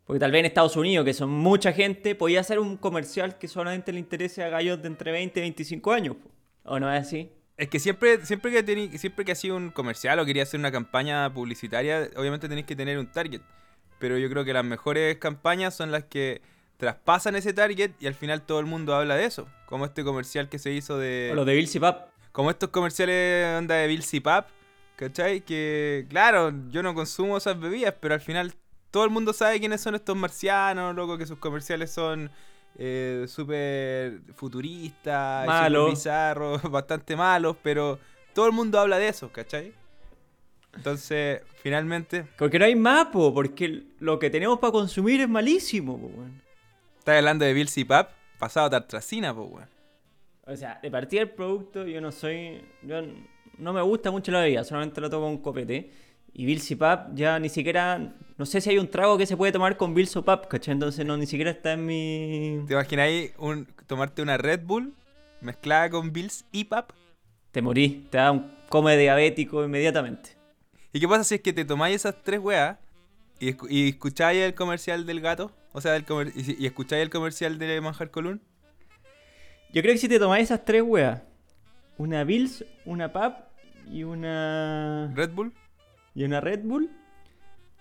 Porque 0.05 0.21
tal 0.21 0.31
vez 0.31 0.39
en 0.39 0.45
Estados 0.45 0.77
Unidos, 0.77 1.03
que 1.03 1.13
son 1.13 1.31
mucha 1.31 1.73
gente, 1.73 2.15
podía 2.15 2.39
hacer 2.39 2.59
un 2.59 2.77
comercial 2.77 3.37
que 3.37 3.49
solamente 3.49 3.91
le 3.91 3.99
interese 3.99 4.41
a 4.41 4.47
gallos 4.47 4.81
de 4.81 4.87
entre 4.87 5.11
20 5.11 5.37
y 5.37 5.41
25 5.41 5.91
años. 5.91 6.15
po. 6.15 6.29
¿O 6.63 6.79
no 6.79 6.89
es 6.93 7.01
así? 7.01 7.29
Es 7.57 7.67
que 7.67 7.79
siempre, 7.79 8.25
siempre 8.25 8.51
que 8.51 8.63
tení, 8.63 8.97
siempre 8.97 9.25
que 9.25 9.33
hacía 9.33 9.53
un 9.53 9.69
comercial 9.69 10.19
o 10.19 10.25
quería 10.25 10.43
hacer 10.43 10.59
una 10.59 10.71
campaña 10.71 11.31
publicitaria, 11.33 12.09
obviamente 12.15 12.49
tenéis 12.49 12.65
que 12.65 12.75
tener 12.75 12.97
un 12.97 13.11
target. 13.11 13.41
Pero 13.99 14.17
yo 14.17 14.29
creo 14.29 14.43
que 14.43 14.53
las 14.53 14.65
mejores 14.65 15.17
campañas 15.17 15.75
son 15.75 15.91
las 15.91 16.03
que 16.05 16.41
traspasan 16.77 17.35
ese 17.35 17.53
target 17.53 17.91
y 17.99 18.07
al 18.07 18.15
final 18.15 18.41
todo 18.41 18.59
el 18.59 18.65
mundo 18.65 18.95
habla 18.95 19.15
de 19.15 19.25
eso. 19.25 19.47
Como 19.67 19.85
este 19.85 20.03
comercial 20.03 20.49
que 20.49 20.59
se 20.59 20.71
hizo 20.71 20.97
de. 20.97 21.29
O 21.31 21.35
los 21.35 21.45
de 21.45 21.53
Bill 21.53 21.69
Pap. 21.79 22.09
Como 22.31 22.49
estos 22.49 22.69
comerciales 22.69 23.57
onda 23.57 23.75
de 23.75 23.87
Bill 23.87 24.03
Pap, 24.23 24.49
¿cachai? 24.95 25.41
Que, 25.41 26.07
claro, 26.09 26.51
yo 26.69 26.81
no 26.81 26.95
consumo 26.95 27.37
esas 27.37 27.59
bebidas, 27.59 27.93
pero 27.99 28.15
al 28.15 28.21
final 28.21 28.53
todo 28.89 29.05
el 29.05 29.11
mundo 29.11 29.31
sabe 29.33 29.59
quiénes 29.59 29.81
son 29.81 29.95
estos 29.95 30.15
marcianos, 30.15 30.95
loco, 30.95 31.17
que 31.17 31.27
sus 31.27 31.37
comerciales 31.37 31.91
son 31.91 32.31
eh, 32.77 33.25
súper 33.27 34.21
futuristas, 34.35 35.45
Malos. 35.45 35.91
bizarros, 35.91 36.61
bastante 36.71 37.15
malos, 37.15 37.55
pero 37.61 37.99
todo 38.33 38.47
el 38.47 38.53
mundo 38.53 38.79
habla 38.79 38.97
de 38.97 39.09
eso, 39.09 39.31
¿cachai? 39.31 39.73
Entonces, 40.75 41.41
finalmente, 41.61 42.25
Porque 42.37 42.57
no 42.57 42.65
hay 42.65 42.75
más, 42.75 43.07
po, 43.07 43.33
porque 43.33 43.83
lo 43.99 44.17
que 44.17 44.29
tenemos 44.29 44.59
para 44.59 44.71
consumir 44.71 45.21
es 45.21 45.29
malísimo, 45.29 45.99
po, 45.99 46.07
weón. 46.07 46.41
estás 46.97 47.17
hablando 47.17 47.45
de 47.45 47.53
Bill 47.53 47.69
Pap, 47.87 48.11
pasado 48.39 48.67
a 48.67 48.69
tartracina, 48.71 49.35
pues, 49.35 49.49
weón. 49.51 49.69
O 50.45 50.55
sea, 50.55 50.79
de 50.81 50.91
partida 50.91 51.21
del 51.21 51.29
producto, 51.29 51.85
yo 51.85 52.01
no 52.01 52.11
soy. 52.11 52.61
Yo 52.81 53.01
no 53.57 53.71
me 53.71 53.81
gusta 53.81 54.11
mucho 54.11 54.31
la 54.31 54.41
bebida, 54.41 54.63
solamente 54.63 54.99
lo 54.99 55.09
tomo 55.09 55.27
con 55.27 55.37
copete. 55.37 55.89
Y 56.33 56.45
Bill 56.45 56.61
Pap 56.77 57.13
ya 57.13 57.39
ni 57.39 57.49
siquiera. 57.49 58.15
No 58.37 58.45
sé 58.45 58.59
si 58.59 58.71
hay 58.71 58.79
un 58.79 58.87
trago 58.87 59.17
que 59.17 59.25
se 59.27 59.37
puede 59.37 59.51
tomar 59.51 59.77
con 59.77 59.93
Bill 59.93 60.09
Pap, 60.25 60.47
¿cachai? 60.47 60.73
Entonces 60.73 61.05
no, 61.05 61.15
ni 61.15 61.27
siquiera 61.27 61.51
está 61.51 61.73
en 61.73 61.85
mi. 61.85 62.63
¿Te 62.67 62.73
imagináis 62.73 63.33
un, 63.37 63.67
tomarte 63.85 64.21
una 64.21 64.37
Red 64.37 64.61
Bull 64.63 64.93
mezclada 65.41 65.89
con 65.91 66.11
Bills 66.11 66.45
y 66.51 66.63
Pap? 66.63 66.91
Te 67.51 67.61
morís, 67.61 68.09
te 68.09 68.17
da 68.17 68.31
un 68.31 68.51
come 68.67 68.97
diabético 68.97 69.63
inmediatamente. 69.63 70.31
¿Y 70.91 70.99
qué 70.99 71.07
pasa 71.07 71.23
si 71.23 71.35
es 71.35 71.41
que 71.41 71.53
te 71.53 71.65
tomáis 71.65 71.97
esas 71.97 72.15
tres 72.23 72.39
weas 72.39 72.79
y, 73.39 73.55
y 73.69 73.89
escucháis 73.89 74.41
el 74.41 74.55
comercial 74.55 75.05
del 75.05 75.21
gato? 75.21 75.51
O 75.71 75.81
sea, 75.81 75.95
el 75.95 76.03
comer- 76.03 76.33
y, 76.35 76.63
y 76.63 76.65
escucháis 76.65 77.03
el 77.03 77.11
comercial 77.11 77.59
de 77.59 77.79
Manjar 77.79 78.09
Colún. 78.09 78.41
Yo 79.71 79.81
creo 79.83 79.93
que 79.93 79.99
si 79.99 80.07
te 80.07 80.17
tomáis 80.17 80.45
esas 80.45 80.65
tres 80.65 80.81
weas, 80.81 81.21
una 81.97 82.23
Bills, 82.23 82.65
una 82.85 83.13
Pap 83.13 83.49
y 83.91 84.03
una. 84.03 85.11
Red 85.15 85.31
Bull. 85.31 85.53
Y 86.15 86.23
una 86.23 86.41
Red 86.41 86.61
Bull, 86.63 86.89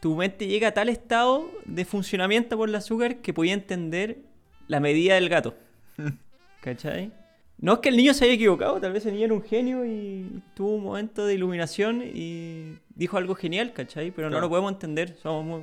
tu 0.01 0.17
mente 0.17 0.47
llega 0.47 0.69
a 0.69 0.75
tal 0.75 0.89
estado 0.89 1.51
de 1.65 1.85
funcionamiento 1.85 2.57
por 2.57 2.69
el 2.69 2.75
azúcar 2.75 3.19
que 3.19 3.33
podía 3.33 3.55
entender 3.55 4.19
la 4.67 4.81
medida 4.81 5.15
del 5.15 5.29
gato. 5.29 5.55
¿Cachai? 6.61 7.13
No 7.59 7.75
es 7.75 7.79
que 7.79 7.91
el 7.91 7.97
niño 7.97 8.13
se 8.13 8.25
haya 8.25 8.35
equivocado, 8.35 8.81
tal 8.81 8.93
vez 8.93 9.07
el 9.07 9.13
niño 9.13 9.27
era 9.27 9.35
un 9.35 9.43
genio 9.43 9.85
y 9.85 10.43
tuvo 10.55 10.75
un 10.75 10.83
momento 10.83 11.25
de 11.25 11.35
iluminación 11.35 12.03
y 12.03 12.79
dijo 12.97 13.19
algo 13.19 13.37
genial, 13.37 13.73
¿cachai? 13.73 14.11
Pero 14.11 14.31
no 14.31 14.41
lo 14.41 14.49
podemos 14.49 14.73
entender, 14.73 15.17
somos 15.23 15.45
muy, 15.45 15.63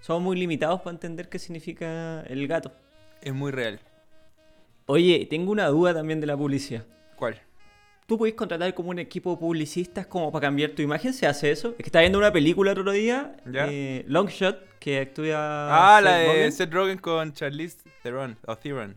somos 0.00 0.22
muy 0.22 0.36
limitados 0.36 0.80
para 0.80 0.94
entender 0.94 1.28
qué 1.28 1.38
significa 1.38 2.22
el 2.22 2.48
gato. 2.48 2.72
Es 3.22 3.32
muy 3.32 3.52
real. 3.52 3.78
Oye, 4.86 5.26
tengo 5.30 5.52
una 5.52 5.68
duda 5.68 5.94
también 5.94 6.20
de 6.20 6.26
la 6.26 6.36
publicidad. 6.36 6.84
¿Cuál? 7.14 7.40
¿Tú 8.06 8.16
podés 8.16 8.34
contratar 8.34 8.72
como 8.74 8.90
un 8.90 8.98
equipo 9.00 9.32
de 9.32 9.36
publicistas 9.38 10.06
como 10.06 10.30
para 10.30 10.46
cambiar 10.46 10.70
tu 10.70 10.82
imagen? 10.82 11.12
¿Se 11.12 11.26
hace 11.26 11.50
eso? 11.50 11.70
Es 11.70 11.76
que 11.78 11.82
estaba 11.86 12.02
viendo 12.02 12.18
una 12.18 12.32
película 12.32 12.70
el 12.72 12.78
otro 12.78 12.92
día, 12.92 13.36
eh, 13.52 14.04
Long 14.06 14.28
Shot, 14.28 14.78
que 14.78 15.00
actúa... 15.00 15.96
Ah, 15.96 16.00
la 16.00 16.16
de 16.18 16.26
Rogen. 16.28 16.52
Seth 16.52 16.72
Rogen 16.72 16.98
con 16.98 17.32
Charlize 17.32 17.78
Theron. 18.04 18.38
O 18.46 18.56
Theron. 18.56 18.96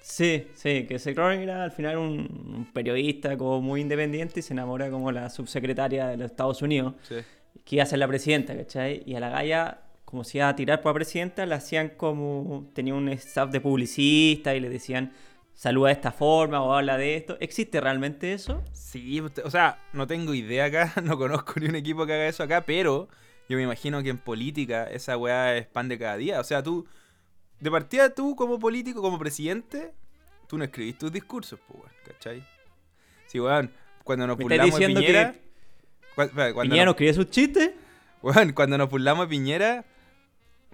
Sí, 0.00 0.46
sí, 0.54 0.84
que 0.86 0.98
Seth 1.00 1.16
Rogen 1.16 1.40
era 1.40 1.64
al 1.64 1.72
final 1.72 1.96
un, 1.96 2.18
un 2.54 2.70
periodista 2.72 3.36
como 3.36 3.60
muy 3.60 3.80
independiente 3.80 4.38
y 4.40 4.42
se 4.42 4.52
enamora 4.52 4.88
como 4.90 5.10
la 5.10 5.30
subsecretaria 5.30 6.06
de 6.08 6.16
los 6.18 6.30
Estados 6.30 6.62
Unidos, 6.62 6.94
Sí. 7.08 7.16
que 7.64 7.76
iba 7.76 7.82
a 7.82 7.86
ser 7.86 7.98
la 7.98 8.06
presidenta, 8.06 8.56
¿cachai? 8.56 9.02
Y 9.06 9.16
a 9.16 9.20
la 9.20 9.30
galla, 9.30 9.78
como 10.04 10.22
se 10.22 10.38
iba 10.38 10.48
a 10.48 10.54
tirar 10.54 10.80
por 10.80 10.90
la 10.92 10.94
presidenta, 10.94 11.44
la 11.46 11.56
hacían 11.56 11.88
como... 11.96 12.70
Tenía 12.72 12.94
un 12.94 13.08
staff 13.08 13.50
de 13.50 13.60
publicistas 13.60 14.54
y 14.54 14.60
le 14.60 14.68
decían, 14.68 15.12
saluda 15.54 15.88
de 15.88 15.94
esta 15.94 16.12
forma 16.12 16.62
o 16.62 16.74
habla 16.74 16.96
de 16.96 17.16
esto. 17.16 17.36
¿Existe 17.40 17.80
realmente 17.80 18.32
eso? 18.32 18.62
Sí, 18.72 19.20
o 19.20 19.50
sea, 19.50 19.78
no 19.92 20.06
tengo 20.06 20.34
idea 20.34 20.66
acá, 20.66 20.92
no 21.02 21.16
conozco 21.16 21.54
ni 21.56 21.66
un 21.66 21.76
equipo 21.76 22.06
que 22.06 22.14
haga 22.14 22.28
eso 22.28 22.42
acá, 22.42 22.62
pero 22.66 23.08
yo 23.48 23.56
me 23.56 23.62
imagino 23.62 24.02
que 24.02 24.10
en 24.10 24.18
política 24.18 24.84
esa 24.84 25.16
weá 25.16 25.56
es 25.56 25.66
pan 25.66 25.88
de 25.88 25.98
cada 25.98 26.16
día. 26.16 26.40
O 26.40 26.44
sea, 26.44 26.62
tú, 26.62 26.86
de 27.60 27.70
partida 27.70 28.10
tú 28.10 28.36
como 28.36 28.58
político, 28.58 29.00
como 29.00 29.18
presidente, 29.18 29.92
tú 30.48 30.58
no 30.58 30.64
escribís 30.64 30.98
tus 30.98 31.12
discursos, 31.12 31.58
pues, 31.66 31.80
weón, 31.80 31.92
¿cachai? 32.06 32.46
Sí, 33.26 33.40
weón, 33.40 33.72
cuando 34.02 34.26
nos 34.26 34.36
¿Me 34.38 34.44
estás 34.44 34.58
burlamos 34.58 34.80
de 34.80 34.86
Piñera... 34.86 35.32
que 35.32 35.40
cuando 36.14 36.62
Piñera 36.62 36.84
no 36.84 36.90
escribe 36.92 37.14
sus 37.14 37.30
chistes? 37.30 37.70
weón, 38.22 38.52
cuando 38.52 38.78
nos 38.78 38.88
burlamos 38.88 39.26
de 39.26 39.30
Piñera, 39.30 39.84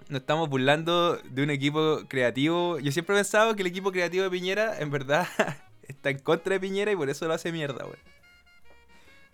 nos 0.09 0.21
estamos 0.21 0.49
burlando 0.49 1.17
de 1.17 1.43
un 1.43 1.49
equipo 1.49 2.01
creativo. 2.07 2.79
Yo 2.79 2.91
siempre 2.91 3.15
he 3.15 3.19
pensado 3.19 3.55
que 3.55 3.61
el 3.61 3.67
equipo 3.67 3.91
creativo 3.91 4.23
de 4.23 4.29
Piñera, 4.29 4.79
en 4.79 4.91
verdad, 4.91 5.27
está 5.83 6.09
en 6.09 6.19
contra 6.19 6.53
de 6.53 6.59
Piñera 6.59 6.91
y 6.91 6.95
por 6.95 7.09
eso 7.09 7.27
lo 7.27 7.33
hace 7.33 7.51
mierda, 7.51 7.85
weón. 7.85 7.97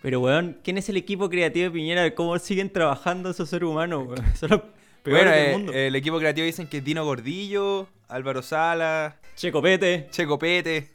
Pero, 0.01 0.19
weón, 0.21 0.59
¿quién 0.63 0.77
es 0.77 0.87
el 0.89 0.97
equipo 0.97 1.29
creativo 1.29 1.65
de 1.65 1.71
Piñera? 1.71 2.13
¿Cómo 2.13 2.37
siguen 2.39 2.71
trabajando 2.71 3.31
esos 3.31 3.49
seres 3.49 3.67
humanos, 3.67 4.07
weón? 4.07 4.23
Son 4.35 4.49
los 4.49 4.61
peores 5.03 5.23
Bueno, 5.25 5.31
del 5.31 5.45
eh, 5.47 5.51
mundo. 5.57 5.73
el 5.73 5.95
equipo 5.95 6.19
creativo 6.19 6.45
dicen 6.45 6.67
que 6.67 6.77
es 6.77 6.83
Dino 6.83 7.03
Gordillo, 7.03 7.87
Álvaro 8.07 8.41
Sala, 8.41 9.19
Checopete. 9.35 10.07
Checo 10.11 10.37
Pete. 10.37 10.89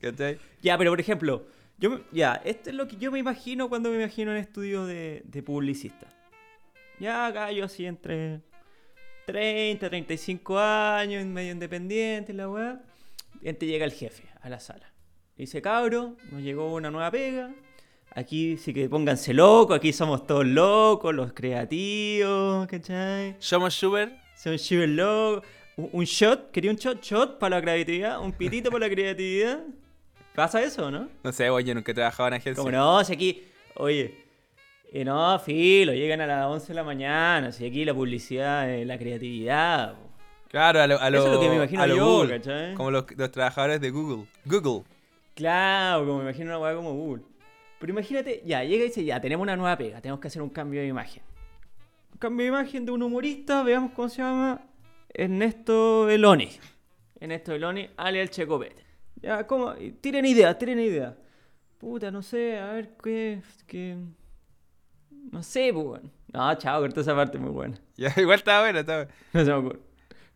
¿Cachai? 0.00 0.38
Ya, 0.62 0.76
pero 0.76 0.90
por 0.90 1.00
ejemplo, 1.00 1.46
yo 1.78 2.00
ya, 2.12 2.34
esto 2.44 2.70
es 2.70 2.76
lo 2.76 2.86
que 2.86 2.96
yo 2.96 3.10
me 3.10 3.18
imagino 3.18 3.68
cuando 3.68 3.90
me 3.90 3.96
imagino 3.96 4.30
en 4.32 4.38
estudios 4.38 4.86
de, 4.86 5.22
de 5.24 5.42
publicista. 5.42 6.06
Ya, 6.98 7.30
gallo 7.30 7.64
así 7.64 7.86
entre 7.86 8.40
30, 9.26 9.88
35 9.88 10.58
años, 10.58 11.24
medio 11.26 11.52
independiente, 11.52 12.32
la 12.32 12.48
weá. 12.48 12.80
Y 13.42 13.52
llega 13.66 13.84
el 13.84 13.92
jefe 13.92 14.24
a 14.40 14.48
la 14.48 14.60
sala. 14.60 14.92
Dice, 15.36 15.60
cabro, 15.60 16.16
nos 16.30 16.42
llegó 16.42 16.72
una 16.72 16.90
nueva 16.90 17.10
pega. 17.10 17.52
Aquí 18.10 18.56
sí 18.56 18.72
que 18.72 18.88
pónganse 18.88 19.34
locos, 19.34 19.76
aquí 19.76 19.92
somos 19.92 20.26
todos 20.26 20.46
locos, 20.46 21.12
los 21.14 21.32
creativos, 21.32 22.66
¿cachai? 22.68 23.36
Somos 23.40 23.74
Schubert. 23.74 24.12
Hacer 24.34 24.52
un 24.52 24.58
shiverlock, 24.58 25.44
un, 25.76 25.90
un 25.92 26.04
shot, 26.04 26.50
quería 26.50 26.70
un 26.70 26.76
shot, 26.76 27.02
shot 27.02 27.38
para 27.38 27.56
la 27.56 27.62
creatividad, 27.62 28.20
un 28.20 28.32
pitito 28.32 28.70
para 28.70 28.86
la 28.86 28.94
creatividad. 28.94 29.64
¿Pasa 30.34 30.62
eso, 30.62 30.90
no? 30.90 31.08
No 31.22 31.32
sé, 31.32 31.46
yo 31.46 31.74
nunca 31.74 31.92
he 31.92 31.94
trabajado 31.94 32.28
en 32.28 32.34
agencia. 32.34 32.56
Como 32.56 32.70
no, 32.70 33.04
si 33.04 33.12
aquí, 33.12 33.44
oye, 33.76 34.23
eh, 34.94 35.04
no, 35.04 35.38
filo, 35.40 35.92
llegan 35.92 36.20
a 36.20 36.26
las 36.26 36.46
11 36.46 36.68
de 36.68 36.74
la 36.74 36.84
mañana, 36.84 37.50
si 37.52 37.66
aquí 37.66 37.84
la 37.84 37.92
publicidad, 37.94 38.70
eh, 38.70 38.84
la 38.84 38.96
creatividad. 38.98 39.94
po. 39.94 40.10
Claro, 40.48 40.80
a 40.80 40.86
lo, 40.86 41.00
a 41.00 41.08
Eso 41.08 41.18
es 41.18 41.24
lo- 41.24 41.32
lo 41.34 41.40
que 41.40 41.48
me 41.48 41.56
imagino 41.56 41.82
a 41.82 41.86
lo 41.88 41.96
yo, 41.96 42.04
Google, 42.06 42.38
¿cachai? 42.38 42.74
Como 42.74 42.90
los, 42.92 43.04
los 43.16 43.30
trabajadores 43.32 43.80
de 43.80 43.90
Google. 43.90 44.26
Google. 44.44 44.84
Claro, 45.34 46.06
como 46.06 46.18
me 46.18 46.24
imagino 46.24 46.46
una 46.50 46.58
weá 46.60 46.74
como 46.76 46.92
Google. 46.94 47.24
Pero 47.80 47.92
imagínate, 47.92 48.40
ya, 48.46 48.62
llega 48.62 48.84
y 48.84 48.88
dice, 48.88 49.04
ya, 49.04 49.20
tenemos 49.20 49.42
una 49.42 49.56
nueva 49.56 49.76
pega, 49.76 50.00
tenemos 50.00 50.20
que 50.20 50.28
hacer 50.28 50.40
un 50.40 50.50
cambio 50.50 50.80
de 50.80 50.86
imagen. 50.86 51.22
Un 52.12 52.18
cambio 52.18 52.44
de 52.44 52.48
imagen 52.50 52.86
de 52.86 52.92
un 52.92 53.02
humorista, 53.02 53.62
veamos 53.64 53.90
cómo 53.92 54.08
se 54.08 54.22
llama, 54.22 54.60
Ernesto 55.12 56.08
Eloni. 56.08 56.48
Ernesto 57.20 57.52
Eloni, 57.52 57.88
ale 57.96 58.20
el 58.22 58.30
Checopete. 58.30 58.82
Ya, 59.20 59.46
¿cómo? 59.46 59.72
Tiren 60.00 60.24
ideas, 60.24 60.56
tiren 60.56 60.78
ideas. 60.78 61.14
Puta, 61.78 62.10
no 62.10 62.22
sé, 62.22 62.58
a 62.58 62.72
ver, 62.74 62.90
qué, 63.02 63.40
qué... 63.66 63.96
No 65.30 65.42
sé, 65.42 65.70
pues, 65.72 65.86
weón. 65.86 66.12
No, 66.32 66.54
chao, 66.56 66.80
corté 66.80 67.00
esa 67.00 67.14
parte 67.14 67.38
muy 67.38 67.50
buena. 67.50 67.78
Ya, 67.96 68.12
igual 68.16 68.38
estaba 68.38 68.62
bueno, 68.62 68.80
estaba 68.80 69.06
No 69.32 69.44
se 69.44 69.50
me 69.50 69.52
ocurrió. 69.52 69.80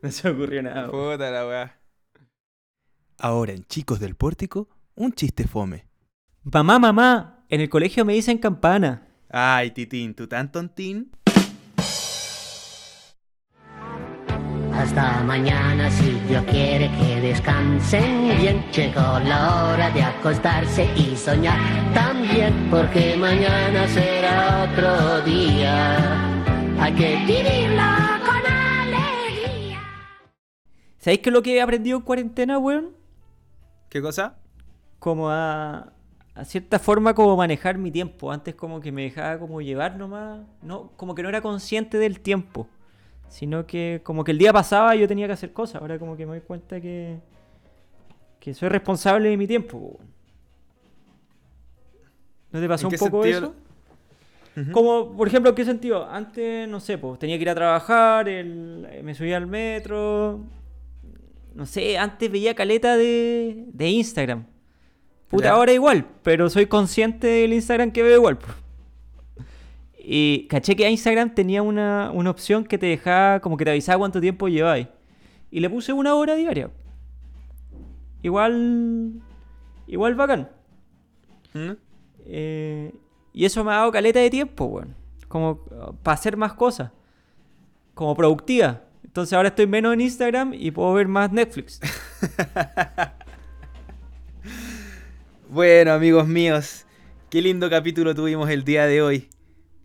No 0.00 0.10
se 0.12 0.28
me 0.28 0.34
ocurrió 0.34 0.62
nada. 0.62 0.90
Puta 0.90 1.30
la 1.30 1.46
weá. 1.46 1.78
Ahora 3.18 3.52
en 3.52 3.64
Chicos 3.64 3.98
del 3.98 4.14
Pórtico, 4.14 4.68
un 4.94 5.12
chiste 5.12 5.48
fome. 5.48 5.86
Mamá, 6.44 6.78
mamá, 6.78 7.44
en 7.48 7.60
el 7.60 7.68
colegio 7.68 8.04
me 8.04 8.12
dicen 8.12 8.38
campana. 8.38 9.08
Ay, 9.28 9.72
Titín, 9.72 10.14
tú 10.14 10.28
tan 10.28 10.52
tontín. 10.52 11.10
Hasta 14.78 15.24
mañana 15.24 15.90
si 15.90 16.12
Dios 16.28 16.44
quiere 16.44 16.88
que 16.92 17.20
descansen 17.20 18.28
bien. 18.38 18.64
Llegó 18.70 19.18
la 19.18 19.72
hora 19.72 19.90
de 19.90 20.02
acostarse 20.04 20.88
y 20.94 21.16
soñar 21.16 21.58
también, 21.92 22.68
porque 22.70 23.16
mañana 23.16 23.88
será 23.88 24.70
otro 24.70 25.20
día. 25.22 25.96
Hay 26.78 26.94
que 26.94 27.16
vivirlo 27.26 27.82
con 28.24 28.52
alegría. 28.52 29.80
¿Sabéis 30.98 31.20
qué 31.22 31.30
es 31.30 31.32
lo 31.32 31.42
que 31.42 31.56
he 31.56 31.60
aprendido 31.60 31.98
en 31.98 32.04
cuarentena, 32.04 32.56
weón? 32.58 32.90
¿Qué 33.88 34.00
cosa? 34.00 34.36
Como 35.00 35.28
a, 35.28 35.92
a 36.36 36.44
cierta 36.44 36.78
forma 36.78 37.14
como 37.14 37.36
manejar 37.36 37.78
mi 37.78 37.90
tiempo. 37.90 38.30
Antes 38.30 38.54
como 38.54 38.80
que 38.80 38.92
me 38.92 39.02
dejaba 39.02 39.40
como 39.40 39.60
llevar 39.60 39.96
nomás. 39.96 40.46
No, 40.62 40.92
como 40.96 41.16
que 41.16 41.24
no 41.24 41.28
era 41.28 41.40
consciente 41.40 41.98
del 41.98 42.20
tiempo. 42.20 42.68
Sino 43.28 43.66
que 43.66 44.00
como 44.02 44.24
que 44.24 44.30
el 44.32 44.38
día 44.38 44.52
pasaba 44.52 44.96
y 44.96 45.00
yo 45.00 45.08
tenía 45.08 45.26
que 45.26 45.32
hacer 45.34 45.52
cosas. 45.52 45.80
Ahora 45.80 45.98
como 45.98 46.16
que 46.16 46.24
me 46.26 46.32
doy 46.32 46.40
cuenta 46.40 46.80
que, 46.80 47.18
que 48.40 48.54
soy 48.54 48.68
responsable 48.68 49.28
de 49.28 49.36
mi 49.36 49.46
tiempo. 49.46 49.98
¿No 52.50 52.60
te 52.60 52.68
pasó 52.68 52.88
¿En 52.88 52.94
un 52.94 52.98
poco 52.98 53.22
sentido 53.22 53.38
eso? 54.54 54.60
Ujú. 54.62 54.72
Como, 54.72 55.16
por 55.16 55.28
ejemplo, 55.28 55.50
¿en 55.50 55.56
qué 55.56 55.64
sentido? 55.64 56.08
Antes, 56.08 56.66
no 56.68 56.80
sé, 56.80 56.98
pues 56.98 57.18
tenía 57.18 57.36
que 57.36 57.42
ir 57.42 57.50
a 57.50 57.54
trabajar, 57.54 58.28
el- 58.28 58.88
me 59.04 59.14
subía 59.14 59.36
al 59.36 59.46
metro. 59.46 60.40
No 61.54 61.66
sé, 61.66 61.98
antes 61.98 62.30
veía 62.30 62.54
caleta 62.54 62.96
de, 62.96 63.64
de 63.72 63.88
Instagram. 63.90 64.46
Puta, 65.28 65.50
ahora 65.50 65.72
igual, 65.72 66.06
pero 66.22 66.48
soy 66.48 66.66
consciente 66.66 67.26
del 67.26 67.52
Instagram 67.52 67.92
que 67.92 68.02
veo 68.02 68.16
igual. 68.16 68.38
pues. 68.38 68.52
Y 70.10 70.46
caché 70.48 70.74
que 70.74 70.88
Instagram 70.88 71.34
tenía 71.34 71.60
una, 71.60 72.10
una 72.14 72.30
opción 72.30 72.64
que 72.64 72.78
te 72.78 72.86
dejaba, 72.86 73.40
como 73.40 73.58
que 73.58 73.66
te 73.66 73.72
avisaba 73.72 73.98
cuánto 73.98 74.22
tiempo 74.22 74.48
lleváis. 74.48 74.88
Y 75.50 75.60
le 75.60 75.68
puse 75.68 75.92
una 75.92 76.14
hora 76.14 76.34
diaria. 76.34 76.70
Igual. 78.22 79.20
Igual 79.86 80.14
bacán. 80.14 80.48
¿Mm? 81.52 81.72
Eh, 82.24 82.94
y 83.34 83.44
eso 83.44 83.62
me 83.62 83.70
ha 83.72 83.76
dado 83.76 83.92
caleta 83.92 84.18
de 84.18 84.30
tiempo, 84.30 84.64
weón. 84.64 84.94
Como 85.28 85.62
para 86.02 86.14
hacer 86.14 86.38
más 86.38 86.54
cosas. 86.54 86.90
Como 87.92 88.16
productiva. 88.16 88.84
Entonces 89.04 89.34
ahora 89.34 89.50
estoy 89.50 89.66
menos 89.66 89.92
en 89.92 90.00
Instagram 90.00 90.54
y 90.54 90.70
puedo 90.70 90.94
ver 90.94 91.06
más 91.06 91.30
Netflix. 91.30 91.80
Bueno, 95.50 95.92
amigos 95.92 96.28
míos, 96.28 96.84
qué 97.30 97.40
lindo 97.40 97.70
capítulo 97.70 98.14
tuvimos 98.14 98.50
el 98.50 98.64
día 98.64 98.84
de 98.84 99.00
hoy. 99.00 99.30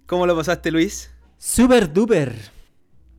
¿Cómo 0.05 0.27
lo 0.27 0.35
pasaste, 0.35 0.69
Luis? 0.69 1.11
Super 1.37 1.91
duper. 1.91 2.35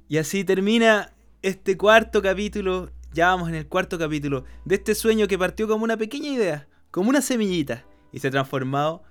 Y 0.07 0.19
así 0.19 0.45
termina 0.45 1.13
este 1.41 1.79
cuarto 1.79 2.21
capítulo, 2.21 2.91
ya 3.13 3.29
vamos 3.29 3.49
en 3.49 3.55
el 3.55 3.67
cuarto 3.67 3.99
capítulo, 3.99 4.45
de 4.67 4.75
este 4.75 4.95
sueño 4.95 5.27
que 5.27 5.39
partió 5.39 5.67
como 5.67 5.85
una 5.85 5.97
pequeña 5.97 6.29
idea, 6.29 6.69
como 6.91 7.09
una 7.09 7.23
semillita, 7.23 7.85
y 8.13 8.19
se 8.19 8.29
ha 8.29 8.31
transformado 8.31 9.03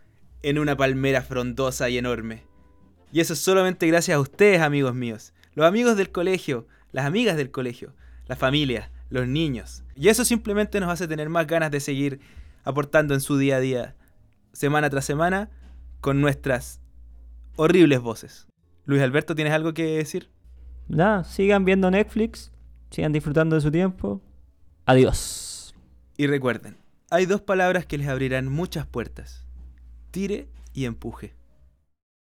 en 0.43 0.59
una 0.59 0.77
palmera 0.77 1.23
frondosa 1.23 1.89
y 1.89 1.97
enorme. 1.97 2.43
Y 3.11 3.21
eso 3.21 3.33
es 3.33 3.39
solamente 3.39 3.87
gracias 3.87 4.15
a 4.15 4.21
ustedes, 4.21 4.61
amigos 4.61 4.93
míos, 4.93 5.33
los 5.55 5.65
amigos 5.65 5.97
del 5.97 6.11
colegio, 6.11 6.67
las 6.91 7.05
amigas 7.05 7.37
del 7.37 7.49
colegio, 7.49 7.95
la 8.27 8.35
familia, 8.35 8.91
los 9.09 9.27
niños. 9.27 9.83
Y 9.95 10.09
eso 10.09 10.25
simplemente 10.25 10.79
nos 10.79 10.91
hace 10.91 11.07
tener 11.07 11.29
más 11.29 11.47
ganas 11.47 11.71
de 11.71 11.79
seguir 11.79 12.19
aportando 12.63 13.15
en 13.15 13.21
su 13.21 13.37
día 13.37 13.55
a 13.55 13.61
día, 13.61 13.95
semana 14.51 14.91
tras 14.91 15.05
semana, 15.05 15.49
con 16.01 16.21
nuestras 16.21 16.82
horribles 17.55 18.01
voces. 18.01 18.47
Luis 18.85 19.01
Alberto, 19.01 19.35
¿tienes 19.35 19.53
algo 19.53 19.73
que 19.73 19.97
decir? 19.97 20.29
Nada, 20.87 21.23
sigan 21.23 21.65
viendo 21.65 21.89
Netflix. 21.89 22.51
Sigan 22.89 23.11
disfrutando 23.11 23.55
de 23.55 23.61
su 23.61 23.71
tiempo. 23.71 24.21
Adiós. 24.85 25.73
Y 26.17 26.27
recuerden, 26.27 26.77
hay 27.09 27.25
dos 27.25 27.41
palabras 27.41 27.85
que 27.85 27.97
les 27.97 28.07
abrirán 28.07 28.51
muchas 28.51 28.85
puertas. 28.85 29.45
Tire 30.11 30.47
y 30.73 30.85
empuje. 30.85 31.33